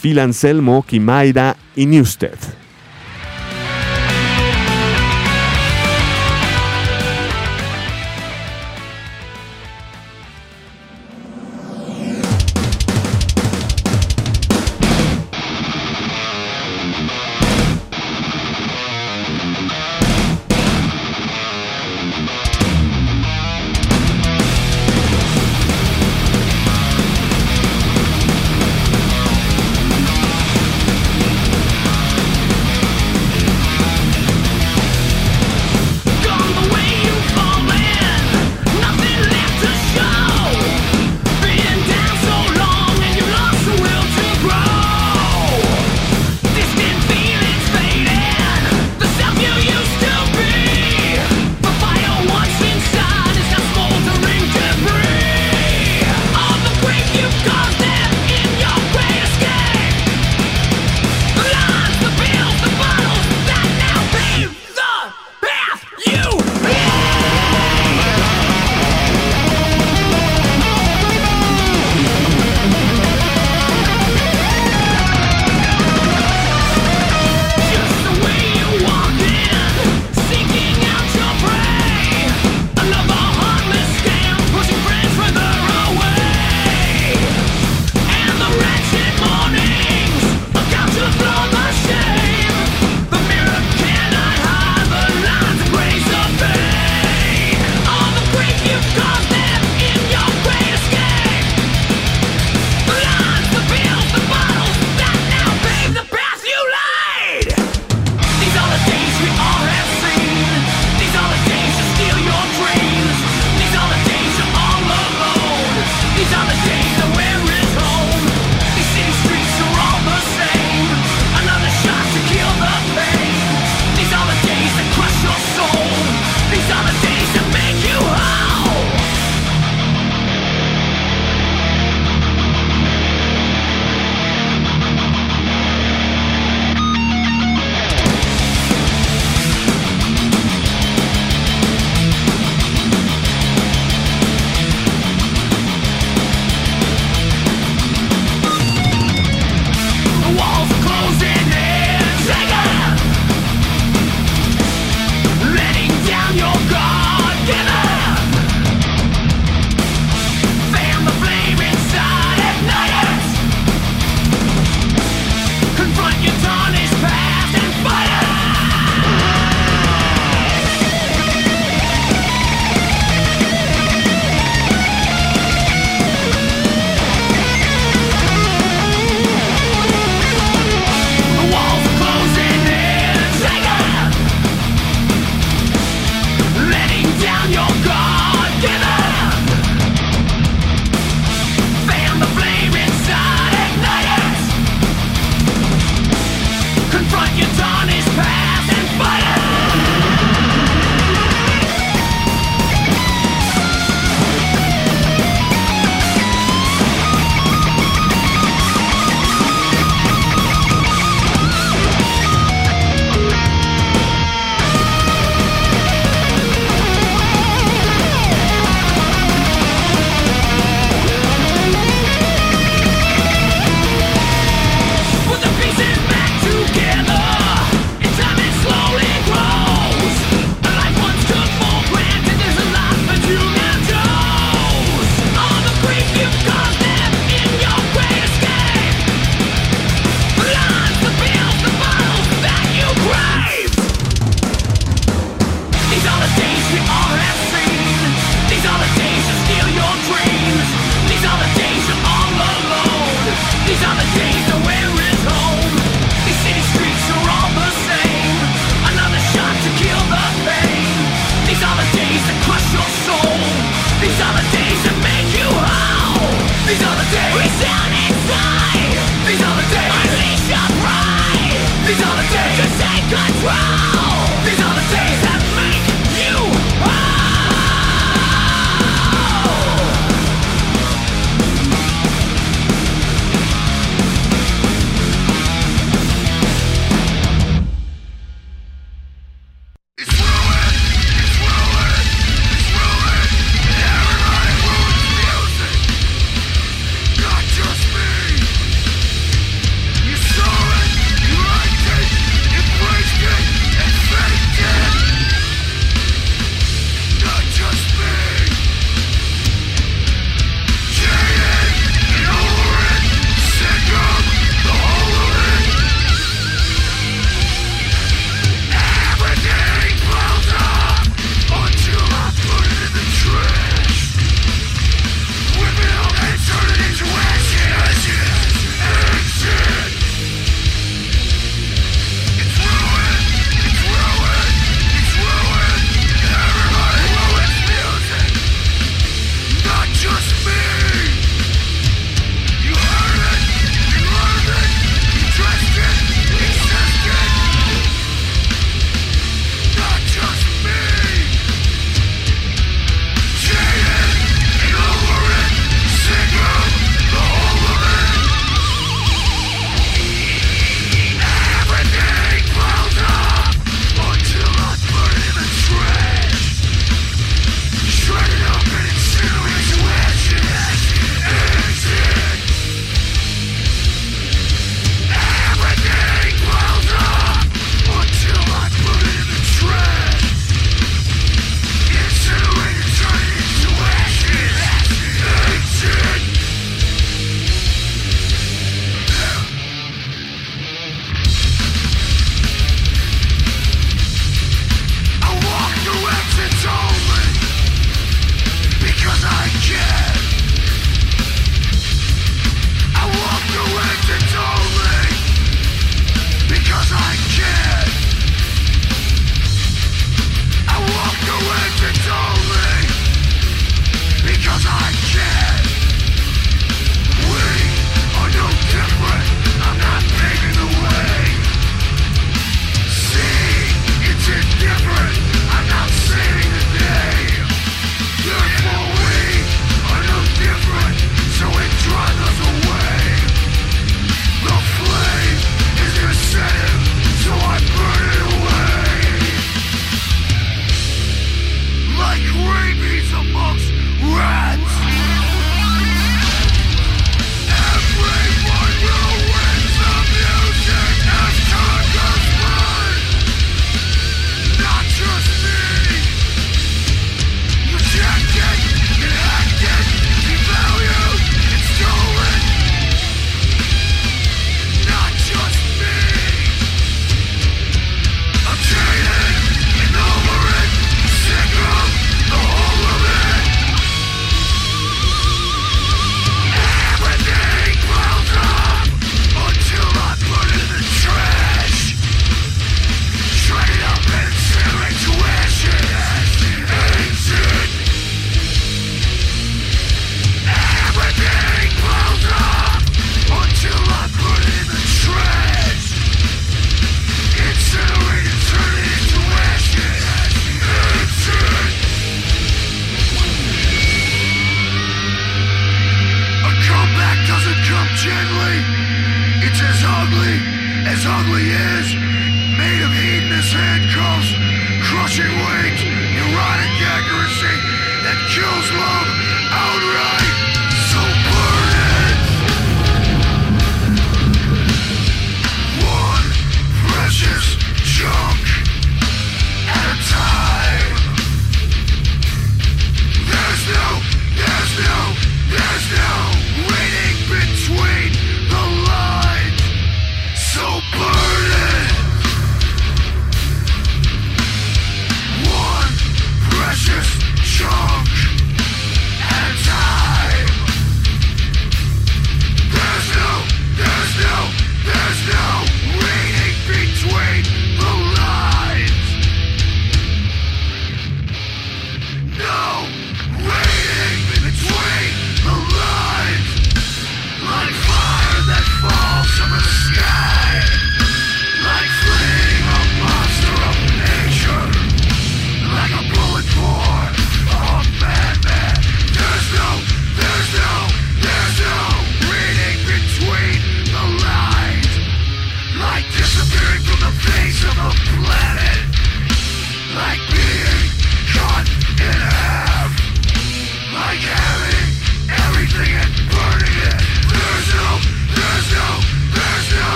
Phil 0.00 0.18
Anselmo, 0.18 0.84
Kimaira 0.86 1.56
y 1.74 1.86
Newsted. 1.86 2.36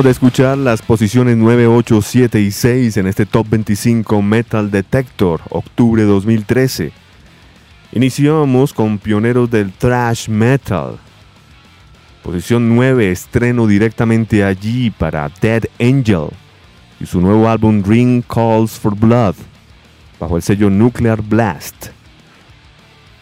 De 0.00 0.10
escuchar 0.10 0.56
las 0.56 0.80
posiciones 0.80 1.36
9, 1.36 1.66
8, 1.66 2.00
7 2.00 2.40
y 2.40 2.50
6 2.50 2.96
en 2.96 3.06
este 3.06 3.26
Top 3.26 3.46
25 3.50 4.22
Metal 4.22 4.70
Detector, 4.70 5.42
octubre 5.50 6.04
2013. 6.04 6.90
Iniciamos 7.92 8.72
con 8.72 8.98
pioneros 8.98 9.50
del 9.50 9.72
thrash 9.72 10.30
metal. 10.30 10.98
Posición 12.22 12.74
9, 12.74 13.10
estreno 13.10 13.66
directamente 13.66 14.42
allí 14.42 14.88
para 14.88 15.30
Dead 15.42 15.64
Angel 15.78 16.28
y 16.98 17.04
su 17.04 17.20
nuevo 17.20 17.50
álbum 17.50 17.82
Ring 17.84 18.22
Calls 18.22 18.78
for 18.78 18.96
Blood, 18.96 19.34
bajo 20.18 20.36
el 20.36 20.42
sello 20.42 20.70
Nuclear 20.70 21.20
Blast. 21.20 21.88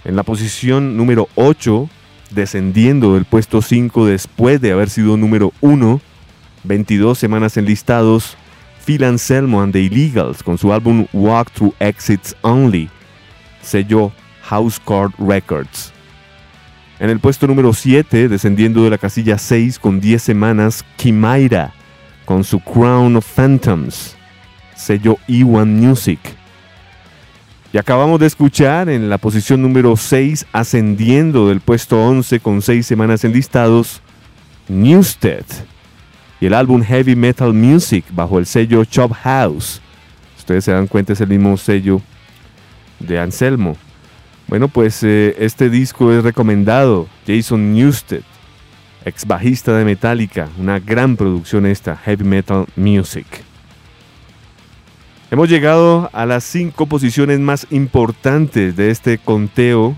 En 0.05 0.15
la 0.15 0.23
posición 0.23 0.97
número 0.97 1.29
8, 1.35 1.91
descendiendo 2.31 3.15
del 3.15 3.25
puesto 3.25 3.63
5 3.63 4.07
después 4.07 4.61
de 4.61 4.71
haber 4.71 4.91
sido 4.91 5.17
número 5.17 5.53
1, 5.61 6.01
22 6.69 7.19
semanas 7.19 7.57
enlistados, 7.57 8.37
Phil 8.85 9.03
Anselmo 9.03 9.61
and 9.61 9.73
the 9.73 9.81
Illegals 9.81 10.43
con 10.43 10.57
su 10.59 10.73
álbum 10.73 11.07
Walk 11.13 11.51
Through 11.51 11.75
Exits 11.81 12.37
Only, 12.43 12.89
sello 13.63 14.13
House 14.43 14.79
Card 14.79 15.13
Records. 15.19 15.93
En 17.01 17.11
el 17.11 17.21
puesto 17.21 17.47
número 17.47 17.73
7, 17.73 18.29
descendiendo 18.29 18.85
de 18.85 18.91
la 18.91 18.99
casilla 18.99 19.39
6 19.39 19.79
con 19.79 20.01
10 20.01 20.23
semanas, 20.23 20.85
Kimaira 20.97 21.73
con 22.25 22.45
su 22.45 22.61
Crown 22.61 23.17
of 23.17 23.27
Phantoms, 23.27 24.17
sello 24.77 25.17
E1 25.27 25.67
Music. 25.67 26.21
Y 27.73 27.79
acabamos 27.79 28.21
de 28.21 28.27
escuchar 28.27 28.89
en 28.89 29.09
la 29.09 29.19
posición 29.19 29.63
número 29.63 29.97
6, 29.97 30.47
ascendiendo 30.53 31.49
del 31.49 31.61
puesto 31.61 32.03
11 32.03 32.41
con 32.41 32.63
6 32.63 32.87
semanas 32.87 33.25
enlistados, 33.25 34.03
Newstead 34.69 35.45
y 36.41 36.47
el 36.47 36.55
álbum 36.55 36.83
Heavy 36.83 37.17
Metal 37.17 37.53
Music 37.53 38.05
bajo 38.13 38.39
el 38.39 38.47
sello 38.47 38.85
Chop 38.85 39.13
House. 39.13 39.81
Ustedes 40.37 40.65
se 40.65 40.73
dan 40.73 40.87
cuenta, 40.87 41.13
es 41.13 41.21
el 41.21 41.29
mismo 41.29 41.57
sello 41.57 42.01
de 43.01 43.19
Anselmo. 43.19 43.77
Bueno, 44.47 44.69
pues 44.69 45.03
eh, 45.03 45.37
este 45.39 45.69
disco 45.69 46.13
es 46.13 46.25
recomendado. 46.25 47.07
Jason 47.27 47.75
Newsted, 47.75 48.23
ex 49.05 49.27
bajista 49.27 49.77
de 49.77 49.85
Metallica, 49.85 50.49
una 50.59 50.79
gran 50.79 51.17
producción 51.17 51.67
esta, 51.67 51.97
Heavy 51.97 52.25
Metal 52.25 52.67
Music. 52.77 53.27
Hemos 55.31 55.51
llegado 55.51 56.09
a 56.15 56.25
las 56.25 56.45
cinco 56.45 56.87
posiciones 56.87 57.39
más 57.39 57.67
importantes 57.71 58.75
de 58.77 58.91
este 58.91 59.19
conteo 59.19 59.95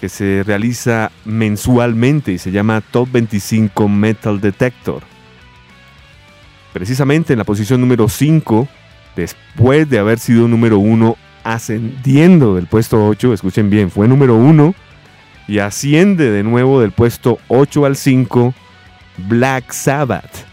que 0.00 0.08
se 0.08 0.42
realiza 0.44 1.12
mensualmente 1.24 2.32
y 2.32 2.38
se 2.38 2.50
llama 2.50 2.80
Top 2.80 3.08
25 3.12 3.88
Metal 3.88 4.40
Detector. 4.40 5.09
Precisamente 6.72 7.32
en 7.32 7.38
la 7.38 7.44
posición 7.44 7.80
número 7.80 8.08
5, 8.08 8.68
después 9.16 9.88
de 9.90 9.98
haber 9.98 10.18
sido 10.18 10.46
número 10.46 10.78
1, 10.78 11.16
ascendiendo 11.42 12.54
del 12.54 12.66
puesto 12.66 13.06
8, 13.06 13.32
escuchen 13.32 13.70
bien, 13.70 13.90
fue 13.90 14.06
número 14.06 14.36
1 14.36 14.74
y 15.48 15.58
asciende 15.58 16.30
de 16.30 16.42
nuevo 16.44 16.80
del 16.80 16.92
puesto 16.92 17.38
8 17.48 17.86
al 17.86 17.96
5, 17.96 18.54
Black 19.28 19.72
Sabbath, 19.72 20.44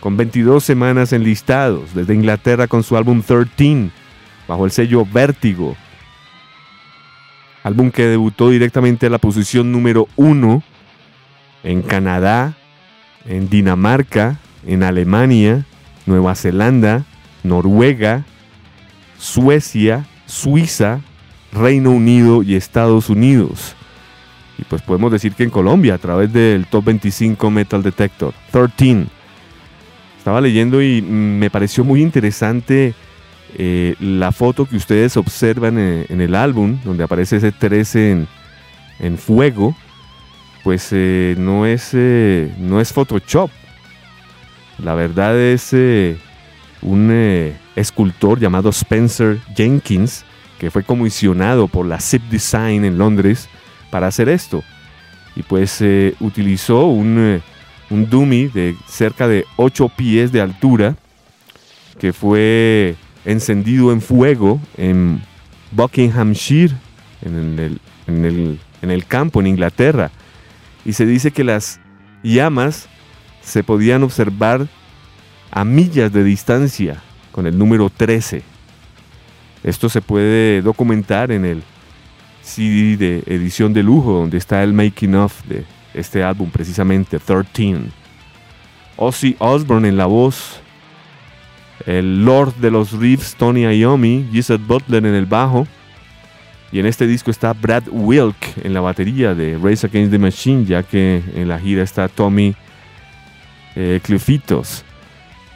con 0.00 0.16
22 0.16 0.62
semanas 0.62 1.12
enlistados, 1.12 1.94
desde 1.94 2.14
Inglaterra 2.14 2.68
con 2.68 2.84
su 2.84 2.96
álbum 2.96 3.22
13, 3.22 3.90
bajo 4.46 4.64
el 4.64 4.70
sello 4.70 5.04
Vértigo, 5.04 5.76
álbum 7.64 7.90
que 7.90 8.06
debutó 8.06 8.50
directamente 8.50 9.06
a 9.06 9.10
la 9.10 9.18
posición 9.18 9.72
número 9.72 10.06
1 10.14 10.62
en 11.64 11.82
Canadá, 11.82 12.54
en 13.24 13.48
Dinamarca, 13.48 14.38
en 14.66 14.82
Alemania, 14.82 15.64
Nueva 16.06 16.34
Zelanda, 16.34 17.04
Noruega, 17.42 18.24
Suecia, 19.18 20.06
Suiza, 20.26 21.00
Reino 21.52 21.90
Unido 21.90 22.42
y 22.42 22.54
Estados 22.54 23.08
Unidos. 23.08 23.74
Y 24.58 24.64
pues 24.64 24.82
podemos 24.82 25.12
decir 25.12 25.34
que 25.34 25.44
en 25.44 25.50
Colombia, 25.50 25.94
a 25.94 25.98
través 25.98 26.32
del 26.32 26.66
Top 26.66 26.84
25 26.84 27.50
Metal 27.50 27.82
Detector, 27.82 28.34
13. 28.50 29.06
Estaba 30.18 30.40
leyendo 30.40 30.82
y 30.82 31.02
me 31.02 31.50
pareció 31.50 31.84
muy 31.84 32.02
interesante 32.02 32.94
eh, 33.58 33.94
la 34.00 34.32
foto 34.32 34.66
que 34.66 34.76
ustedes 34.76 35.16
observan 35.16 35.78
en, 35.78 36.20
el 36.20 36.34
álbum, 36.34 36.78
donde 36.84 37.04
aparece 37.04 37.36
ese 37.36 37.52
13 37.52 38.10
en, 38.10 38.28
en 38.98 39.18
fuego, 39.18 39.76
pues 40.64 40.88
eh, 40.90 41.36
no, 41.38 41.64
es, 41.64 41.90
eh, 41.92 42.52
no 42.58 42.80
es 42.80 42.92
Photoshop. 42.92 43.50
La 44.78 44.94
verdad 44.94 45.38
es 45.38 45.72
eh, 45.72 46.18
un 46.82 47.08
eh, 47.10 47.56
escultor 47.76 48.38
llamado 48.38 48.70
Spencer 48.70 49.38
Jenkins, 49.54 50.24
que 50.58 50.70
fue 50.70 50.82
comisionado 50.82 51.68
por 51.68 51.86
la 51.86 52.00
Zip 52.00 52.22
Design 52.30 52.84
en 52.84 52.98
Londres 52.98 53.48
para 53.90 54.06
hacer 54.06 54.28
esto. 54.28 54.62
Y 55.34 55.42
pues 55.42 55.80
eh, 55.80 56.14
utilizó 56.20 56.86
un, 56.86 57.42
un 57.90 58.10
dummy 58.10 58.48
de 58.48 58.76
cerca 58.86 59.28
de 59.28 59.44
8 59.56 59.90
pies 59.96 60.32
de 60.32 60.40
altura, 60.40 60.96
que 61.98 62.12
fue 62.12 62.96
encendido 63.24 63.92
en 63.92 64.00
fuego 64.00 64.60
en 64.76 65.22
Buckinghamshire, 65.72 66.74
en 67.22 67.58
el, 67.58 67.80
en 68.06 68.24
el, 68.24 68.58
en 68.82 68.90
el 68.90 69.06
campo, 69.06 69.40
en 69.40 69.46
Inglaterra. 69.46 70.10
Y 70.84 70.92
se 70.92 71.06
dice 71.06 71.30
que 71.30 71.44
las 71.44 71.80
llamas 72.22 72.88
se 73.46 73.62
podían 73.62 74.02
observar 74.02 74.66
a 75.52 75.64
millas 75.64 76.12
de 76.12 76.24
distancia 76.24 77.00
con 77.30 77.46
el 77.46 77.56
número 77.56 77.88
13. 77.90 78.42
Esto 79.62 79.88
se 79.88 80.02
puede 80.02 80.62
documentar 80.62 81.30
en 81.30 81.44
el 81.44 81.62
CD 82.42 82.96
de 82.96 83.22
edición 83.26 83.72
de 83.72 83.84
lujo, 83.84 84.12
donde 84.12 84.36
está 84.36 84.64
el 84.64 84.72
making 84.72 85.14
of 85.14 85.44
de 85.44 85.64
este 85.94 86.24
álbum, 86.24 86.50
precisamente 86.50 87.20
13. 87.20 87.82
Ozzy 88.96 89.36
Osbourne 89.38 89.88
en 89.88 89.96
la 89.96 90.06
voz, 90.06 90.60
el 91.86 92.24
Lord 92.24 92.56
de 92.56 92.72
los 92.72 92.92
Riffs, 92.92 93.36
Tony 93.36 93.62
Iommi, 93.62 94.28
Gisette 94.32 94.66
Butler 94.66 95.06
en 95.06 95.14
el 95.14 95.26
bajo, 95.26 95.68
y 96.72 96.80
en 96.80 96.86
este 96.86 97.06
disco 97.06 97.30
está 97.30 97.52
Brad 97.52 97.84
Wilk 97.90 98.36
en 98.64 98.74
la 98.74 98.80
batería 98.80 99.36
de 99.36 99.56
Race 99.56 99.86
Against 99.86 100.10
the 100.10 100.18
Machine, 100.18 100.64
ya 100.64 100.82
que 100.82 101.22
en 101.34 101.46
la 101.46 101.60
gira 101.60 101.84
está 101.84 102.08
Tommy 102.08 102.56
eh. 103.76 104.00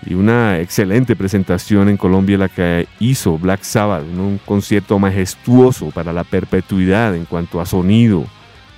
Y 0.07 0.15
una 0.15 0.59
excelente 0.61 1.15
presentación 1.15 1.89
en 1.89 1.97
Colombia 1.97 2.39
la 2.39 2.49
que 2.49 2.87
hizo 3.01 3.37
Black 3.37 3.63
Sabbath, 3.63 4.05
¿no? 4.05 4.29
un 4.29 4.39
concierto 4.39 4.99
majestuoso 4.99 5.91
para 5.91 6.13
la 6.13 6.25
perpetuidad 6.25 7.15
en 7.15 7.27
cuanto 7.27 7.61
a 7.61 7.67
sonido, 7.67 8.27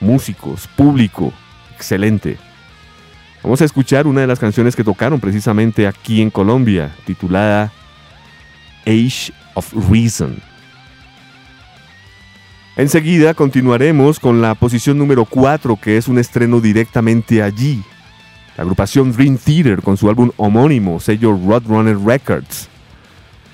músicos, 0.00 0.66
público, 0.66 1.32
excelente. 1.76 2.38
Vamos 3.42 3.60
a 3.60 3.64
escuchar 3.64 4.06
una 4.06 4.20
de 4.20 4.26
las 4.26 4.38
canciones 4.38 4.74
que 4.74 4.84
tocaron 4.84 5.20
precisamente 5.20 5.86
aquí 5.86 6.22
en 6.22 6.30
Colombia, 6.30 6.94
titulada 7.04 7.72
Age 8.86 9.32
of 9.54 9.72
Reason. 9.90 10.36
Enseguida 12.76 13.34
continuaremos 13.34 14.18
con 14.18 14.40
la 14.40 14.54
posición 14.54 14.96
número 14.96 15.24
4, 15.24 15.76
que 15.76 15.96
es 15.96 16.08
un 16.08 16.18
estreno 16.18 16.60
directamente 16.60 17.42
allí. 17.42 17.82
La 18.56 18.62
agrupación 18.62 19.12
Dream 19.12 19.38
Theater 19.38 19.80
con 19.80 19.96
su 19.96 20.08
álbum 20.08 20.30
homónimo, 20.36 21.00
sello 21.00 21.32
Roadrunner 21.32 21.98
Records. 21.98 22.68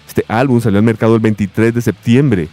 Este 0.08 0.24
álbum 0.26 0.60
salió 0.60 0.78
al 0.78 0.84
mercado 0.84 1.14
el 1.14 1.20
23 1.20 1.72
de 1.72 1.82
septiembre 1.82 2.48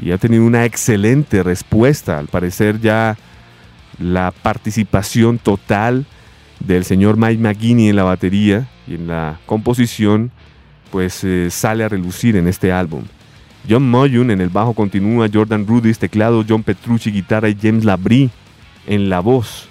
y 0.00 0.10
ha 0.10 0.18
tenido 0.18 0.44
una 0.44 0.66
excelente 0.66 1.42
respuesta. 1.42 2.18
Al 2.18 2.28
parecer 2.28 2.80
ya 2.80 3.16
la 3.98 4.30
participación 4.30 5.38
total 5.38 6.04
del 6.58 6.84
señor 6.84 7.16
Mike 7.16 7.42
McGinney 7.42 7.88
en 7.88 7.96
la 7.96 8.04
batería 8.04 8.68
y 8.86 8.94
en 8.96 9.06
la 9.06 9.38
composición 9.46 10.30
pues 10.90 11.24
eh, 11.24 11.48
sale 11.50 11.84
a 11.84 11.88
relucir 11.88 12.36
en 12.36 12.46
este 12.46 12.72
álbum. 12.72 13.04
John 13.68 13.88
Moyun 13.88 14.30
en 14.30 14.42
el 14.42 14.48
bajo 14.50 14.74
continúa, 14.74 15.28
Jordan 15.32 15.66
Rudis 15.66 15.98
teclado, 15.98 16.44
John 16.46 16.62
Petrucci 16.62 17.10
guitarra 17.10 17.48
y 17.48 17.56
James 17.60 17.84
Labrie 17.84 18.28
en 18.86 19.08
la 19.08 19.20
voz. 19.20 19.69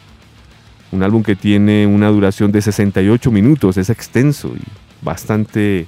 Un 0.91 1.03
álbum 1.03 1.23
que 1.23 1.35
tiene 1.35 1.85
una 1.85 2.09
duración 2.09 2.51
de 2.51 2.61
68 2.61 3.31
minutos, 3.31 3.77
es 3.77 3.89
extenso 3.89 4.51
y 4.55 4.63
bastante, 5.01 5.85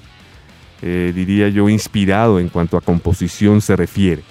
eh, 0.81 1.11
diría 1.15 1.49
yo, 1.49 1.69
inspirado 1.69 2.39
en 2.39 2.49
cuanto 2.49 2.77
a 2.77 2.81
composición 2.81 3.61
se 3.61 3.75
refiere. 3.75 4.23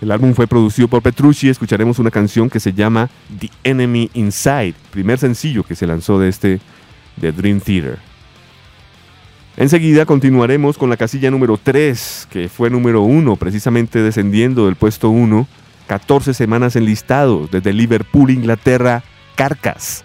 El 0.00 0.10
álbum 0.10 0.34
fue 0.34 0.46
producido 0.46 0.86
por 0.86 1.02
Petrucci, 1.02 1.48
escucharemos 1.48 1.98
una 1.98 2.10
canción 2.10 2.50
que 2.50 2.60
se 2.60 2.72
llama 2.72 3.08
The 3.38 3.50
Enemy 3.64 4.10
Inside, 4.14 4.74
primer 4.90 5.18
sencillo 5.18 5.62
que 5.62 5.74
se 5.74 5.86
lanzó 5.86 6.18
de 6.18 6.28
este 6.28 6.60
de 7.16 7.32
Dream 7.32 7.60
Theater. 7.60 7.98
Enseguida 9.56 10.04
continuaremos 10.04 10.76
con 10.76 10.90
la 10.90 10.96
casilla 10.96 11.30
número 11.30 11.58
3, 11.62 12.28
que 12.28 12.48
fue 12.48 12.70
número 12.70 13.02
1, 13.02 13.36
precisamente 13.36 14.02
descendiendo 14.02 14.66
del 14.66 14.74
puesto 14.74 15.10
1, 15.10 15.46
14 15.86 16.34
semanas 16.34 16.76
enlistados 16.76 17.50
desde 17.50 17.72
Liverpool, 17.72 18.30
Inglaterra, 18.30 19.02
Carcass, 19.34 20.04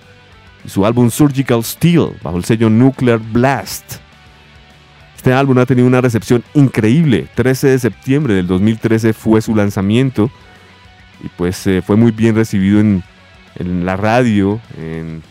y 0.65 0.69
su 0.69 0.85
álbum 0.85 1.09
Surgical 1.09 1.63
Steel 1.63 2.11
bajo 2.21 2.37
el 2.37 2.43
sello 2.45 2.69
Nuclear 2.69 3.19
Blast. 3.19 3.95
Este 5.15 5.33
álbum 5.33 5.57
ha 5.57 5.65
tenido 5.65 5.87
una 5.87 6.01
recepción 6.01 6.43
increíble. 6.53 7.27
13 7.35 7.67
de 7.67 7.79
septiembre 7.79 8.33
del 8.33 8.47
2013 8.47 9.13
fue 9.13 9.41
su 9.41 9.55
lanzamiento 9.55 10.29
y 11.23 11.27
pues 11.37 11.65
eh, 11.67 11.81
fue 11.85 11.97
muy 11.97 12.11
bien 12.11 12.35
recibido 12.35 12.79
en, 12.79 13.03
en 13.55 13.85
la 13.85 13.97
radio, 13.97 14.59
en, 14.77 15.21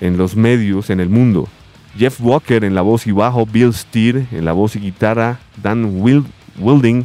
en 0.00 0.16
los 0.16 0.34
medios, 0.36 0.90
en 0.90 0.98
el 1.00 1.08
mundo. 1.08 1.48
Jeff 1.96 2.20
Walker 2.20 2.64
en 2.64 2.74
la 2.74 2.82
voz 2.82 3.06
y 3.06 3.12
bajo, 3.12 3.46
Bill 3.46 3.72
Steer 3.72 4.26
en 4.32 4.44
la 4.44 4.52
voz 4.52 4.76
y 4.76 4.80
guitarra, 4.80 5.38
Dan 5.62 6.00
Wild- 6.00 6.26
Wilding 6.58 7.04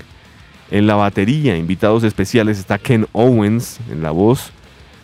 en 0.72 0.88
la 0.88 0.96
batería. 0.96 1.58
Invitados 1.58 2.04
especiales 2.04 2.58
está 2.58 2.80
Ken 2.80 3.08
Owens 3.12 3.80
en 3.92 4.02
la 4.02 4.12
voz, 4.12 4.52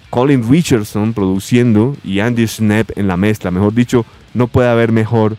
Colin 0.10 0.49
Richardson 0.49 1.14
produciendo 1.14 1.95
y 2.03 2.22
Andy 2.22 2.48
Schnepp 2.48 2.98
en 2.98 3.07
la 3.07 3.18
mezcla. 3.18 3.52
Mejor 3.52 3.73
dicho, 3.73 4.06
no 4.34 4.48
puede 4.48 4.69
haber 4.69 4.91
mejor 4.91 5.38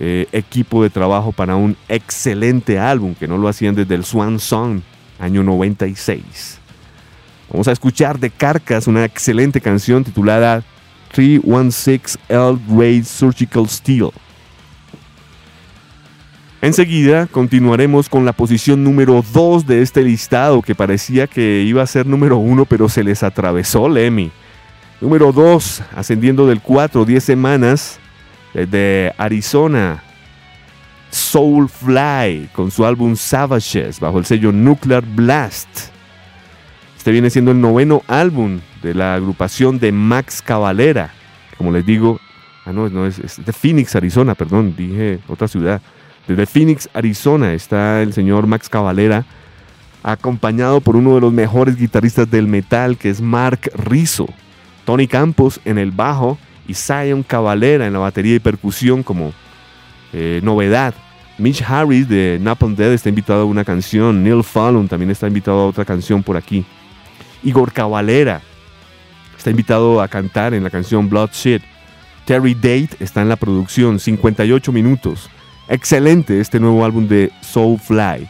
eh, 0.00 0.26
equipo 0.32 0.82
de 0.82 0.90
trabajo 0.90 1.32
para 1.32 1.56
un 1.56 1.76
excelente 1.88 2.78
álbum 2.78 3.14
que 3.14 3.26
no 3.26 3.36
lo 3.36 3.48
hacían 3.48 3.74
desde 3.74 3.96
el 3.96 4.04
Swan 4.04 4.38
Song, 4.38 4.80
año 5.18 5.42
96. 5.42 6.60
Vamos 7.50 7.66
a 7.66 7.72
escuchar 7.72 8.18
de 8.18 8.30
Carcass 8.30 8.86
una 8.86 9.04
excelente 9.04 9.60
canción 9.60 10.04
titulada 10.04 10.62
316L 11.14 12.60
Raid 12.68 13.04
Surgical 13.04 13.68
Steel. 13.68 14.10
Enseguida 16.60 17.28
continuaremos 17.28 18.08
con 18.08 18.24
la 18.24 18.32
posición 18.32 18.82
número 18.82 19.24
2 19.32 19.64
de 19.64 19.80
este 19.80 20.02
listado 20.02 20.60
que 20.60 20.74
parecía 20.74 21.28
que 21.28 21.62
iba 21.62 21.84
a 21.84 21.86
ser 21.86 22.04
número 22.04 22.38
1 22.38 22.64
pero 22.64 22.88
se 22.88 23.04
les 23.04 23.22
atravesó 23.22 23.88
Lemmy. 23.88 24.32
Número 25.00 25.30
2, 25.30 25.82
ascendiendo 25.94 26.48
del 26.48 26.60
4, 26.60 27.04
10 27.04 27.22
semanas, 27.22 28.00
desde 28.52 29.14
Arizona, 29.16 30.02
Soulfly 31.10 32.48
con 32.52 32.72
su 32.72 32.84
álbum 32.84 33.14
Savages 33.14 34.00
bajo 34.00 34.18
el 34.18 34.24
sello 34.24 34.50
Nuclear 34.50 35.04
Blast. 35.04 35.68
Este 36.96 37.12
viene 37.12 37.30
siendo 37.30 37.52
el 37.52 37.60
noveno 37.60 38.02
álbum 38.08 38.58
de 38.82 38.94
la 38.94 39.14
agrupación 39.14 39.78
de 39.78 39.92
Max 39.92 40.42
Cavalera. 40.42 41.12
Como 41.56 41.70
les 41.70 41.86
digo, 41.86 42.18
ah 42.64 42.72
no, 42.72 43.06
es 43.06 43.44
de 43.44 43.52
Phoenix, 43.52 43.94
Arizona, 43.94 44.34
perdón, 44.34 44.74
dije 44.76 45.20
otra 45.28 45.46
ciudad. 45.46 45.80
Desde 46.28 46.44
Phoenix, 46.44 46.90
Arizona 46.92 47.54
está 47.54 48.02
el 48.02 48.12
señor 48.12 48.46
Max 48.46 48.68
Cavalera, 48.68 49.24
acompañado 50.02 50.82
por 50.82 50.94
uno 50.94 51.14
de 51.14 51.22
los 51.22 51.32
mejores 51.32 51.76
guitarristas 51.76 52.30
del 52.30 52.46
metal, 52.46 52.98
que 52.98 53.08
es 53.08 53.22
Mark 53.22 53.70
Rizzo. 53.74 54.28
Tony 54.84 55.06
Campos 55.08 55.58
en 55.64 55.78
el 55.78 55.90
bajo 55.90 56.36
y 56.66 56.74
Zion 56.74 57.22
Cavalera 57.22 57.86
en 57.86 57.94
la 57.94 57.98
batería 57.98 58.34
y 58.34 58.40
percusión 58.40 59.02
como 59.02 59.32
eh, 60.12 60.40
novedad. 60.42 60.92
Mitch 61.38 61.62
Harris 61.62 62.06
de 62.06 62.38
Napalm 62.42 62.76
Dead 62.76 62.92
está 62.92 63.08
invitado 63.08 63.42
a 63.42 63.46
una 63.46 63.64
canción. 63.64 64.22
Neil 64.22 64.44
Fallon 64.44 64.86
también 64.86 65.10
está 65.10 65.28
invitado 65.28 65.60
a 65.60 65.66
otra 65.66 65.86
canción 65.86 66.22
por 66.22 66.36
aquí. 66.36 66.62
Igor 67.42 67.72
Cavalera 67.72 68.42
está 69.34 69.48
invitado 69.48 70.02
a 70.02 70.08
cantar 70.08 70.52
en 70.52 70.62
la 70.62 70.68
canción 70.68 71.08
Bloodshed. 71.08 71.62
Terry 72.26 72.52
Date 72.52 72.90
está 73.00 73.22
en 73.22 73.30
la 73.30 73.36
producción, 73.36 73.98
58 73.98 74.72
minutos. 74.72 75.30
Excelente 75.70 76.40
este 76.40 76.58
nuevo 76.58 76.82
álbum 76.82 77.06
de 77.06 77.30
Soulfly. 77.42 78.26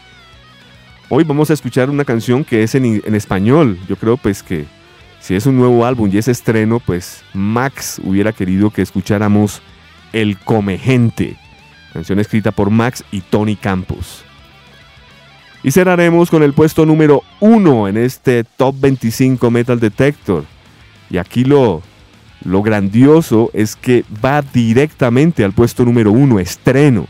Hoy 1.08 1.22
vamos 1.22 1.50
a 1.50 1.54
escuchar 1.54 1.88
una 1.88 2.04
canción 2.04 2.44
que 2.44 2.64
es 2.64 2.74
en, 2.74 3.14
español. 3.14 3.78
Yo 3.88 3.94
creo 3.94 4.16
pues 4.16 4.42
que 4.42 4.66
si 5.20 5.36
es 5.36 5.46
un 5.46 5.56
nuevo 5.56 5.86
álbum 5.86 6.10
y 6.12 6.18
es 6.18 6.26
estreno, 6.26 6.80
pues 6.80 7.22
Max 7.32 8.00
hubiera 8.02 8.32
querido 8.32 8.70
que 8.70 8.82
escucháramos 8.82 9.62
El 10.12 10.36
Come 10.36 10.78
Gente, 10.78 11.36
canción 11.92 12.18
escrita 12.18 12.50
por 12.50 12.70
Max 12.70 13.04
y 13.12 13.20
Tony 13.20 13.54
Campos. 13.54 14.24
Y 15.62 15.70
cerraremos 15.70 16.30
con 16.30 16.42
el 16.42 16.54
puesto 16.54 16.84
número 16.86 17.22
1 17.38 17.86
en 17.86 17.98
este 17.98 18.42
Top 18.42 18.74
25 18.80 19.48
Metal 19.52 19.78
Detector. 19.78 20.44
Y 21.08 21.18
aquí 21.18 21.44
lo, 21.44 21.82
lo 22.44 22.62
grandioso 22.62 23.50
es 23.52 23.76
que 23.76 24.04
va 24.24 24.42
directamente 24.42 25.44
al 25.44 25.52
puesto 25.52 25.84
número 25.84 26.10
1, 26.10 26.40
estreno. 26.40 27.06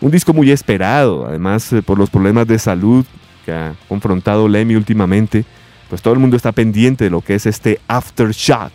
Un 0.00 0.10
disco 0.10 0.32
muy 0.32 0.50
esperado, 0.50 1.26
además 1.26 1.72
eh, 1.72 1.82
por 1.82 1.98
los 1.98 2.08
problemas 2.10 2.46
de 2.46 2.58
salud 2.58 3.04
que 3.44 3.52
ha 3.52 3.74
confrontado 3.88 4.48
Lemmy 4.48 4.74
últimamente, 4.76 5.44
pues 5.88 6.00
todo 6.02 6.14
el 6.14 6.20
mundo 6.20 6.36
está 6.36 6.52
pendiente 6.52 7.04
de 7.04 7.10
lo 7.10 7.20
que 7.20 7.34
es 7.34 7.46
este 7.46 7.80
Aftershock. 7.88 8.72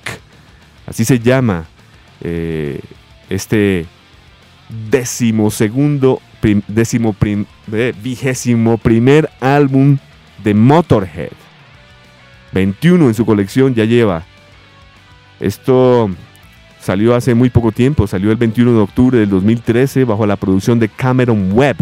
Así 0.86 1.04
se 1.06 1.20
llama 1.20 1.66
eh, 2.22 2.80
este 3.30 3.86
decimosegundo, 4.90 6.22
prim- 6.42 6.62
décimo 6.68 7.14
prim- 7.14 7.46
eh, 7.72 7.94
vigésimo 8.04 8.78
primer 8.78 9.30
álbum 9.40 9.98
de 10.44 10.54
Motorhead. 10.54 11.32
21 12.52 13.08
en 13.08 13.14
su 13.14 13.26
colección 13.26 13.74
ya 13.76 13.86
lleva. 13.86 14.24
Esto 15.40 16.10
salió 16.86 17.16
hace 17.16 17.34
muy 17.34 17.50
poco 17.50 17.72
tiempo, 17.72 18.06
salió 18.06 18.30
el 18.30 18.38
21 18.38 18.74
de 18.74 18.78
octubre 18.78 19.18
del 19.18 19.28
2013 19.32 20.04
bajo 20.04 20.28
la 20.28 20.36
producción 20.36 20.78
de 20.78 20.88
Cameron 20.88 21.52
Webb. 21.52 21.78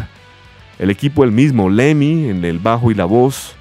El 0.79 0.89
equipo 0.89 1.25
el 1.25 1.31
mismo, 1.33 1.69
Lemmy 1.69 2.29
en 2.29 2.45
el 2.45 2.57
bajo 2.57 2.89
y 2.89 2.93
la 2.93 3.03
voz, 3.03 3.53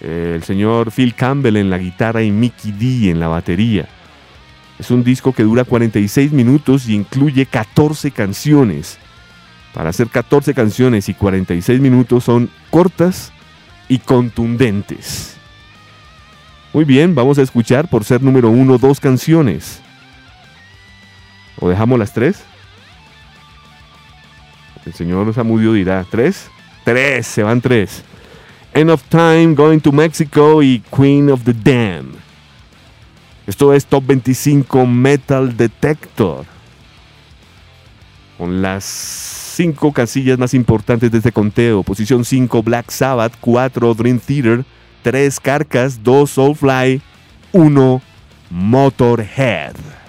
eh, 0.00 0.32
el 0.34 0.42
señor 0.44 0.90
Phil 0.90 1.14
Campbell 1.14 1.58
en 1.58 1.68
la 1.68 1.76
guitarra 1.76 2.22
y 2.22 2.30
Mickey 2.30 2.72
D 2.72 3.10
en 3.10 3.20
la 3.20 3.28
batería. 3.28 3.86
Es 4.78 4.90
un 4.90 5.04
disco 5.04 5.34
que 5.34 5.42
dura 5.42 5.64
46 5.64 6.32
minutos 6.32 6.88
y 6.88 6.94
incluye 6.94 7.44
14 7.44 8.10
canciones. 8.10 8.98
Para 9.74 9.90
hacer 9.90 10.08
14 10.08 10.54
canciones 10.54 11.06
y 11.10 11.12
46 11.12 11.80
minutos 11.80 12.24
son 12.24 12.48
cortas 12.70 13.30
y 13.90 13.98
contundentes. 13.98 15.36
Muy 16.72 16.86
bien, 16.86 17.14
vamos 17.14 17.38
a 17.38 17.42
escuchar 17.42 17.88
por 17.88 18.04
ser 18.04 18.22
número 18.22 18.48
uno 18.48 18.78
dos 18.78 19.00
canciones. 19.00 19.81
¿O 21.60 21.68
dejamos 21.68 21.98
las 21.98 22.12
tres? 22.12 22.42
El 24.84 24.92
señor 24.94 25.32
Samudio 25.32 25.72
dirá, 25.74 26.04
¿tres? 26.10 26.50
Tres, 26.84 27.26
se 27.26 27.42
van 27.42 27.60
tres. 27.60 28.02
End 28.74 28.90
of 28.90 29.02
Time, 29.04 29.54
Going 29.54 29.78
to 29.80 29.92
Mexico 29.92 30.62
y 30.62 30.82
Queen 30.94 31.30
of 31.30 31.42
the 31.44 31.52
Dam. 31.52 32.12
Esto 33.46 33.72
es 33.72 33.86
Top 33.86 34.04
25 34.06 34.86
Metal 34.86 35.56
Detector. 35.56 36.46
Con 38.38 38.62
las 38.62 38.84
cinco 38.84 39.92
casillas 39.92 40.38
más 40.38 40.54
importantes 40.54 41.10
de 41.10 41.18
este 41.18 41.32
conteo. 41.32 41.82
Posición 41.82 42.24
5 42.24 42.62
Black 42.62 42.90
Sabbath, 42.90 43.34
4 43.40 43.94
Dream 43.94 44.18
Theater, 44.18 44.64
3 45.02 45.40
Carcass, 45.40 46.02
2 46.02 46.30
Soulfly, 46.30 47.02
1 47.52 48.02
Motorhead. 48.50 50.01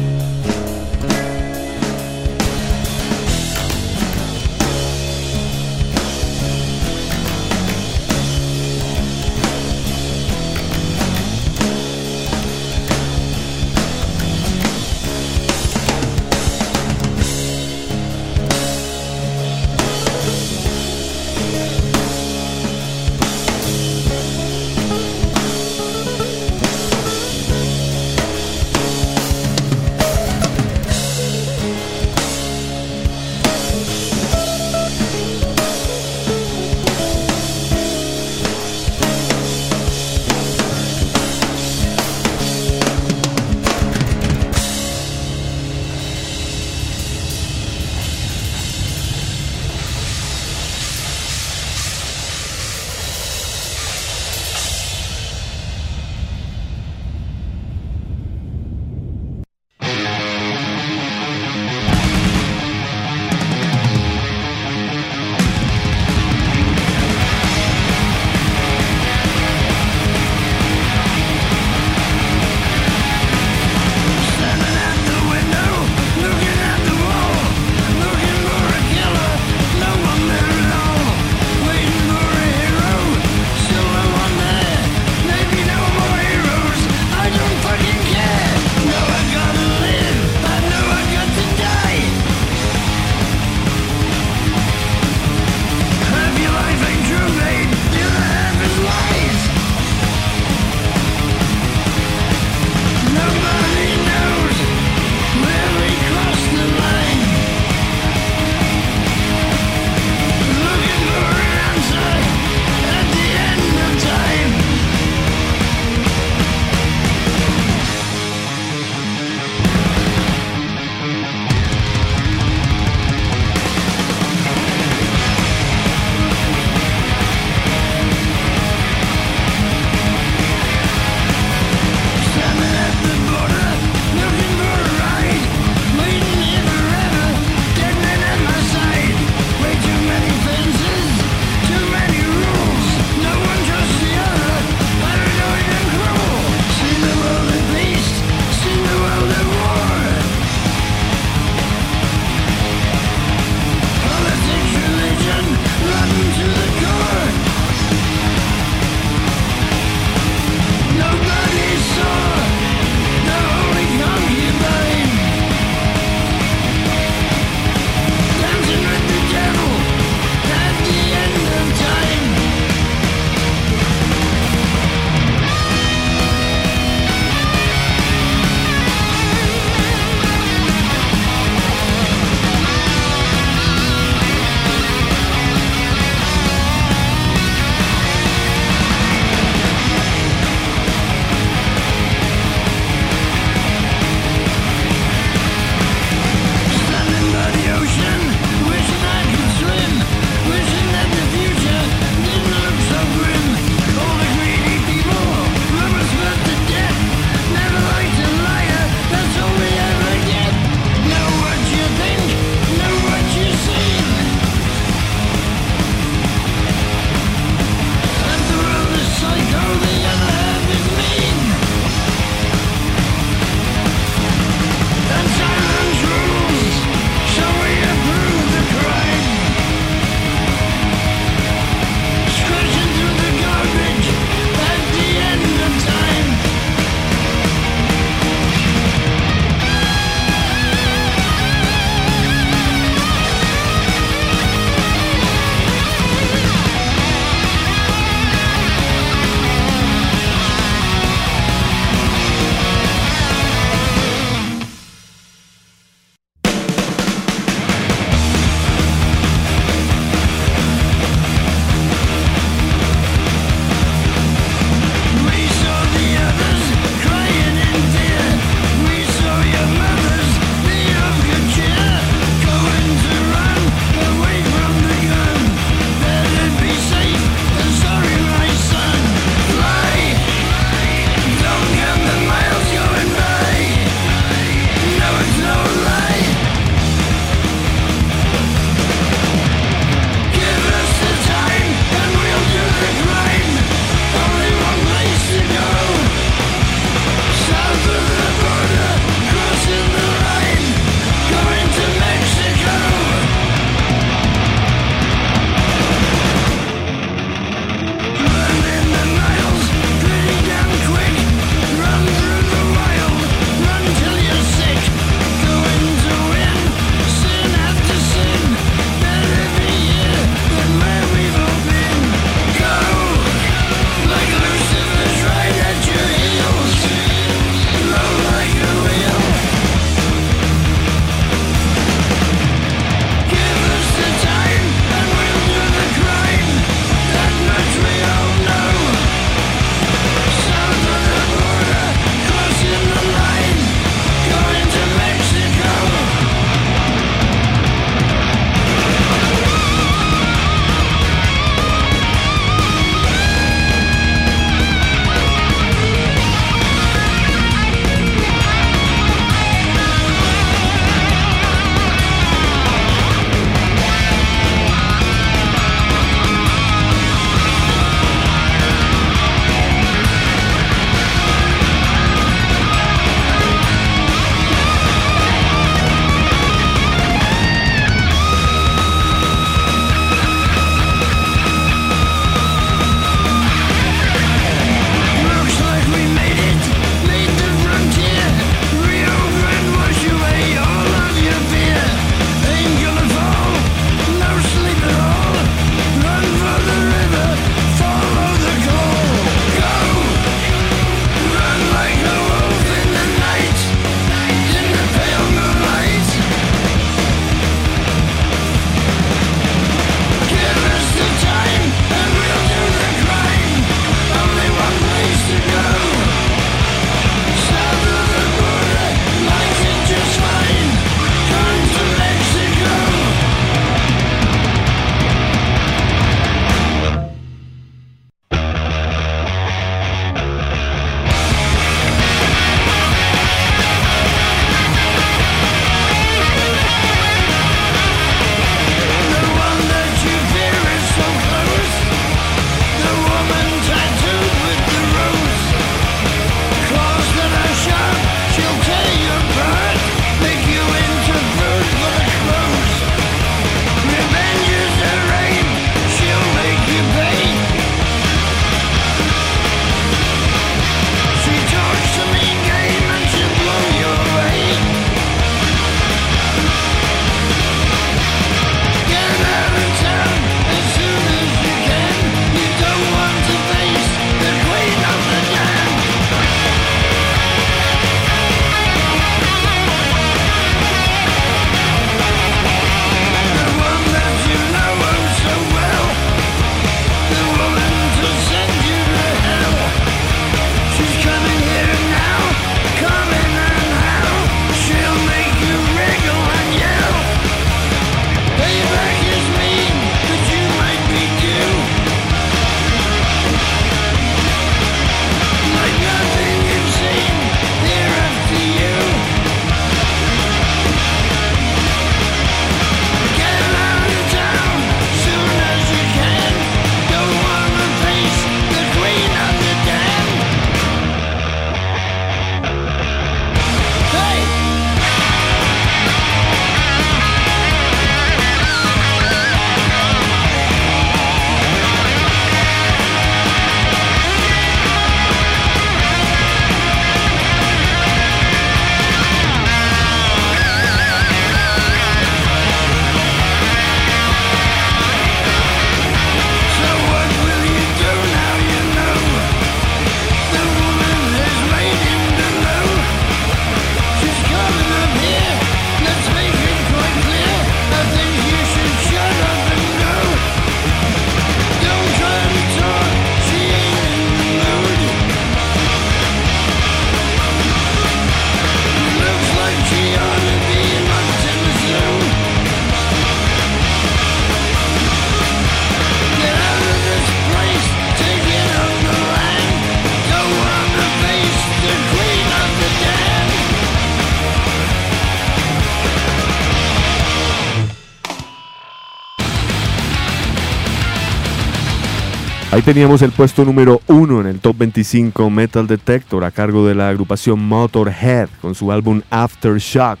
Teníamos 592.66 593.00
el 593.02 593.12
puesto 593.12 593.44
número 593.44 593.80
1 593.86 594.22
en 594.22 594.26
el 594.26 594.40
Top 594.40 594.58
25 594.58 595.30
Metal 595.30 595.68
Detector 595.68 596.24
a 596.24 596.32
cargo 596.32 596.66
de 596.66 596.74
la 596.74 596.88
agrupación 596.88 597.38
Motorhead 597.46 598.28
con 598.40 598.56
su 598.56 598.72
álbum 598.72 599.02
Aftershock, 599.08 600.00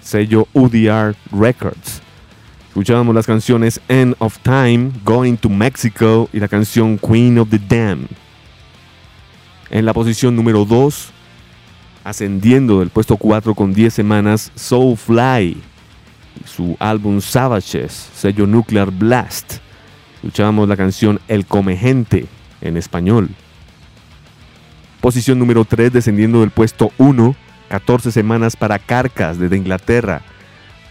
sello 0.00 0.48
UDR 0.52 1.14
Records. 1.30 2.02
Escuchábamos 2.66 3.14
las 3.14 3.24
canciones 3.24 3.80
End 3.86 4.16
of 4.18 4.36
Time, 4.38 4.90
Going 5.04 5.36
to 5.36 5.48
Mexico 5.48 6.28
y 6.32 6.40
la 6.40 6.48
canción 6.48 6.98
Queen 6.98 7.38
of 7.38 7.50
the 7.50 7.60
Dam. 7.60 8.08
En 9.70 9.84
la 9.86 9.92
posición 9.92 10.34
número 10.34 10.64
2, 10.64 11.08
ascendiendo 12.02 12.80
del 12.80 12.90
puesto 12.90 13.16
4 13.16 13.54
con 13.54 13.72
10 13.72 13.94
semanas, 13.94 14.50
Soulfly 14.56 15.56
su 16.44 16.76
álbum 16.80 17.20
Savages, 17.20 18.10
sello 18.12 18.44
Nuclear 18.48 18.90
Blast. 18.90 19.62
Escuchábamos 20.22 20.68
la 20.68 20.76
canción 20.76 21.20
El 21.26 21.46
Come 21.46 21.76
Gente 21.76 22.26
en 22.60 22.76
español. 22.76 23.28
Posición 25.00 25.40
número 25.40 25.64
3, 25.64 25.92
descendiendo 25.92 26.42
del 26.42 26.50
puesto 26.50 26.92
1, 26.98 27.34
14 27.68 28.12
semanas 28.12 28.54
para 28.54 28.78
Carcas 28.78 29.40
desde 29.40 29.56
Inglaterra, 29.56 30.22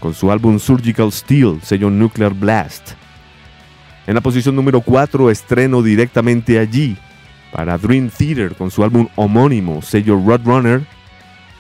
con 0.02 0.14
su 0.14 0.34
álbum 0.34 0.60
Surgical 0.60 1.14
Steel, 1.14 1.62
sello 1.64 1.90
Nuclear 1.90 2.34
Blast. 2.34 2.92
En 4.06 4.16
la 4.16 4.22
posición 4.22 4.54
número 4.54 4.82
4, 4.82 5.32
estreno 5.32 5.82
directamente 5.82 6.60
allí 6.60 6.98
para 7.54 7.78
Dream 7.78 8.10
Theater 8.10 8.54
con 8.56 8.70
su 8.70 8.84
álbum 8.84 9.08
homónimo, 9.16 9.82
sello 9.82 10.22
Roadrunner. 10.22 10.82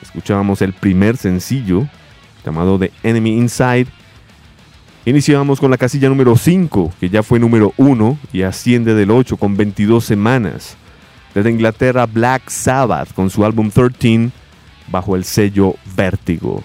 Escuchábamos 0.02 0.62
el 0.62 0.74
primer 0.74 1.16
sencillo 1.16 1.88
llamado 2.44 2.78
The 2.78 2.92
Enemy 3.04 3.38
Inside. 3.38 3.88
Iniciábamos 5.04 5.60
con 5.60 5.72
la 5.72 5.78
casilla 5.78 6.10
número 6.10 6.36
5, 6.38 6.94
que 7.00 7.10
ya 7.10 7.24
fue 7.24 7.40
número 7.40 7.74
1 7.78 8.20
y 8.34 8.44
asciende 8.44 8.94
del 8.94 9.10
8 9.10 9.36
con 9.38 9.58
22 9.58 10.06
semanas. 10.06 10.78
Desde 11.34 11.50
Inglaterra, 11.50 12.06
Black 12.06 12.50
Sabbath 12.50 13.12
con 13.14 13.32
su 13.32 13.44
álbum 13.44 13.72
13 13.72 14.30
bajo 14.92 15.16
el 15.16 15.24
sello 15.24 15.76
Vértigo. 15.96 16.64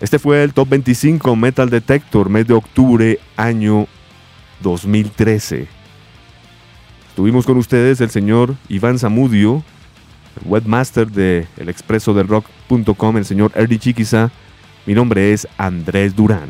Este 0.00 0.18
fue 0.18 0.42
el 0.42 0.52
Top 0.52 0.68
25 0.68 1.34
Metal 1.36 1.70
Detector, 1.70 2.28
mes 2.28 2.46
de 2.46 2.54
octubre, 2.54 3.18
año 3.36 3.86
2013. 4.60 5.68
Estuvimos 7.08 7.46
con 7.46 7.56
ustedes 7.56 8.00
el 8.02 8.10
señor 8.10 8.56
Iván 8.68 8.98
Zamudio, 8.98 9.64
el 10.40 10.48
webmaster 10.50 11.10
de 11.10 11.46
elexpresodelrock.com, 11.56 13.16
el 13.16 13.24
señor 13.24 13.52
Erdi 13.54 13.78
Chiquiza. 13.78 14.30
Mi 14.88 14.94
nombre 14.94 15.34
es 15.34 15.46
Andrés 15.58 16.16
Durán. 16.16 16.48